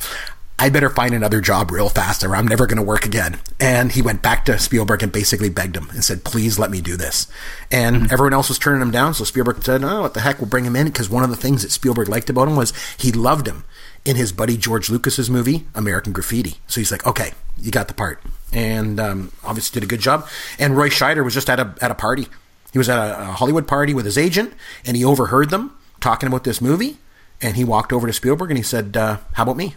I 0.61 0.69
better 0.69 0.91
find 0.91 1.15
another 1.15 1.41
job 1.41 1.71
real 1.71 1.89
fast 1.89 2.23
or 2.23 2.35
I'm 2.35 2.47
never 2.47 2.67
going 2.67 2.77
to 2.77 2.83
work 2.83 3.03
again. 3.03 3.39
And 3.59 3.91
he 3.91 4.03
went 4.03 4.21
back 4.21 4.45
to 4.45 4.59
Spielberg 4.59 5.01
and 5.01 5.11
basically 5.11 5.49
begged 5.49 5.75
him 5.75 5.89
and 5.89 6.03
said, 6.03 6.23
please 6.23 6.59
let 6.59 6.69
me 6.69 6.81
do 6.81 6.95
this. 6.95 7.25
And 7.71 7.95
mm-hmm. 7.95 8.13
everyone 8.13 8.33
else 8.33 8.47
was 8.47 8.59
turning 8.59 8.79
him 8.79 8.91
down. 8.91 9.15
So 9.15 9.23
Spielberg 9.23 9.63
said, 9.63 9.83
oh, 9.83 10.01
what 10.01 10.13
the 10.13 10.19
heck, 10.19 10.39
we'll 10.39 10.49
bring 10.49 10.65
him 10.65 10.75
in. 10.75 10.85
Because 10.85 11.09
one 11.09 11.23
of 11.23 11.31
the 11.31 11.35
things 11.35 11.63
that 11.63 11.71
Spielberg 11.71 12.09
liked 12.09 12.29
about 12.29 12.47
him 12.47 12.55
was 12.55 12.73
he 12.99 13.11
loved 13.11 13.47
him 13.47 13.63
in 14.05 14.17
his 14.17 14.31
buddy 14.31 14.55
George 14.55 14.91
Lucas's 14.91 15.31
movie, 15.31 15.65
American 15.73 16.13
Graffiti. 16.13 16.57
So 16.67 16.79
he's 16.79 16.91
like, 16.91 17.07
okay, 17.07 17.31
you 17.61 17.71
got 17.71 17.87
the 17.87 17.93
part. 17.93 18.21
And 18.51 18.99
um, 18.99 19.31
obviously 19.43 19.79
did 19.79 19.85
a 19.85 19.89
good 19.89 20.01
job. 20.01 20.27
And 20.59 20.75
Roy 20.75 20.89
Scheider 20.89 21.23
was 21.23 21.33
just 21.33 21.49
at 21.49 21.59
a, 21.59 21.73
at 21.81 21.91
a 21.91 21.95
party. 21.95 22.27
He 22.71 22.77
was 22.77 22.89
at 22.89 22.97
a, 22.97 23.21
a 23.21 23.25
Hollywood 23.25 23.67
party 23.67 23.93
with 23.93 24.05
his 24.05 24.17
agent 24.17 24.53
and 24.85 24.97
he 24.97 25.05
overheard 25.05 25.49
them 25.49 25.77
talking 25.99 26.27
about 26.27 26.43
this 26.43 26.61
movie. 26.61 26.97
And 27.41 27.55
he 27.55 27.63
walked 27.63 27.93
over 27.93 28.07
to 28.07 28.13
Spielberg 28.13 28.51
and 28.51 28.57
he 28.57 28.63
said, 28.63 28.95
uh, 28.97 29.17
how 29.33 29.43
about 29.43 29.57
me? 29.57 29.75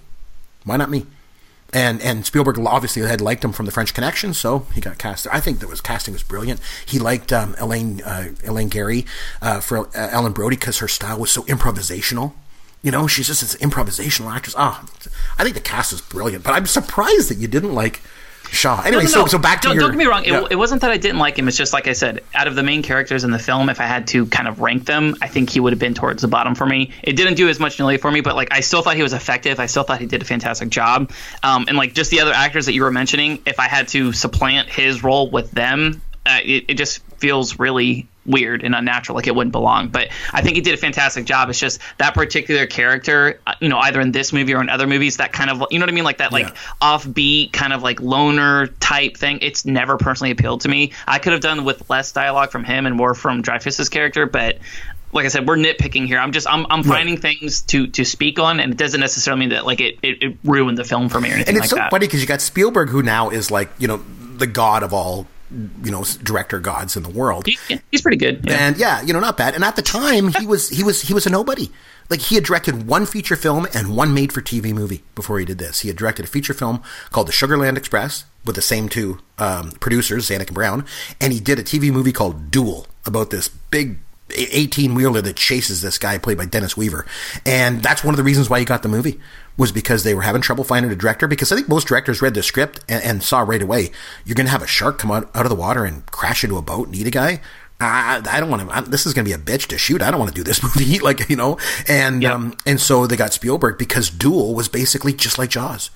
Why 0.65 0.77
not 0.77 0.91
me? 0.91 1.07
And 1.73 2.01
and 2.03 2.25
Spielberg 2.25 2.57
obviously 2.61 3.03
had 3.03 3.21
liked 3.21 3.45
him 3.45 3.53
from 3.53 3.67
the 3.67 3.73
French 3.73 3.93
Connection, 3.95 4.33
so 4.33 4.61
he 4.75 4.81
got 4.81 4.97
cast. 4.97 5.27
I 5.33 5.41
think 5.41 5.59
that 5.59 5.69
was 5.69 5.81
casting 5.81 6.15
was 6.15 6.23
brilliant. 6.23 6.61
He 6.87 7.01
liked 7.01 7.33
um, 7.33 7.57
Elaine 7.59 8.01
uh, 8.03 8.29
Elaine 8.45 8.69
Gary 8.69 9.05
uh, 9.43 9.61
for 9.61 9.89
uh, 9.89 10.09
Ellen 10.13 10.33
Brody 10.33 10.55
because 10.57 10.79
her 10.79 10.87
style 10.87 11.19
was 11.19 11.33
so 11.33 11.43
improvisational. 11.45 12.33
You 12.85 12.93
know, 12.93 13.09
she's 13.09 13.27
just 13.27 13.41
this 13.41 13.57
improvisational 13.57 14.33
actress. 14.33 14.55
Ah, 14.57 14.85
oh, 14.85 15.11
I 15.39 15.43
think 15.43 15.57
the 15.57 15.61
cast 15.61 15.93
is 15.93 16.01
brilliant. 16.01 16.45
But 16.45 16.53
I'm 16.53 16.67
surprised 16.67 17.31
that 17.31 17.39
you 17.39 17.49
didn't 17.49 17.75
like 17.75 18.03
Shaw. 18.55 18.83
Anyway, 18.83 19.03
no, 19.05 19.09
no, 19.09 19.11
so, 19.11 19.21
no. 19.21 19.27
so 19.27 19.39
back 19.39 19.61
to 19.63 19.69
don't, 19.69 19.75
your, 19.75 19.83
don't 19.83 19.91
get 19.93 19.99
me 19.99 20.05
wrong. 20.05 20.25
Yeah. 20.25 20.45
It, 20.45 20.53
it, 20.53 20.57
wasn't 20.57 20.81
that 20.83 20.91
I 20.91 20.97
didn't 20.97 21.19
like 21.19 21.39
him. 21.39 21.49
It's 21.49 21.57
just 21.57 21.73
like 21.73 21.89
I 21.89 21.93
said, 21.93 22.21
out 22.35 22.47
of 22.47 22.55
the 22.55 22.63
main 22.63 22.83
characters 22.83 23.25
in 23.25 23.31
the 23.31 23.39
film, 23.39 23.69
if 23.69 23.81
I 23.81 23.87
had 23.87 24.07
to 24.09 24.27
kind 24.27 24.49
of 24.49 24.61
rank 24.61 24.87
them, 24.87 25.17
I 25.21 25.29
think 25.29 25.51
he 25.51 25.61
would 25.61 25.73
have 25.73 25.81
been 25.81 25.95
towards 25.95 26.23
the 26.23 26.29
bottom 26.29 26.55
for 26.55 26.67
me. 26.67 26.93
It 27.03 27.15
didn't 27.17 27.35
do 27.35 27.49
as 27.49 27.59
much 27.59 27.79
nearly 27.79 27.97
for 27.97 28.11
me, 28.11 28.21
but 28.21 28.37
like 28.37 28.53
I 28.53 28.61
still 28.61 28.83
thought 28.83 28.97
he 28.97 29.03
was 29.03 29.13
effective. 29.13 29.59
I 29.59 29.67
still 29.67 29.83
thought 29.83 30.01
he 30.01 30.07
did 30.07 30.23
a 30.23 30.25
fantastic 30.25 30.69
job. 30.69 31.11
Um, 31.43 31.65
and 31.69 31.77
like 31.77 31.95
just 31.95 32.11
the 32.11 32.21
other 32.21 32.33
actors 32.33 32.67
that 32.67 32.75
you 32.75 32.83
were 32.83 32.93
mentioning, 32.93 33.41
if 33.47 33.59
I 33.59 33.67
had 33.67 33.89
to 33.89 34.13
supplant 34.13 34.69
his 34.69 35.03
role 35.03 35.31
with 35.31 35.51
them, 35.51 36.01
uh, 36.27 36.41
it, 36.43 36.65
it 36.69 36.75
just 36.75 37.01
feels 37.19 37.59
really 37.59 38.09
weird 38.27 38.63
and 38.63 38.75
unnatural, 38.75 39.17
like 39.17 39.27
it 39.27 39.35
wouldn't 39.35 39.53
belong. 39.53 39.89
But 39.89 40.09
I 40.33 40.41
think 40.41 40.57
he 40.57 40.63
did 40.63 40.75
a 40.75 40.79
fantastic 40.79 41.27
job. 41.27 41.51
It's 41.51 41.59
just 41.59 41.81
that 41.99 42.15
particular 42.15 42.67
character, 42.67 43.41
uh, 43.47 43.55
you 43.61 43.69
know, 43.69 43.79
either 43.79 44.01
in 44.01 44.13
this 44.13 44.33
movie 44.33 44.55
or 44.55 44.61
in 44.61 44.69
other 44.69 44.87
movies, 44.87 45.19
that 45.19 45.33
kind 45.33 45.51
of, 45.51 45.65
you 45.71 45.79
know 45.79 45.85
what 45.85 45.91
I 45.91 45.95
mean, 45.95 46.05
like 46.05 46.19
that, 46.19 46.33
like 46.33 46.49
yeah. 46.49 46.55
offbeat 46.81 47.53
kind 47.53 47.73
of 47.73 47.83
like 47.83 48.01
loner 48.01 48.69
type 48.69 49.17
thing. 49.17 49.41
It's 49.43 49.65
never 49.65 49.97
personally 49.97 50.31
appealed 50.31 50.63
to 50.63 50.69
me. 50.69 50.93
I 51.07 51.19
could 51.19 51.33
have 51.33 51.43
done 51.43 51.65
with 51.65 51.89
less 51.91 52.13
dialogue 52.13 52.51
from 52.51 52.65
him 52.65 52.87
and 52.87 52.97
more 52.97 53.15
from 53.15 53.43
Dreyfuss's 53.43 53.89
character, 53.89 54.27
but 54.27 54.59
like 55.13 55.27
I 55.27 55.29
said, 55.29 55.47
we're 55.47 55.57
nitpicking 55.57 56.07
here. 56.07 56.19
I'm 56.19 56.33
just 56.33 56.49
I'm, 56.49 56.67
I'm 56.71 56.83
finding 56.83 57.15
right. 57.15 57.39
things 57.39 57.63
to 57.63 57.87
to 57.87 58.05
speak 58.05 58.41
on, 58.41 58.59
and 58.59 58.73
it 58.73 58.77
doesn't 58.77 59.01
necessarily 59.01 59.39
mean 59.41 59.51
that 59.51 59.65
like 59.65 59.81
it, 59.81 59.99
it, 60.03 60.23
it 60.23 60.37
ruined 60.43 60.77
the 60.77 60.83
film 60.83 61.09
for 61.09 61.21
me 61.21 61.31
or 61.31 61.35
anything. 61.35 61.55
And 61.55 61.57
it's 61.59 61.71
like 61.71 61.71
so 61.71 61.77
that. 61.77 61.93
funny 61.93 62.09
because 62.09 62.21
you 62.21 62.27
got 62.27 62.41
Spielberg, 62.41 62.89
who 62.89 63.01
now 63.01 63.31
is 63.31 63.49
like 63.49 63.71
you 63.79 63.87
know 63.87 64.05
the 64.37 64.49
god 64.49 64.83
of 64.83 64.93
all 64.93 65.29
you 65.83 65.91
know 65.91 66.05
director 66.23 66.61
gods 66.61 66.97
in 66.97 67.03
the 67.03 67.11
world. 67.11 67.47
He, 67.47 67.59
he's 67.91 68.03
pretty 68.03 68.17
good, 68.17 68.45
yeah. 68.45 68.55
and 68.55 68.77
yeah, 68.77 69.03
you 69.03 69.13
know, 69.13 69.21
not 69.21 69.37
bad. 69.37 69.55
And 69.55 69.65
at 69.65 69.77
the 69.77 69.83
time, 69.83 70.29
he 70.29 70.47
was 70.47 70.69
he 70.69 70.83
was 70.83 71.03
he 71.03 71.15
was 71.15 71.27
a 71.27 71.31
nobody. 71.31 71.71
Like 72.11 72.21
he 72.21 72.35
had 72.35 72.45
directed 72.45 72.87
one 72.87 73.07
feature 73.07 73.37
film 73.37 73.67
and 73.73 73.97
one 73.97 74.13
made-for-TV 74.13 74.75
movie 74.75 75.03
before 75.15 75.39
he 75.39 75.47
did 75.47 75.57
this. 75.57 75.81
He 75.81 75.89
had 75.89 75.97
directed 75.97 76.27
a 76.27 76.29
feature 76.29 76.53
film 76.53 76.83
called 77.11 77.29
The 77.29 77.33
Sugarland 77.33 77.79
Express 77.79 78.27
with 78.45 78.57
the 78.57 78.63
same 78.63 78.91
two 78.91 79.21
um, 79.39 79.71
producers, 79.81 80.29
Zanuck 80.29 80.49
and 80.49 80.55
Brown, 80.55 80.85
and 81.19 81.33
he 81.33 81.41
did 81.41 81.59
a 81.59 81.63
TV 81.63 81.91
movie 81.91 82.13
called 82.13 82.51
Duel 82.51 82.87
about 83.07 83.31
this 83.31 83.49
big 83.49 84.01
18 84.31 84.95
wheeler 84.95 85.21
that 85.23 85.37
chases 85.37 85.81
this 85.81 85.99
guy 85.99 86.19
played 86.19 86.39
by 86.39 86.47
Dennis 86.47 86.77
Weaver. 86.77 87.07
And 87.47 87.83
that's 87.83 88.05
one 88.05 88.15
of 88.15 88.17
the 88.17 88.23
reasons 88.23 88.51
why 88.51 88.59
he 88.59 88.65
got 88.65 88.83
the 88.83 88.89
movie 88.89 89.21
was 89.57 89.73
because 89.73 90.03
they 90.03 90.15
were 90.15 90.23
having 90.23 90.43
trouble 90.43 90.65
finding 90.65 90.91
a 90.91 90.97
director. 90.97 91.29
Because 91.29 91.53
I 91.53 91.57
think 91.57 91.69
most 91.69 91.87
directors 91.87 92.23
read 92.23 92.35
the 92.35 92.43
script 92.43 92.81
and, 92.89 93.03
and 93.03 93.23
saw 93.23 93.41
right 93.41 93.63
away 93.63 93.91
you're 94.25 94.35
going 94.35 94.47
to 94.47 94.53
have 94.53 94.63
a 94.63 94.67
shark 94.67 94.99
come 94.99 95.11
out, 95.11 95.31
out 95.35 95.47
of 95.47 95.51
the 95.51 95.57
water 95.57 95.85
and 95.85 96.05
crash 96.07 96.45
into 96.45 96.57
a 96.57 96.63
boat 96.63 96.89
and 96.89 96.97
eat 96.97 97.07
a 97.07 97.11
guy. 97.11 97.41
I, 97.81 98.23
I 98.31 98.41
don't 98.41 98.51
want 98.51 98.69
to. 98.87 98.91
This 98.91 99.05
is 99.05 99.15
going 99.15 99.27
to 99.27 99.29
be 99.29 99.35
a 99.35 99.45
bitch 99.45 99.67
to 99.69 99.79
shoot. 99.79 100.01
I 100.01 100.11
don't 100.11 100.21
want 100.21 100.31
to 100.31 100.35
do 100.35 100.45
this 100.45 100.63
movie, 100.77 100.99
like 101.01 101.29
you 101.29 101.37
know. 101.37 101.59
And 101.89 102.23
yep. 102.23 102.33
um, 102.33 102.57
and 102.65 102.81
so 102.81 103.07
they 103.07 103.17
got 103.17 103.33
Spielberg 103.33 103.79
because 103.79 104.11
Duel 104.11 104.55
was 104.55 104.69
basically 104.69 105.13
just 105.13 105.39
like 105.39 105.51
Jaws, 105.51 105.91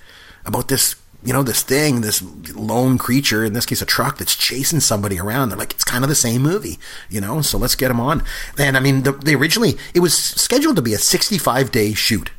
about 0.45 0.67
this 0.67 0.95
you 1.23 1.33
know, 1.33 1.43
this 1.43 1.63
thing, 1.63 1.99
this 2.01 2.23
lone 2.55 2.97
creature, 2.97 3.43
in 3.43 3.51
this 3.51 3.65
case, 3.65 3.81
a 3.81 3.85
truck 3.85 4.17
that's 4.17 4.35
chasing 4.35 4.79
somebody 4.79 5.19
around. 5.19 5.49
They're 5.49 5.57
like, 5.57 5.73
it's 5.73 5.83
kind 5.83 6.03
of 6.03 6.09
the 6.09 6.15
same 6.15 6.41
movie, 6.41 6.79
you 7.09 7.19
know, 7.19 7.41
so 7.41 7.57
let's 7.57 7.75
get 7.75 7.89
them 7.89 7.99
on. 7.99 8.23
And 8.57 8.77
I 8.77 8.79
mean, 8.79 9.03
the, 9.03 9.11
they 9.11 9.35
originally, 9.35 9.77
it 9.93 9.99
was 9.99 10.17
scheduled 10.17 10.77
to 10.77 10.81
be 10.81 10.93
a 10.93 10.97
65 10.97 11.71
day 11.71 11.93
shoot 11.93 12.31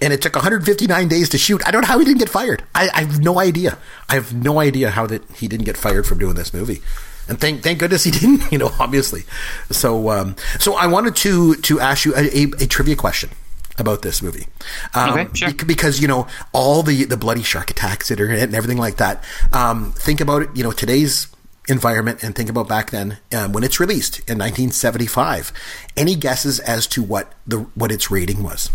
and 0.00 0.12
it 0.12 0.22
took 0.22 0.34
159 0.34 1.08
days 1.08 1.28
to 1.30 1.38
shoot. 1.38 1.66
I 1.66 1.70
don't 1.70 1.82
know 1.82 1.88
how 1.88 1.98
he 1.98 2.04
didn't 2.04 2.18
get 2.18 2.28
fired. 2.28 2.62
I, 2.74 2.88
I, 2.94 3.00
have 3.02 3.20
no 3.20 3.38
idea. 3.38 3.78
I 4.08 4.14
have 4.14 4.34
no 4.34 4.60
idea 4.60 4.90
how 4.90 5.06
that 5.06 5.28
he 5.32 5.48
didn't 5.48 5.66
get 5.66 5.76
fired 5.76 6.06
from 6.06 6.18
doing 6.18 6.34
this 6.34 6.54
movie. 6.54 6.80
And 7.28 7.40
thank 7.40 7.62
thank 7.62 7.78
goodness 7.78 8.04
he 8.04 8.10
didn't. 8.20 8.50
You 8.50 8.58
know, 8.58 8.72
obviously. 8.78 9.22
So 9.70 10.10
um, 10.10 10.36
so 10.58 10.74
I 10.74 10.86
wanted 10.86 11.16
to 11.16 11.54
to 11.54 11.80
ask 11.80 12.04
you 12.04 12.14
a, 12.14 12.20
a, 12.20 12.42
a 12.62 12.66
trivia 12.66 12.96
question 12.96 13.30
about 13.78 14.02
this 14.02 14.22
movie. 14.22 14.46
Um, 14.94 15.18
okay, 15.18 15.28
sure. 15.34 15.54
Because 15.66 16.00
you 16.00 16.08
know 16.08 16.26
all 16.52 16.82
the 16.82 17.04
the 17.04 17.16
bloody 17.16 17.42
shark 17.42 17.70
attacks 17.70 18.08
that 18.08 18.20
are 18.20 18.30
in 18.30 18.36
it 18.36 18.42
and 18.42 18.54
everything 18.54 18.78
like 18.78 18.96
that. 18.96 19.22
Um, 19.52 19.92
think 19.92 20.20
about 20.20 20.42
it. 20.42 20.50
You 20.54 20.64
know 20.64 20.72
today's 20.72 21.28
environment 21.68 22.24
and 22.24 22.34
think 22.34 22.50
about 22.50 22.66
back 22.66 22.90
then 22.90 23.18
um, 23.32 23.52
when 23.52 23.62
it's 23.62 23.78
released 23.78 24.18
in 24.20 24.38
1975. 24.38 25.52
Any 25.96 26.16
guesses 26.16 26.58
as 26.58 26.86
to 26.88 27.02
what 27.02 27.32
the 27.46 27.60
what 27.74 27.92
its 27.92 28.10
rating 28.10 28.42
was? 28.42 28.70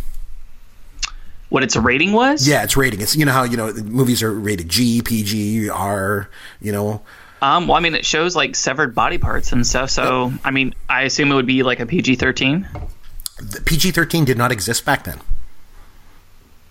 What 1.50 1.64
its 1.64 1.76
rating 1.76 2.12
was? 2.12 2.48
Yeah, 2.48 2.64
its 2.64 2.76
rating. 2.76 3.02
It's 3.02 3.16
you 3.16 3.26
know 3.26 3.32
how 3.32 3.44
you 3.44 3.58
know 3.58 3.72
movies 3.74 4.24
are 4.24 4.32
rated 4.32 4.70
G, 4.70 5.02
PG, 5.02 5.70
R. 5.70 6.30
You 6.60 6.72
know. 6.72 7.02
Um, 7.42 7.68
well, 7.68 7.78
I 7.78 7.80
mean, 7.80 7.96
it 7.96 8.06
shows 8.06 8.36
like 8.36 8.56
severed 8.56 8.96
body 8.96 9.18
parts 9.18 9.52
and 9.52 9.68
stuff. 9.68 9.90
So, 9.90 10.34
I 10.44 10.52
mean, 10.52 10.74
I 10.90 11.04
assume 11.04 11.32
it 11.32 11.36
would 11.36 11.46
be 11.46 11.64
like 11.64 11.80
a 11.80 11.86
PG 11.86 12.16
thirteen. 12.16 12.68
PG 13.66 13.92
thirteen 13.92 14.26
did 14.26 14.38
not 14.38 14.52
exist 14.52 14.86
back 14.86 15.04
then. 15.04 15.20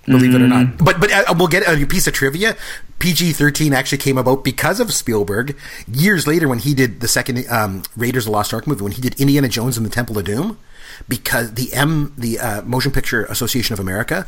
Believe 0.06 0.32
mm. 0.32 0.34
it 0.34 0.42
or 0.42 0.48
not, 0.48 0.66
mm. 0.66 0.84
but 0.84 1.00
but 1.00 1.10
uh, 1.12 1.34
we'll 1.38 1.48
get 1.48 1.66
a 1.66 1.86
piece 1.86 2.06
of 2.06 2.12
trivia. 2.12 2.56
PG 2.98 3.32
thirteen 3.32 3.72
actually 3.72 3.98
came 3.98 4.18
about 4.18 4.44
because 4.44 4.80
of 4.80 4.92
Spielberg 4.92 5.56
years 5.86 6.26
later 6.26 6.48
when 6.48 6.58
he 6.58 6.74
did 6.74 7.00
the 7.00 7.08
second 7.08 7.46
um, 7.48 7.84
Raiders 7.96 8.24
of 8.24 8.32
the 8.32 8.32
Lost 8.32 8.52
Ark 8.52 8.66
movie 8.66 8.82
when 8.82 8.92
he 8.92 9.00
did 9.00 9.18
Indiana 9.20 9.48
Jones 9.48 9.76
and 9.76 9.86
the 9.86 9.90
Temple 9.90 10.18
of 10.18 10.24
Doom 10.24 10.58
because 11.08 11.54
the 11.54 11.72
M 11.72 12.12
the 12.18 12.38
uh, 12.38 12.62
Motion 12.62 12.92
Picture 12.92 13.24
Association 13.26 13.72
of 13.72 13.80
America 13.80 14.26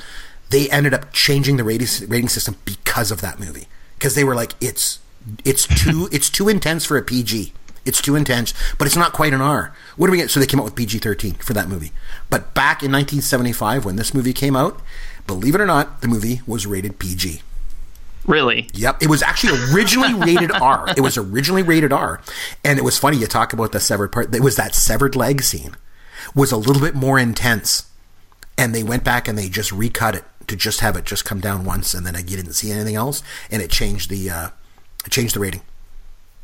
they 0.50 0.68
ended 0.70 0.94
up 0.94 1.12
changing 1.12 1.56
the 1.56 1.64
rating 1.64 1.88
rating 2.08 2.28
system 2.28 2.56
because 2.64 3.10
of 3.10 3.20
that 3.20 3.38
movie 3.40 3.66
because 3.98 4.14
they 4.14 4.24
were 4.24 4.34
like 4.34 4.52
it's 4.60 5.00
it's 5.44 5.66
too 5.82 6.08
it's 6.12 6.30
too 6.30 6.48
intense 6.48 6.84
for 6.84 6.96
a 6.96 7.02
PG. 7.02 7.52
It's 7.84 8.02
too 8.02 8.16
intense, 8.16 8.52
but 8.78 8.86
it's 8.86 8.96
not 8.96 9.12
quite 9.12 9.32
an 9.32 9.40
R. 9.40 9.72
What 9.96 10.08
do 10.08 10.10
we 10.10 10.18
get? 10.18 10.28
So 10.28 10.40
they 10.40 10.46
came 10.46 10.58
out 10.58 10.64
with 10.64 10.74
PG 10.74 10.98
13 10.98 11.34
for 11.34 11.52
that 11.52 11.68
movie. 11.68 11.92
But 12.28 12.52
back 12.52 12.82
in 12.82 12.90
1975, 12.90 13.84
when 13.84 13.94
this 13.94 14.12
movie 14.12 14.32
came 14.32 14.56
out, 14.56 14.82
believe 15.28 15.54
it 15.54 15.60
or 15.60 15.66
not, 15.66 16.00
the 16.00 16.08
movie 16.08 16.40
was 16.48 16.66
rated 16.66 16.98
PG. 16.98 17.42
Really? 18.26 18.68
Yep. 18.74 19.04
It 19.04 19.08
was 19.08 19.22
actually 19.22 19.72
originally 19.72 20.14
rated 20.34 20.50
R. 20.50 20.88
It 20.96 21.00
was 21.00 21.16
originally 21.16 21.62
rated 21.62 21.92
R. 21.92 22.20
And 22.64 22.76
it 22.76 22.82
was 22.82 22.98
funny, 22.98 23.18
you 23.18 23.28
talk 23.28 23.52
about 23.52 23.70
the 23.70 23.78
severed 23.78 24.10
part. 24.10 24.34
It 24.34 24.42
was 24.42 24.56
that 24.56 24.74
severed 24.74 25.14
leg 25.14 25.42
scene 25.42 25.76
was 26.34 26.50
a 26.50 26.56
little 26.56 26.82
bit 26.82 26.96
more 26.96 27.20
intense. 27.20 27.88
And 28.58 28.74
they 28.74 28.82
went 28.82 29.04
back 29.04 29.28
and 29.28 29.38
they 29.38 29.48
just 29.48 29.70
recut 29.70 30.16
it 30.16 30.24
to 30.46 30.56
just 30.56 30.80
have 30.80 30.96
it 30.96 31.04
just 31.04 31.24
come 31.24 31.40
down 31.40 31.64
once, 31.64 31.94
and 31.94 32.06
then 32.06 32.16
I 32.16 32.22
didn't 32.22 32.52
see 32.54 32.70
anything 32.70 32.94
else, 32.94 33.22
and 33.50 33.62
it 33.62 33.70
changed 33.70 34.10
the 34.10 34.30
uh, 34.30 34.48
it 35.04 35.10
changed 35.10 35.34
the 35.34 35.40
rating, 35.40 35.62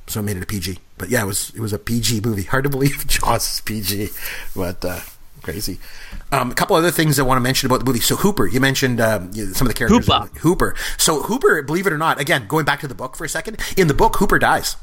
so 0.06 0.20
I 0.20 0.22
made 0.22 0.36
it 0.36 0.42
a 0.42 0.46
PG. 0.46 0.78
But 0.98 1.08
yeah, 1.08 1.22
it 1.22 1.26
was 1.26 1.50
it 1.54 1.60
was 1.60 1.72
a 1.72 1.78
PG 1.78 2.20
movie. 2.20 2.42
Hard 2.52 2.64
to 2.64 2.70
believe 2.70 3.06
Jaws 3.06 3.54
is 3.54 3.60
PG, 3.60 4.10
but 4.54 4.84
uh, 4.84 5.00
crazy. 5.42 5.78
Um, 6.30 6.50
a 6.50 6.54
couple 6.54 6.76
other 6.76 6.90
things 6.90 7.18
I 7.18 7.22
want 7.22 7.36
to 7.36 7.42
mention 7.42 7.66
about 7.66 7.80
the 7.80 7.84
movie. 7.84 8.00
So 8.00 8.16
Hooper, 8.16 8.46
you 8.46 8.60
mentioned 8.60 9.00
um, 9.00 9.32
some 9.32 9.66
of 9.66 9.72
the 9.72 9.74
characters. 9.74 10.06
Hooper. 10.06 10.38
Hooper. 10.40 10.74
So 10.96 11.22
Hooper, 11.22 11.62
believe 11.62 11.86
it 11.86 11.92
or 11.92 11.98
not, 11.98 12.20
again 12.20 12.46
going 12.46 12.64
back 12.64 12.80
to 12.80 12.88
the 12.88 12.94
book 12.94 13.16
for 13.16 13.24
a 13.24 13.28
second. 13.28 13.58
In 13.76 13.88
the 13.88 13.94
book, 13.94 14.16
Hooper 14.16 14.38
dies. 14.38 14.76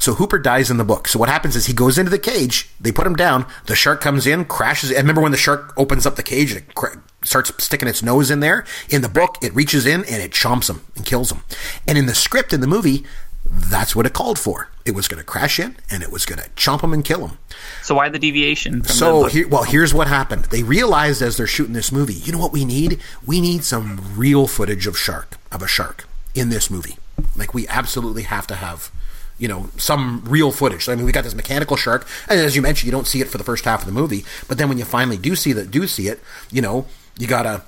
So 0.00 0.14
Hooper 0.14 0.38
dies 0.38 0.70
in 0.70 0.78
the 0.78 0.84
book. 0.84 1.06
So 1.06 1.18
what 1.18 1.28
happens 1.28 1.54
is 1.54 1.66
he 1.66 1.74
goes 1.74 1.98
into 1.98 2.10
the 2.10 2.18
cage. 2.18 2.70
They 2.80 2.90
put 2.90 3.06
him 3.06 3.14
down. 3.14 3.46
The 3.66 3.76
shark 3.76 4.00
comes 4.00 4.26
in, 4.26 4.46
crashes. 4.46 4.90
I 4.90 4.96
remember 4.96 5.20
when 5.20 5.30
the 5.30 5.38
shark 5.38 5.74
opens 5.76 6.06
up 6.06 6.16
the 6.16 6.22
cage 6.22 6.52
and 6.52 6.62
it 6.62 6.74
cra- 6.74 7.02
starts 7.22 7.52
sticking 7.62 7.86
its 7.86 8.02
nose 8.02 8.30
in 8.30 8.40
there. 8.40 8.64
In 8.88 9.02
the 9.02 9.10
book, 9.10 9.36
it 9.42 9.54
reaches 9.54 9.84
in 9.84 10.00
and 10.04 10.22
it 10.22 10.32
chomps 10.32 10.70
him 10.70 10.80
and 10.96 11.04
kills 11.04 11.30
him. 11.30 11.42
And 11.86 11.98
in 11.98 12.06
the 12.06 12.14
script 12.14 12.54
in 12.54 12.62
the 12.62 12.66
movie, 12.66 13.04
that's 13.44 13.94
what 13.94 14.06
it 14.06 14.14
called 14.14 14.38
for. 14.38 14.68
It 14.86 14.92
was 14.94 15.06
going 15.06 15.18
to 15.20 15.24
crash 15.26 15.60
in 15.60 15.76
and 15.90 16.02
it 16.02 16.10
was 16.10 16.24
going 16.24 16.38
to 16.40 16.48
chomp 16.50 16.82
him 16.82 16.94
and 16.94 17.04
kill 17.04 17.26
him. 17.26 17.38
So 17.82 17.94
why 17.94 18.08
the 18.08 18.18
deviation? 18.18 18.82
so 18.84 19.28
the 19.28 19.44
well, 19.44 19.64
here's 19.64 19.92
what 19.92 20.08
happened. 20.08 20.46
They 20.46 20.62
realized 20.62 21.20
as 21.20 21.36
they're 21.36 21.46
shooting 21.46 21.74
this 21.74 21.92
movie, 21.92 22.14
you 22.14 22.32
know 22.32 22.38
what 22.38 22.52
we 22.52 22.64
need? 22.64 23.00
We 23.26 23.40
need 23.40 23.64
some 23.64 24.00
real 24.16 24.46
footage 24.46 24.86
of 24.86 24.96
shark 24.96 25.36
of 25.52 25.60
a 25.62 25.68
shark 25.68 26.08
in 26.34 26.48
this 26.48 26.70
movie. 26.70 26.96
Like 27.36 27.52
we 27.52 27.68
absolutely 27.68 28.22
have 28.22 28.46
to 28.46 28.54
have 28.54 28.90
you 29.40 29.48
know, 29.48 29.70
some 29.76 30.22
real 30.26 30.52
footage. 30.52 30.88
I 30.88 30.94
mean, 30.94 31.06
we 31.06 31.12
got 31.12 31.24
this 31.24 31.34
mechanical 31.34 31.76
shark, 31.76 32.06
and 32.28 32.38
as 32.38 32.54
you 32.54 32.62
mentioned, 32.62 32.86
you 32.86 32.92
don't 32.92 33.06
see 33.06 33.20
it 33.20 33.28
for 33.28 33.38
the 33.38 33.44
first 33.44 33.64
half 33.64 33.80
of 33.80 33.86
the 33.86 33.92
movie, 33.92 34.24
but 34.46 34.58
then 34.58 34.68
when 34.68 34.78
you 34.78 34.84
finally 34.84 35.16
do 35.16 35.34
see 35.34 35.52
that, 35.54 35.70
do 35.70 35.86
see 35.86 36.08
it, 36.08 36.20
you 36.52 36.60
know, 36.62 36.86
you 37.18 37.26
gotta 37.26 37.64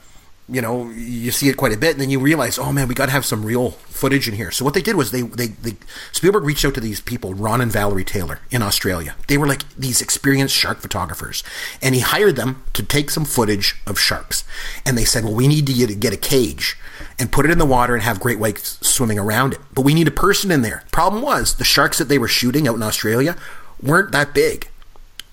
you 0.49 0.61
know, 0.61 0.91
you 0.91 1.31
see 1.31 1.49
it 1.49 1.57
quite 1.57 1.73
a 1.73 1.77
bit, 1.77 1.93
and 1.93 2.01
then 2.01 2.11
you 2.11 2.19
realize, 2.19 2.59
oh 2.59 2.73
man, 2.73 2.89
we 2.89 2.95
got 2.95 3.07
to 3.07 3.13
have 3.13 3.25
some 3.25 3.45
real 3.45 3.71
footage 3.71 4.29
in 4.29 4.35
here. 4.35 4.51
So 4.51 4.65
what 4.65 4.75
they 4.75 4.83
did 4.83 4.97
was 4.97 5.11
they, 5.11 5.23
they, 5.23 5.49
they 5.49 5.77
Spielberg 6.11 6.45
reached 6.45 6.65
out 6.65 6.75
to 6.75 6.81
these 6.81 7.01
people, 7.01 7.33
Ron 7.35 7.61
and 7.61 7.71
Valerie 7.71 8.05
Taylor 8.05 8.41
in 8.51 8.61
Australia. 8.61 9.15
They 9.29 9.39
were 9.39 9.47
like 9.47 9.69
these 9.77 10.03
experienced 10.03 10.55
shark 10.55 10.81
photographers, 10.81 11.45
and 11.81 11.95
he 11.95 12.01
hired 12.01 12.37
them 12.37 12.65
to 12.73 12.83
take 12.83 13.11
some 13.11 13.25
footage 13.25 13.77
of 13.87 13.99
sharks. 13.99 14.45
And 14.85 14.99
they 14.99 15.05
said, 15.05 15.25
well, 15.25 15.35
we 15.35 15.49
need 15.49 15.67
to 15.67 15.95
get 15.95 16.13
a 16.13 16.17
cage 16.17 16.77
and 17.19 17.31
put 17.31 17.45
it 17.45 17.53
in 17.53 17.59
the 17.59 17.67
water 17.67 17.95
and 17.95 18.03
have 18.03 18.21
great 18.21 18.39
whites 18.39 18.79
swimming 18.87 19.19
around 19.19 19.53
it, 19.53 19.61
but 19.73 19.83
we 19.83 19.95
need 19.95 20.09
a 20.09 20.13
person 20.13 20.51
in 20.51 20.63
there. 20.63 20.83
Problem 20.91 21.23
was, 21.23 21.57
the 21.57 21.65
sharks 21.65 21.99
that 21.99 22.09
they 22.09 22.19
were 22.19 22.29
shooting 22.29 22.67
out 22.67 22.77
in 22.77 22.83
Australia 22.83 23.37
weren't 23.81 24.13
that 24.13 24.35
big 24.35 24.69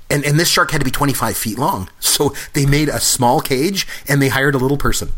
and 0.09 0.25
and 0.25 0.39
this 0.39 0.49
shark 0.49 0.71
had 0.71 0.79
to 0.79 0.85
be 0.85 0.91
25 0.91 1.37
feet 1.37 1.57
long. 1.57 1.89
So 1.99 2.33
they 2.53 2.65
made 2.65 2.89
a 2.89 2.99
small 2.99 3.39
cage 3.39 3.87
and 4.07 4.21
they 4.21 4.27
hired 4.27 4.55
a 4.55 4.57
little 4.57 4.77
person. 4.77 5.13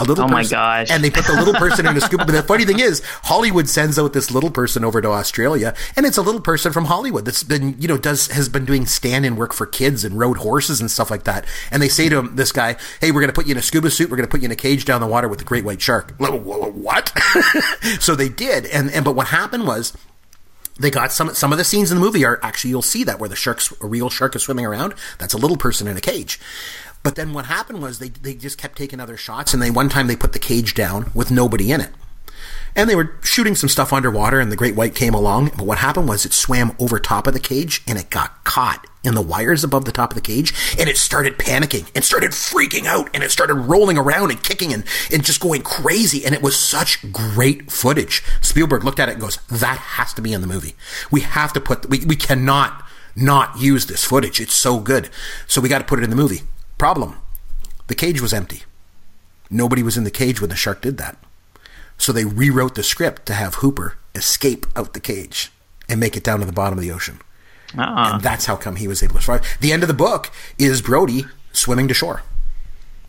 A 0.00 0.04
little 0.04 0.24
oh 0.24 0.28
person. 0.28 0.32
my 0.32 0.44
gosh. 0.44 0.90
And 0.90 1.02
they 1.02 1.10
put 1.10 1.26
the 1.26 1.32
little 1.32 1.54
person 1.54 1.86
in 1.86 1.96
a 1.96 2.00
scuba. 2.00 2.24
But 2.24 2.32
the 2.32 2.42
funny 2.42 2.64
thing 2.64 2.78
is, 2.78 3.02
Hollywood 3.24 3.68
sends 3.68 3.98
out 3.98 4.12
this 4.12 4.30
little 4.30 4.50
person 4.50 4.84
over 4.84 5.00
to 5.00 5.08
Australia, 5.08 5.74
and 5.96 6.06
it's 6.06 6.16
a 6.16 6.22
little 6.22 6.40
person 6.40 6.72
from 6.72 6.84
Hollywood 6.84 7.24
that's 7.24 7.42
been, 7.42 7.74
you 7.80 7.88
know, 7.88 7.98
does 7.98 8.28
has 8.28 8.48
been 8.48 8.64
doing 8.64 8.86
stand-in 8.86 9.34
work 9.34 9.52
for 9.52 9.66
kids 9.66 10.04
and 10.04 10.18
rode 10.18 10.38
horses 10.38 10.80
and 10.80 10.90
stuff 10.90 11.10
like 11.10 11.24
that. 11.24 11.44
And 11.70 11.82
they 11.82 11.88
say 11.88 12.08
to 12.08 12.18
him, 12.18 12.36
this 12.36 12.52
guy, 12.52 12.76
"Hey, 13.00 13.10
we're 13.10 13.20
going 13.20 13.30
to 13.30 13.34
put 13.34 13.46
you 13.46 13.52
in 13.52 13.58
a 13.58 13.62
scuba 13.62 13.90
suit. 13.90 14.08
We're 14.08 14.16
going 14.16 14.28
to 14.28 14.30
put 14.30 14.40
you 14.40 14.46
in 14.46 14.52
a 14.52 14.56
cage 14.56 14.84
down 14.84 15.00
the 15.00 15.06
water 15.06 15.26
with 15.26 15.40
a 15.40 15.44
great 15.44 15.64
white 15.64 15.80
shark." 15.80 16.14
What? 16.18 17.12
so 18.00 18.14
they 18.14 18.28
did, 18.28 18.66
and 18.66 18.90
and 18.90 19.04
but 19.04 19.16
what 19.16 19.28
happened 19.28 19.66
was 19.66 19.92
they 20.78 20.90
got 20.90 21.12
some 21.12 21.34
some 21.34 21.52
of 21.52 21.58
the 21.58 21.64
scenes 21.64 21.90
in 21.90 21.98
the 21.98 22.04
movie 22.04 22.24
are 22.24 22.38
actually 22.42 22.70
you'll 22.70 22.82
see 22.82 23.04
that 23.04 23.18
where 23.18 23.28
the 23.28 23.36
shark's 23.36 23.72
a 23.80 23.86
real 23.86 24.10
shark 24.10 24.36
is 24.36 24.42
swimming 24.42 24.66
around. 24.66 24.94
That's 25.18 25.34
a 25.34 25.38
little 25.38 25.56
person 25.56 25.88
in 25.88 25.96
a 25.96 26.00
cage. 26.00 26.40
But 27.02 27.14
then 27.14 27.32
what 27.32 27.46
happened 27.46 27.82
was 27.82 27.98
they 27.98 28.08
they 28.08 28.34
just 28.34 28.58
kept 28.58 28.76
taking 28.76 29.00
other 29.00 29.16
shots, 29.16 29.52
and 29.52 29.62
they 29.62 29.70
one 29.70 29.88
time 29.88 30.06
they 30.06 30.16
put 30.16 30.32
the 30.32 30.38
cage 30.38 30.74
down 30.74 31.10
with 31.14 31.30
nobody 31.30 31.72
in 31.72 31.80
it. 31.80 31.90
And 32.76 32.88
they 32.88 32.96
were 32.96 33.16
shooting 33.22 33.54
some 33.54 33.68
stuff 33.68 33.92
underwater, 33.92 34.40
and 34.40 34.52
the 34.52 34.56
great 34.56 34.76
white 34.76 34.94
came 34.94 35.14
along. 35.14 35.52
But 35.56 35.66
what 35.66 35.78
happened 35.78 36.08
was 36.08 36.24
it 36.24 36.32
swam 36.32 36.74
over 36.78 36.98
top 36.98 37.26
of 37.26 37.34
the 37.34 37.40
cage, 37.40 37.82
and 37.86 37.98
it 37.98 38.10
got 38.10 38.44
caught 38.44 38.86
in 39.04 39.14
the 39.14 39.22
wires 39.22 39.64
above 39.64 39.84
the 39.84 39.92
top 39.92 40.10
of 40.10 40.14
the 40.14 40.20
cage, 40.20 40.52
and 40.78 40.88
it 40.88 40.96
started 40.96 41.38
panicking 41.38 41.90
and 41.94 42.04
started 42.04 42.30
freaking 42.30 42.86
out, 42.86 43.08
and 43.14 43.22
it 43.22 43.30
started 43.30 43.54
rolling 43.54 43.96
around 43.96 44.30
and 44.30 44.42
kicking 44.42 44.72
and, 44.72 44.84
and 45.12 45.24
just 45.24 45.40
going 45.40 45.62
crazy. 45.62 46.24
And 46.24 46.34
it 46.34 46.42
was 46.42 46.56
such 46.56 47.12
great 47.12 47.70
footage. 47.70 48.22
Spielberg 48.40 48.84
looked 48.84 49.00
at 49.00 49.08
it 49.08 49.12
and 49.12 49.20
goes, 49.20 49.38
"That 49.48 49.78
has 49.78 50.12
to 50.14 50.22
be 50.22 50.32
in 50.32 50.40
the 50.40 50.46
movie. 50.46 50.76
We 51.10 51.20
have 51.20 51.52
to 51.54 51.60
put. 51.60 51.88
We 51.88 52.04
we 52.04 52.16
cannot." 52.16 52.84
Not 53.20 53.58
use 53.58 53.86
this 53.86 54.04
footage. 54.04 54.40
It's 54.40 54.54
so 54.54 54.78
good. 54.78 55.10
So 55.48 55.60
we 55.60 55.68
got 55.68 55.78
to 55.78 55.84
put 55.84 55.98
it 55.98 56.04
in 56.04 56.10
the 56.10 56.14
movie. 56.14 56.42
Problem 56.76 57.16
the 57.88 57.94
cage 57.94 58.20
was 58.20 58.32
empty. 58.32 58.62
Nobody 59.50 59.82
was 59.82 59.96
in 59.96 60.04
the 60.04 60.10
cage 60.10 60.40
when 60.40 60.50
the 60.50 60.56
shark 60.56 60.82
did 60.82 60.98
that. 60.98 61.16
So 61.98 62.12
they 62.12 62.24
rewrote 62.24 62.74
the 62.74 62.82
script 62.82 63.26
to 63.26 63.34
have 63.34 63.56
Hooper 63.56 63.96
escape 64.14 64.66
out 64.74 64.94
the 64.94 65.00
cage 65.00 65.50
and 65.88 66.00
make 66.00 66.16
it 66.16 66.24
down 66.24 66.40
to 66.40 66.46
the 66.46 66.52
bottom 66.52 66.78
of 66.78 66.82
the 66.82 66.92
ocean. 66.92 67.20
Uh-uh. 67.76 68.14
And 68.14 68.22
that's 68.22 68.46
how 68.46 68.56
come 68.56 68.76
he 68.76 68.88
was 68.88 69.02
able 69.02 69.16
to 69.16 69.20
survive. 69.22 69.46
The 69.60 69.72
end 69.72 69.82
of 69.82 69.88
the 69.88 69.94
book 69.94 70.30
is 70.58 70.80
Brody 70.80 71.24
swimming 71.52 71.88
to 71.88 71.94
shore. 71.94 72.22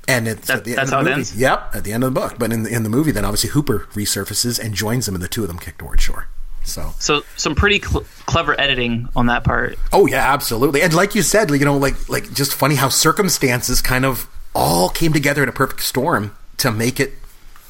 And 0.08 0.28
it's 0.28 0.48
that, 0.48 0.58
at 0.58 0.64
the 0.66 0.72
end 0.72 0.78
that's 0.80 0.88
of 0.88 0.90
the 0.92 0.96
how 0.96 1.02
movie. 1.04 1.12
it 1.12 1.18
ends. 1.18 1.38
Yep, 1.38 1.76
at 1.76 1.84
the 1.84 1.94
end 1.94 2.04
of 2.04 2.14
the 2.14 2.20
book. 2.20 2.36
But 2.40 2.52
in 2.52 2.64
the, 2.64 2.74
in 2.74 2.84
the 2.84 2.90
movie, 2.90 3.12
then 3.12 3.24
obviously 3.26 3.52
Hooper 3.52 3.88
resurfaces 3.94 4.60
and 4.60 4.74
joins 4.74 5.06
them, 5.06 5.14
and 5.16 5.24
the 5.24 5.28
two 5.28 5.44
of 5.44 5.48
them 5.48 5.60
kick 5.60 5.78
towards 5.78 6.02
shore. 6.02 6.28
So, 6.64 6.94
so 7.00 7.22
some 7.38 7.56
pretty 7.56 7.80
cl- 7.80 8.06
clever 8.26 8.60
editing 8.60 9.08
on 9.16 9.28
that 9.28 9.44
part. 9.44 9.78
Oh 9.94 10.08
yeah, 10.08 10.34
absolutely. 10.34 10.82
And 10.82 10.94
like 10.94 11.16
you 11.16 11.22
said, 11.22 11.50
you 11.52 11.60
know, 11.60 11.78
like 11.78 12.10
like 12.10 12.34
just 12.34 12.54
funny 12.54 12.76
how 12.76 12.90
circumstances 12.90 13.82
kind 13.82 14.04
of 14.04 14.28
all 14.54 14.90
came 14.90 15.14
together 15.14 15.42
in 15.44 15.50
a 15.50 15.54
perfect 15.54 15.82
storm 15.82 16.36
to 16.58 16.72
make 16.72 17.00
it, 17.00 17.14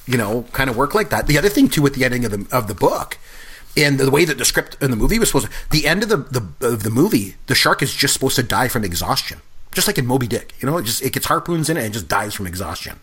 you 0.09 0.17
know, 0.17 0.43
kind 0.51 0.69
of 0.69 0.75
work 0.75 0.95
like 0.95 1.11
that. 1.11 1.27
The 1.27 1.37
other 1.37 1.49
thing 1.49 1.69
too 1.69 1.81
with 1.81 1.93
the 1.93 2.03
ending 2.03 2.25
of 2.25 2.31
the 2.31 2.47
of 2.55 2.67
the 2.67 2.73
book 2.73 3.17
and 3.77 3.99
the 3.99 4.09
way 4.09 4.25
that 4.25 4.37
the 4.37 4.45
script 4.45 4.75
in 4.81 4.89
the 4.89 4.97
movie 4.97 5.19
was 5.19 5.29
supposed 5.29 5.47
to, 5.47 5.69
the 5.69 5.87
end 5.87 6.01
of 6.01 6.09
the, 6.09 6.17
the 6.17 6.67
of 6.67 6.83
the 6.83 6.89
movie, 6.89 7.35
the 7.45 7.55
shark 7.55 7.83
is 7.83 7.93
just 7.93 8.15
supposed 8.15 8.35
to 8.35 8.43
die 8.43 8.67
from 8.67 8.83
exhaustion. 8.83 9.41
Just 9.71 9.85
like 9.85 9.99
in 9.99 10.07
Moby 10.07 10.25
Dick, 10.25 10.55
you 10.59 10.65
know, 10.65 10.79
it 10.79 10.83
just 10.83 11.03
it 11.03 11.13
gets 11.13 11.27
harpoons 11.27 11.69
in 11.69 11.77
it 11.77 11.83
and 11.83 11.93
just 11.93 12.07
dies 12.07 12.33
from 12.33 12.47
exhaustion. 12.47 12.99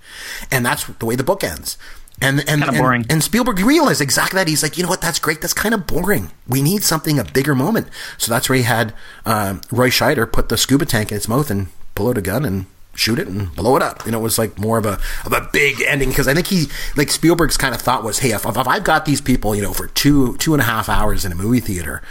And 0.50 0.66
that's 0.66 0.84
the 0.84 1.06
way 1.06 1.14
the 1.14 1.22
book 1.22 1.44
ends. 1.44 1.78
And 2.20 2.40
and, 2.48 2.64
and, 2.64 2.76
boring. 2.76 3.06
and 3.08 3.22
Spielberg 3.22 3.60
realized 3.60 4.00
exactly 4.00 4.38
that. 4.38 4.48
He's 4.48 4.64
like, 4.64 4.76
you 4.76 4.82
know 4.82 4.88
what? 4.88 5.00
That's 5.00 5.20
great. 5.20 5.40
That's 5.40 5.54
kind 5.54 5.74
of 5.74 5.86
boring. 5.86 6.32
We 6.48 6.60
need 6.60 6.82
something 6.82 7.20
a 7.20 7.24
bigger 7.24 7.54
moment. 7.54 7.86
So 8.18 8.32
that's 8.32 8.48
where 8.48 8.56
he 8.56 8.64
had 8.64 8.94
uh, 9.24 9.60
Roy 9.70 9.90
Scheider 9.90 10.30
put 10.30 10.48
the 10.48 10.56
scuba 10.56 10.86
tank 10.86 11.12
in 11.12 11.18
its 11.18 11.28
mouth 11.28 11.50
and 11.50 11.68
pull 11.94 12.08
out 12.08 12.18
a 12.18 12.22
gun 12.22 12.44
and 12.44 12.66
shoot 12.96 13.18
it 13.18 13.28
and 13.28 13.54
blow 13.54 13.76
it 13.76 13.82
up. 13.82 14.04
You 14.06 14.12
know, 14.12 14.18
it 14.18 14.22
was 14.22 14.38
like 14.38 14.58
more 14.58 14.78
of 14.78 14.86
a 14.86 14.98
of 15.24 15.32
a 15.32 15.48
big 15.52 15.82
ending 15.86 16.08
because 16.08 16.26
I 16.28 16.34
think 16.34 16.46
he 16.48 16.66
like 16.96 17.10
Spielberg's 17.10 17.56
kind 17.56 17.74
of 17.74 17.80
thought 17.80 18.02
was, 18.04 18.18
hey, 18.20 18.32
if, 18.32 18.44
if 18.46 18.56
I've 18.68 18.84
got 18.84 19.04
these 19.04 19.20
people, 19.20 19.54
you 19.54 19.62
know, 19.62 19.72
for 19.72 19.86
two 19.88 20.36
two 20.38 20.54
and 20.54 20.60
a 20.62 20.64
half 20.66 20.88
hours 20.88 21.24
in 21.24 21.32
a 21.32 21.34
movie 21.36 21.60
theater, 21.60 22.02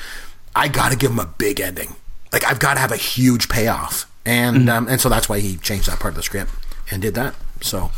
I 0.56 0.68
got 0.68 0.92
to 0.92 0.98
give 0.98 1.12
them 1.12 1.20
a 1.20 1.26
big 1.26 1.60
ending. 1.60 1.96
Like 2.32 2.44
I've 2.46 2.60
got 2.60 2.76
to 2.76 2.80
have 2.80 2.92
a 2.92 2.98
huge 2.98 3.50
payoff, 3.50 4.10
and 4.26 4.58
Mm-hmm. 4.58 4.70
um, 4.70 4.88
and 4.88 5.00
so 5.02 5.10
that's 5.10 5.28
why 5.30 5.40
he 5.40 5.58
changed 5.58 5.88
that 5.90 6.00
part 6.00 6.12
of 6.14 6.16
the 6.16 6.24
script 6.24 6.52
and 6.92 7.02
did 7.02 7.16
that. 7.16 7.36
So. 7.62 7.92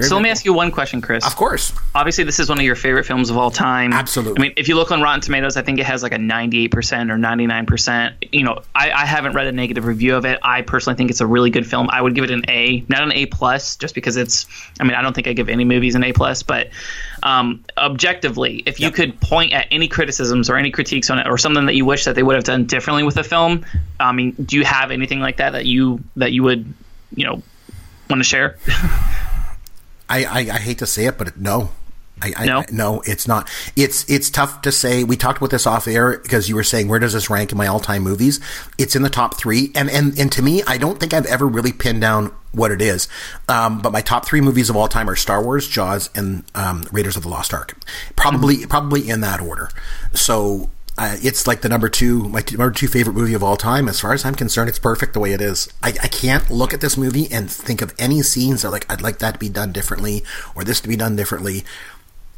Very, 0.00 0.08
So 0.08 0.16
let 0.16 0.22
me 0.22 0.30
ask 0.30 0.44
you 0.44 0.52
one 0.52 0.70
question, 0.70 1.00
Chris. 1.00 1.24
Of 1.26 1.36
course. 1.36 1.72
Obviously, 1.94 2.24
this 2.24 2.38
is 2.40 2.48
one 2.48 2.58
of 2.58 2.64
your 2.64 2.74
favorite 2.74 3.04
films 3.06 3.30
of 3.30 3.36
all 3.36 3.50
time. 3.50 3.92
Absolutely. 3.92 4.38
I 4.38 4.42
mean, 4.42 4.52
if 4.56 4.68
you 4.68 4.74
look 4.74 4.90
on 4.90 5.00
Rotten 5.00 5.20
Tomatoes, 5.20 5.56
I 5.56 5.62
think 5.62 5.78
it 5.78 5.86
has 5.86 6.02
like 6.02 6.12
a 6.12 6.18
98% 6.18 6.72
or 7.10 7.16
99%. 7.16 8.12
You 8.32 8.44
know, 8.44 8.62
I, 8.74 8.90
I 8.90 9.06
haven't 9.06 9.34
read 9.34 9.46
a 9.46 9.52
negative 9.52 9.84
review 9.86 10.16
of 10.16 10.24
it. 10.24 10.38
I 10.42 10.62
personally 10.62 10.96
think 10.96 11.10
it's 11.10 11.20
a 11.20 11.26
really 11.26 11.50
good 11.50 11.66
film. 11.66 11.88
I 11.90 12.00
would 12.02 12.14
give 12.14 12.24
it 12.24 12.30
an 12.30 12.44
A, 12.48 12.84
not 12.88 13.02
an 13.02 13.12
A 13.12 13.26
plus, 13.26 13.76
just 13.76 13.94
because 13.94 14.16
it's. 14.16 14.46
I 14.80 14.84
mean, 14.84 14.94
I 14.94 15.02
don't 15.02 15.14
think 15.14 15.26
I 15.26 15.32
give 15.32 15.48
any 15.48 15.64
movies 15.64 15.94
an 15.94 16.02
A 16.04 16.12
plus, 16.12 16.42
but 16.42 16.70
um, 17.22 17.64
objectively, 17.76 18.62
if 18.66 18.80
you 18.80 18.86
Yep. 18.86 18.94
could 18.94 19.20
point 19.20 19.52
at 19.52 19.66
any 19.70 19.88
criticisms 19.88 20.48
or 20.50 20.56
any 20.56 20.70
critiques 20.70 21.10
on 21.10 21.18
it, 21.18 21.26
or 21.26 21.36
something 21.38 21.66
that 21.66 21.74
you 21.74 21.84
wish 21.84 22.04
that 22.06 22.14
they 22.14 22.22
would 22.22 22.34
have 22.34 22.44
done 22.44 22.64
differently 22.64 23.02
with 23.02 23.14
the 23.14 23.22
film, 23.24 23.64
I 23.98 24.12
mean, 24.12 24.32
do 24.32 24.56
you 24.56 24.64
have 24.64 24.90
anything 24.90 25.20
like 25.20 25.36
that 25.36 25.50
that 25.50 25.66
you 25.66 26.02
that 26.16 26.32
you 26.32 26.42
would, 26.42 26.72
you 27.14 27.26
know, 27.26 27.42
want 28.08 28.20
to 28.20 28.24
share? 28.24 28.56
I, 30.10 30.24
I, 30.24 30.38
I 30.40 30.58
hate 30.58 30.78
to 30.78 30.86
say 30.86 31.06
it, 31.06 31.16
but 31.16 31.36
no. 31.38 31.70
I, 32.22 32.32
I, 32.36 32.44
No? 32.44 32.64
no, 32.70 33.00
it's 33.06 33.26
not. 33.26 33.48
It's 33.76 34.04
it's 34.10 34.28
tough 34.28 34.60
to 34.62 34.70
say. 34.72 35.04
We 35.04 35.16
talked 35.16 35.38
about 35.38 35.50
this 35.50 35.66
off 35.66 35.88
air 35.88 36.18
because 36.18 36.50
you 36.50 36.54
were 36.54 36.62
saying 36.62 36.88
where 36.88 36.98
does 36.98 37.14
this 37.14 37.30
rank 37.30 37.50
in 37.50 37.56
my 37.56 37.66
all 37.66 37.80
time 37.80 38.02
movies? 38.02 38.40
It's 38.76 38.94
in 38.94 39.00
the 39.02 39.08
top 39.08 39.38
three, 39.38 39.72
and 39.74 39.88
and 39.88 40.18
and 40.18 40.30
to 40.32 40.42
me, 40.42 40.62
I 40.66 40.76
don't 40.76 41.00
think 41.00 41.14
I've 41.14 41.24
ever 41.24 41.46
really 41.46 41.72
pinned 41.72 42.02
down 42.02 42.30
what 42.52 42.72
it 42.72 42.82
is. 42.82 43.08
Um, 43.48 43.80
but 43.80 43.90
my 43.90 44.02
top 44.02 44.26
three 44.26 44.42
movies 44.42 44.68
of 44.68 44.76
all 44.76 44.86
time 44.88 45.08
are 45.08 45.16
Star 45.16 45.42
Wars, 45.42 45.66
Jaws, 45.66 46.10
and 46.14 46.44
um, 46.54 46.84
Raiders 46.92 47.16
of 47.16 47.22
the 47.22 47.30
Lost 47.30 47.54
Ark. 47.54 47.74
Probably 48.16 48.66
probably 48.66 49.08
in 49.08 49.20
that 49.22 49.40
order. 49.40 49.70
So. 50.12 50.68
Uh, 51.00 51.16
it's 51.22 51.46
like 51.46 51.62
the 51.62 51.68
number 51.70 51.88
two, 51.88 52.28
my 52.28 52.42
t- 52.42 52.56
number 52.58 52.70
two 52.70 52.86
favorite 52.86 53.14
movie 53.14 53.32
of 53.32 53.42
all 53.42 53.56
time. 53.56 53.88
As 53.88 54.00
far 54.00 54.12
as 54.12 54.22
I'm 54.26 54.34
concerned, 54.34 54.68
it's 54.68 54.78
perfect 54.78 55.14
the 55.14 55.20
way 55.20 55.32
it 55.32 55.40
is. 55.40 55.66
I, 55.82 55.94
I 56.02 56.08
can't 56.08 56.50
look 56.50 56.74
at 56.74 56.82
this 56.82 56.98
movie 56.98 57.26
and 57.32 57.50
think 57.50 57.80
of 57.80 57.94
any 57.98 58.20
scenes 58.20 58.60
that 58.62 58.70
like 58.70 58.84
I'd 58.92 59.00
like 59.00 59.18
that 59.20 59.32
to 59.32 59.38
be 59.38 59.48
done 59.48 59.72
differently 59.72 60.22
or 60.54 60.62
this 60.62 60.78
to 60.82 60.88
be 60.88 60.96
done 60.96 61.16
differently 61.16 61.64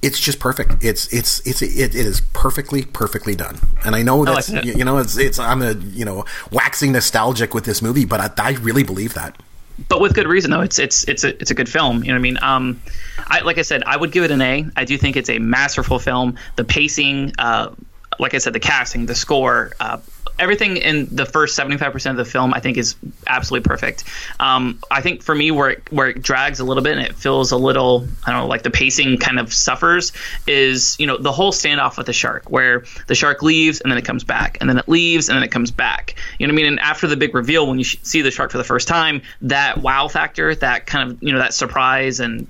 it's 0.03 0.19
just 0.19 0.41
perfect. 0.41 0.85
It's 0.85 1.13
it's 1.13 1.45
it's 1.47 1.63
it, 1.63 1.95
it 1.95 1.95
is 1.95 2.21
perfectly 2.33 2.85
perfectly 2.85 3.37
done. 3.37 3.59
And 3.85 3.95
I 3.95 4.03
know 4.03 4.19
like 4.19 4.35
that's 4.35 4.47
that. 4.49 4.65
you, 4.65 4.75
you 4.75 4.85
know 4.85 4.99
it's 4.99 5.17
it's 5.17 5.39
I'm 5.39 5.63
a 5.63 5.73
you 5.75 6.05
know 6.05 6.25
waxing 6.51 6.93
nostalgic 6.93 7.55
with 7.55 7.65
this 7.65 7.81
movie, 7.81 8.05
but 8.05 8.21
I, 8.21 8.49
I 8.49 8.51
really 8.55 8.83
believe 8.83 9.15
that. 9.15 9.41
but 9.89 10.01
with 10.01 10.15
good 10.15 10.27
reason 10.27 10.51
though. 10.51 10.61
It's 10.61 10.79
it's 10.79 11.09
it's 11.09 11.23
a 11.23 11.41
it's 11.41 11.53
a 11.53 11.55
good 11.55 11.69
film. 11.69 12.03
You 12.03 12.09
know 12.09 12.15
what 12.15 12.19
I 12.19 12.23
mean? 12.23 12.39
Um, 12.43 12.83
I 13.29 13.41
like 13.41 13.59
I 13.59 13.63
said, 13.63 13.85
I 13.87 13.97
would 13.97 14.11
give 14.11 14.25
it 14.25 14.33
an 14.33 14.41
A. 14.41 14.67
I 14.77 14.85
do 14.85 14.99
think 14.99 15.17
it's 15.17 15.31
a 15.31 15.39
masterful 15.39 16.01
film. 16.01 16.37
The 16.57 16.65
pacing, 16.65 17.33
uh, 17.39 17.71
like 18.19 18.35
I 18.35 18.39
said, 18.39 18.53
the 18.53 18.61
casting, 18.61 19.07
the 19.07 19.15
score, 19.15 19.73
uh, 19.81 19.99
everything 20.39 20.77
in 20.77 21.07
the 21.15 21.27
first 21.27 21.55
seventy 21.55 21.77
five 21.77 21.93
percent 21.93 22.19
of 22.19 22.25
the 22.25 22.31
film, 22.31 22.55
I 22.55 22.61
think 22.61 22.77
is 22.77 22.97
absolutely 23.27 23.69
perfect. 23.69 24.05
Um, 24.41 24.81
I 24.91 25.01
think 25.01 25.23
for 25.23 25.35
me, 25.35 25.51
where 25.51 25.71
it, 25.71 25.93
where 25.93 26.09
it 26.09 26.23
drags 26.23 26.61
a 26.61 26.65
little 26.65 26.83
bit 26.83 26.97
and 26.97 27.07
it 27.07 27.15
feels 27.15 27.53
a 27.53 27.57
little, 27.57 28.07
I 28.27 28.33
don't 28.33 28.41
know, 28.41 28.47
like 28.47 28.63
the 28.63 28.71
pacing 28.71 29.19
kind 29.19 29.39
of 29.39 29.53
suffers, 29.53 30.13
is 30.47 30.97
you 30.99 31.07
know 31.07 31.19
the 31.19 31.33
whole 31.33 31.53
standoff 31.53 31.97
with 31.97 32.07
the 32.07 32.13
shark, 32.13 32.51
where 32.51 32.85
the 33.07 33.15
shark 33.15 33.43
leaves 33.43 33.81
and 33.81 33.91
then 33.91 33.99
it 33.99 34.05
comes 34.05 34.25
back, 34.25 34.59
and 34.61 34.69
then 34.69 34.79
it 34.79 34.89
leaves 34.89 35.29
and 35.29 35.37
then 35.37 35.43
it 35.43 35.51
comes 35.51 35.71
back. 35.71 36.17
You 36.39 36.47
know 36.47 36.55
what 36.55 36.61
I 36.61 36.63
mean? 36.63 36.73
And 36.73 36.81
after 36.81 37.07
the 37.07 37.17
big 37.17 37.35
reveal, 37.35 37.67
when 37.67 37.79
you 37.79 37.85
see 37.85 38.23
the 38.23 38.31
shark 38.31 38.51
for 38.51 38.59
the 38.59 38.65
first 38.65 38.89
time, 38.89 39.23
that 39.43 39.79
wow 39.79 40.09
factor, 40.09 40.55
that 40.57 40.87
kind 40.87 41.11
of 41.11 41.23
you 41.23 41.33
know 41.33 41.39
that 41.39 41.55
surprise 41.55 42.21
and 42.21 42.47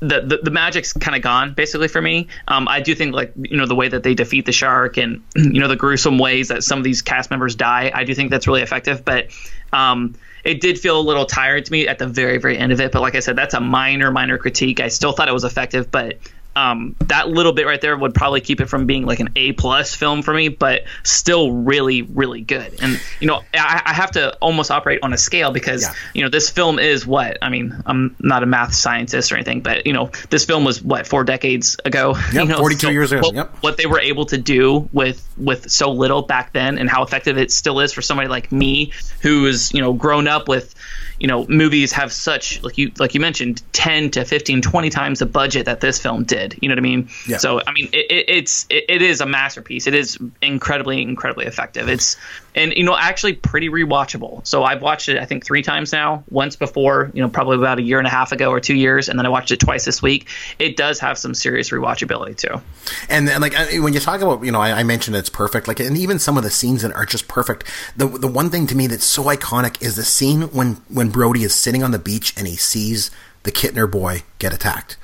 the 0.00 0.20
the, 0.20 0.40
the 0.44 0.50
magic's 0.50 0.92
kind 0.92 1.16
of 1.16 1.22
gone 1.22 1.54
basically 1.54 1.88
for 1.88 2.00
me. 2.00 2.28
Um, 2.48 2.68
I 2.68 2.80
do 2.80 2.94
think 2.94 3.14
like 3.14 3.32
you 3.36 3.56
know 3.56 3.66
the 3.66 3.74
way 3.74 3.88
that 3.88 4.02
they 4.02 4.14
defeat 4.14 4.46
the 4.46 4.52
shark 4.52 4.96
and 4.96 5.22
you 5.36 5.60
know 5.60 5.68
the 5.68 5.76
gruesome 5.76 6.18
ways 6.18 6.48
that 6.48 6.64
some 6.64 6.78
of 6.78 6.84
these 6.84 7.02
cast 7.02 7.30
members 7.30 7.54
die. 7.54 7.90
I 7.92 8.04
do 8.04 8.14
think 8.14 8.30
that's 8.30 8.46
really 8.46 8.62
effective, 8.62 9.04
but 9.04 9.28
um, 9.72 10.14
it 10.44 10.60
did 10.60 10.78
feel 10.78 10.98
a 10.98 11.02
little 11.02 11.26
tired 11.26 11.64
to 11.66 11.72
me 11.72 11.88
at 11.88 11.98
the 11.98 12.06
very 12.06 12.38
very 12.38 12.56
end 12.56 12.72
of 12.72 12.80
it. 12.80 12.92
But 12.92 13.02
like 13.02 13.14
I 13.14 13.20
said, 13.20 13.36
that's 13.36 13.54
a 13.54 13.60
minor 13.60 14.10
minor 14.10 14.38
critique. 14.38 14.80
I 14.80 14.88
still 14.88 15.12
thought 15.12 15.28
it 15.28 15.34
was 15.34 15.44
effective, 15.44 15.90
but 15.90 16.18
um, 16.56 16.96
that 17.00 17.28
little 17.28 17.52
bit 17.52 17.66
right 17.66 17.80
there 17.80 17.96
would 17.96 18.14
probably 18.14 18.40
keep 18.40 18.60
it 18.60 18.66
from 18.66 18.86
being 18.86 19.06
like 19.06 19.20
an 19.20 19.30
A 19.36 19.52
plus 19.52 19.94
film 19.94 20.22
for 20.22 20.34
me, 20.34 20.48
but 20.48 20.84
still 21.02 21.52
really, 21.52 22.02
really 22.02 22.40
good. 22.40 22.82
And 22.82 23.00
you 23.20 23.26
know, 23.26 23.42
I, 23.54 23.82
I 23.86 23.92
have 23.92 24.12
to 24.12 24.36
almost 24.36 24.70
operate 24.70 25.00
on 25.02 25.12
a 25.12 25.18
scale 25.18 25.50
because 25.50 25.82
yeah. 25.82 25.94
you 26.14 26.22
know 26.22 26.28
this 26.28 26.50
film 26.50 26.78
is 26.78 27.06
what 27.06 27.38
I 27.42 27.48
mean. 27.48 27.82
I'm 27.86 28.14
not 28.18 28.42
a 28.42 28.46
math 28.46 28.74
scientist 28.74 29.32
or 29.32 29.36
anything, 29.36 29.60
but 29.60 29.86
you 29.86 29.92
know, 29.92 30.10
this 30.30 30.44
film 30.44 30.64
was 30.64 30.82
what 30.82 31.06
four 31.06 31.24
decades 31.24 31.76
ago. 31.84 32.14
Yep, 32.32 32.44
you 32.44 32.48
know, 32.48 32.58
42 32.58 32.80
so 32.80 32.90
years 32.90 33.12
ago. 33.12 33.20
What, 33.20 33.34
yep. 33.34 33.56
what 33.60 33.76
they 33.76 33.84
were 33.84 34.00
able 34.00 34.24
to 34.26 34.38
do 34.38 34.88
with 34.92 35.28
with 35.36 35.70
so 35.70 35.92
little 35.92 36.22
back 36.22 36.52
then, 36.52 36.78
and 36.78 36.88
how 36.88 37.02
effective 37.02 37.36
it 37.36 37.52
still 37.52 37.80
is 37.80 37.92
for 37.92 38.00
somebody 38.00 38.28
like 38.28 38.50
me 38.50 38.92
who's 39.20 39.72
you 39.74 39.82
know 39.82 39.92
grown 39.92 40.28
up 40.28 40.48
with 40.48 40.74
you 41.18 41.26
know 41.26 41.46
movies 41.48 41.92
have 41.92 42.12
such 42.12 42.62
like 42.62 42.78
you 42.78 42.90
like 42.98 43.14
you 43.14 43.20
mentioned 43.20 43.62
10 43.72 44.10
to 44.12 44.24
15 44.24 44.62
20 44.62 44.90
times 44.90 45.18
the 45.18 45.26
budget 45.26 45.66
that 45.66 45.80
this 45.80 45.98
film 45.98 46.24
did. 46.24 46.58
You 46.60 46.68
know 46.68 46.72
what 46.72 46.78
i 46.78 46.82
mean? 46.82 47.08
Yeah. 47.26 47.36
so 47.36 47.60
i 47.66 47.72
mean 47.72 47.88
it, 47.92 48.10
it, 48.10 48.24
it's 48.28 48.66
it, 48.70 48.84
it 48.88 49.02
is 49.02 49.20
a 49.20 49.26
masterpiece. 49.26 49.86
It 49.86 49.94
is 49.94 50.18
incredibly 50.40 51.02
incredibly 51.02 51.46
effective. 51.46 51.88
It's 51.88 52.16
and 52.54 52.72
you 52.74 52.84
know 52.84 52.96
actually 52.96 53.32
pretty 53.32 53.68
rewatchable. 53.68 54.46
So 54.46 54.64
i've 54.64 54.82
watched 54.82 55.08
it 55.08 55.18
i 55.18 55.24
think 55.24 55.44
three 55.44 55.62
times 55.62 55.92
now. 55.92 56.24
Once 56.30 56.56
before 56.56 57.10
you 57.14 57.22
know 57.22 57.28
probably 57.28 57.56
about 57.56 57.78
a 57.78 57.82
year 57.82 57.98
and 57.98 58.06
a 58.06 58.10
half 58.10 58.32
ago 58.32 58.50
or 58.50 58.60
two 58.60 58.74
years 58.74 59.08
and 59.08 59.18
then 59.18 59.26
i 59.26 59.28
watched 59.28 59.50
it 59.50 59.60
twice 59.60 59.84
this 59.84 60.02
week. 60.02 60.28
It 60.58 60.76
does 60.76 61.00
have 61.00 61.18
some 61.18 61.34
serious 61.34 61.70
rewatchability 61.70 62.36
too. 62.36 62.60
And, 63.08 63.28
and 63.28 63.40
like 63.40 63.54
when 63.74 63.92
you 63.92 64.00
talk 64.00 64.20
about 64.20 64.44
you 64.44 64.52
know 64.52 64.60
I, 64.60 64.80
I 64.80 64.82
mentioned 64.82 65.16
it's 65.16 65.30
perfect 65.30 65.68
like 65.68 65.80
and 65.80 65.96
even 65.96 66.18
some 66.18 66.36
of 66.36 66.42
the 66.42 66.50
scenes 66.50 66.82
that 66.82 66.92
are 66.92 67.06
just 67.06 67.28
perfect. 67.28 67.64
The 67.96 68.06
the 68.06 68.28
one 68.28 68.50
thing 68.50 68.66
to 68.68 68.74
me 68.74 68.86
that's 68.86 69.04
so 69.04 69.24
iconic 69.24 69.82
is 69.82 69.96
the 69.96 70.04
scene 70.04 70.42
when 70.42 70.74
when 70.88 71.10
Brody 71.10 71.44
is 71.44 71.54
sitting 71.54 71.82
on 71.82 71.90
the 71.90 71.98
beach 71.98 72.34
and 72.36 72.46
he 72.46 72.56
sees 72.56 73.10
the 73.42 73.52
Kintner 73.52 73.90
boy 73.90 74.22
get 74.38 74.52
attacked. 74.52 74.96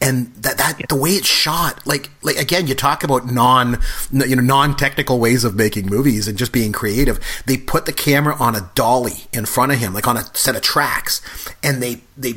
And 0.00 0.32
that, 0.36 0.58
that 0.58 0.80
yeah. 0.80 0.86
the 0.88 0.96
way 0.96 1.10
it's 1.10 1.26
shot, 1.26 1.86
like 1.86 2.10
like 2.22 2.36
again, 2.36 2.66
you 2.66 2.74
talk 2.74 3.04
about 3.04 3.26
non 3.26 3.80
you 4.10 4.36
know 4.36 4.42
non 4.42 4.76
technical 4.76 5.18
ways 5.18 5.44
of 5.44 5.54
making 5.54 5.86
movies 5.86 6.28
and 6.28 6.38
just 6.38 6.52
being 6.52 6.72
creative. 6.72 7.20
They 7.46 7.56
put 7.56 7.86
the 7.86 7.92
camera 7.92 8.34
on 8.36 8.54
a 8.54 8.70
dolly 8.74 9.26
in 9.32 9.46
front 9.46 9.72
of 9.72 9.78
him, 9.78 9.94
like 9.94 10.08
on 10.08 10.16
a 10.16 10.24
set 10.36 10.56
of 10.56 10.62
tracks, 10.62 11.20
and 11.62 11.82
they 11.82 12.00
they 12.16 12.36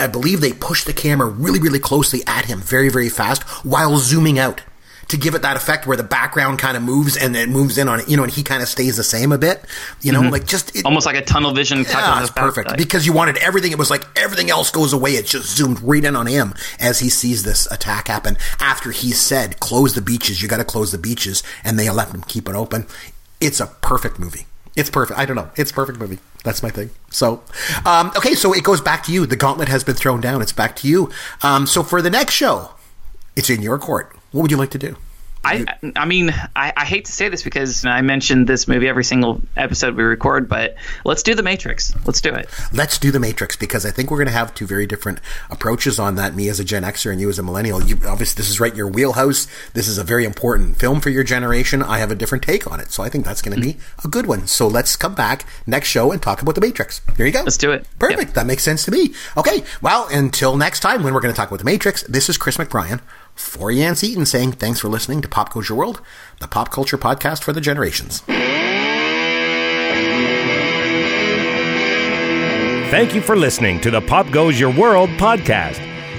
I 0.00 0.06
believe 0.06 0.40
they 0.40 0.52
push 0.52 0.84
the 0.84 0.92
camera 0.92 1.28
really 1.28 1.60
really 1.60 1.80
closely 1.80 2.20
at 2.26 2.44
him, 2.46 2.60
very 2.60 2.88
very 2.88 3.08
fast, 3.08 3.42
while 3.64 3.98
zooming 3.98 4.38
out 4.38 4.62
to 5.10 5.16
give 5.16 5.34
it 5.34 5.42
that 5.42 5.56
effect 5.56 5.86
where 5.86 5.96
the 5.96 6.02
background 6.02 6.58
kind 6.58 6.76
of 6.76 6.82
moves 6.82 7.16
and 7.16 7.36
it 7.36 7.48
moves 7.48 7.78
in 7.78 7.88
on 7.88 8.00
it, 8.00 8.08
you 8.08 8.16
know, 8.16 8.22
and 8.22 8.32
he 8.32 8.42
kind 8.42 8.62
of 8.62 8.68
stays 8.68 8.96
the 8.96 9.04
same 9.04 9.32
a 9.32 9.38
bit, 9.38 9.64
you 10.00 10.12
know, 10.12 10.20
mm-hmm. 10.20 10.30
like 10.30 10.46
just 10.46 10.74
it, 10.76 10.84
almost 10.84 11.06
like 11.06 11.16
a 11.16 11.24
tunnel 11.24 11.52
vision. 11.52 11.84
Yeah, 11.88 12.20
it's 12.22 12.30
perfect 12.30 12.76
because 12.76 13.06
you 13.06 13.12
wanted 13.12 13.36
everything. 13.38 13.72
It 13.72 13.78
was 13.78 13.90
like 13.90 14.04
everything 14.16 14.50
else 14.50 14.70
goes 14.70 14.92
away. 14.92 15.12
It 15.12 15.26
just 15.26 15.56
zoomed 15.56 15.80
right 15.80 16.04
in 16.04 16.16
on 16.16 16.26
him 16.26 16.54
as 16.78 17.00
he 17.00 17.08
sees 17.08 17.42
this 17.42 17.70
attack 17.70 18.08
happen. 18.08 18.36
After 18.60 18.90
he 18.90 19.10
said, 19.10 19.60
"Close 19.60 19.94
the 19.94 20.02
beaches. 20.02 20.42
You 20.42 20.48
got 20.48 20.58
to 20.58 20.64
close 20.64 20.92
the 20.92 20.98
beaches," 20.98 21.42
and 21.64 21.78
they 21.78 21.90
let 21.90 22.10
him 22.10 22.22
keep 22.22 22.48
it 22.48 22.54
open. 22.54 22.86
It's 23.40 23.60
a 23.60 23.66
perfect 23.66 24.18
movie. 24.18 24.46
It's 24.76 24.90
perfect. 24.90 25.18
I 25.18 25.26
don't 25.26 25.36
know. 25.36 25.50
It's 25.56 25.72
perfect 25.72 25.98
movie. 25.98 26.18
That's 26.44 26.62
my 26.62 26.70
thing. 26.70 26.90
So, 27.10 27.42
um, 27.84 28.12
okay. 28.16 28.34
So 28.34 28.52
it 28.52 28.62
goes 28.62 28.80
back 28.80 29.02
to 29.04 29.12
you. 29.12 29.26
The 29.26 29.36
gauntlet 29.36 29.68
has 29.68 29.84
been 29.84 29.96
thrown 29.96 30.20
down. 30.20 30.40
It's 30.40 30.52
back 30.52 30.76
to 30.76 30.88
you. 30.88 31.10
Um, 31.42 31.66
so 31.66 31.82
for 31.82 32.00
the 32.00 32.10
next 32.10 32.34
show, 32.34 32.70
it's 33.36 33.50
in 33.50 33.62
your 33.62 33.78
court. 33.78 34.16
What 34.32 34.42
would 34.42 34.50
you 34.50 34.56
like 34.56 34.70
to 34.70 34.78
do? 34.78 34.96
I 35.42 35.64
I 35.96 36.04
mean 36.04 36.30
I, 36.54 36.72
I, 36.76 36.84
hate 36.84 37.06
to 37.06 37.12
say 37.12 37.30
this 37.30 37.42
because 37.42 37.86
I 37.86 38.02
mentioned 38.02 38.46
this 38.46 38.68
movie 38.68 38.88
every 38.88 39.04
single 39.04 39.40
episode 39.56 39.96
we 39.96 40.02
record, 40.02 40.48
but 40.50 40.74
let's 41.04 41.22
do 41.22 41.34
the 41.34 41.42
Matrix. 41.42 41.94
Let's 42.06 42.20
do 42.20 42.34
it. 42.34 42.48
Let's 42.72 42.98
do 42.98 43.10
the 43.10 43.20
Matrix 43.20 43.56
because 43.56 43.86
I 43.86 43.90
think 43.90 44.10
we're 44.10 44.18
going 44.18 44.26
to 44.26 44.32
have 44.32 44.54
two 44.54 44.66
very 44.66 44.86
different 44.86 45.18
approaches 45.48 45.98
on 45.98 46.16
that. 46.16 46.34
Me 46.34 46.50
as 46.50 46.60
a 46.60 46.64
Gen 46.64 46.82
Xer 46.82 47.10
and 47.10 47.20
you 47.20 47.30
as 47.30 47.38
a 47.38 47.42
millennial. 47.42 47.82
You 47.82 47.98
obviously 48.06 48.38
this 48.40 48.50
is 48.50 48.60
right 48.60 48.72
in 48.72 48.76
your 48.76 48.88
wheelhouse. 48.88 49.46
This 49.72 49.88
is 49.88 49.96
a 49.96 50.04
very 50.04 50.26
important 50.26 50.76
film 50.76 51.00
for 51.00 51.08
your 51.08 51.24
generation. 51.24 51.82
I 51.82 51.98
have 51.98 52.10
a 52.10 52.14
different 52.14 52.44
take 52.44 52.70
on 52.70 52.78
it, 52.78 52.90
so 52.90 53.02
I 53.02 53.08
think 53.08 53.24
that's 53.24 53.40
going 53.40 53.58
to 53.58 53.66
mm-hmm. 53.66 53.78
be 53.78 53.84
a 54.04 54.08
good 54.08 54.26
one. 54.26 54.46
So 54.46 54.68
let's 54.68 54.94
come 54.94 55.14
back 55.14 55.46
next 55.66 55.88
show 55.88 56.12
and 56.12 56.20
talk 56.20 56.42
about 56.42 56.54
the 56.54 56.60
Matrix. 56.60 57.00
Here 57.16 57.24
you 57.24 57.32
go. 57.32 57.42
Let's 57.42 57.56
do 57.56 57.72
it. 57.72 57.86
Perfect. 57.98 58.20
Yep. 58.20 58.34
That 58.34 58.46
makes 58.46 58.62
sense 58.62 58.84
to 58.84 58.90
me. 58.90 59.14
Okay. 59.38 59.64
Well, 59.80 60.06
until 60.10 60.58
next 60.58 60.80
time 60.80 61.02
when 61.02 61.14
we're 61.14 61.20
going 61.20 61.32
to 61.32 61.36
talk 61.36 61.48
about 61.48 61.60
the 61.60 61.64
Matrix. 61.64 62.02
This 62.02 62.28
is 62.28 62.36
Chris 62.36 62.58
McBrien 62.58 63.00
for 63.40 63.70
Yancey 63.70 64.08
Eaton 64.08 64.26
saying 64.26 64.52
thanks 64.52 64.80
for 64.80 64.88
listening 64.88 65.20
to 65.22 65.28
Pop 65.28 65.54
Your 65.54 65.76
World, 65.76 66.00
the 66.38 66.46
pop 66.46 66.70
culture 66.70 66.98
podcast 66.98 67.42
for 67.42 67.52
the 67.52 67.60
generations. 67.60 68.22
Thank 72.90 73.14
you 73.14 73.20
for 73.20 73.36
listening 73.36 73.80
to 73.82 73.90
the 73.90 74.00
Pop 74.00 74.30
Goes 74.30 74.58
Your 74.58 74.72
World 74.72 75.10
podcast. 75.10 75.78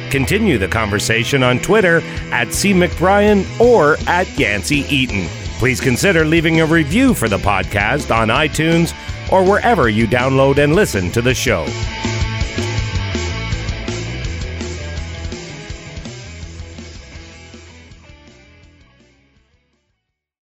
Continue 0.09 0.57
the 0.57 0.67
conversation 0.67 1.43
on 1.43 1.59
Twitter 1.59 2.01
at 2.31 2.53
C. 2.53 2.73
McBrien 2.73 3.45
or 3.59 3.97
at 4.07 4.27
Yancey 4.37 4.85
Eaton. 4.89 5.27
Please 5.59 5.79
consider 5.79 6.25
leaving 6.25 6.59
a 6.61 6.65
review 6.65 7.13
for 7.13 7.29
the 7.29 7.37
podcast 7.37 8.13
on 8.15 8.29
iTunes 8.29 8.93
or 9.31 9.43
wherever 9.43 9.89
you 9.89 10.07
download 10.07 10.57
and 10.57 10.73
listen 10.75 11.11
to 11.11 11.21
the 11.21 11.33
show. 11.33 11.65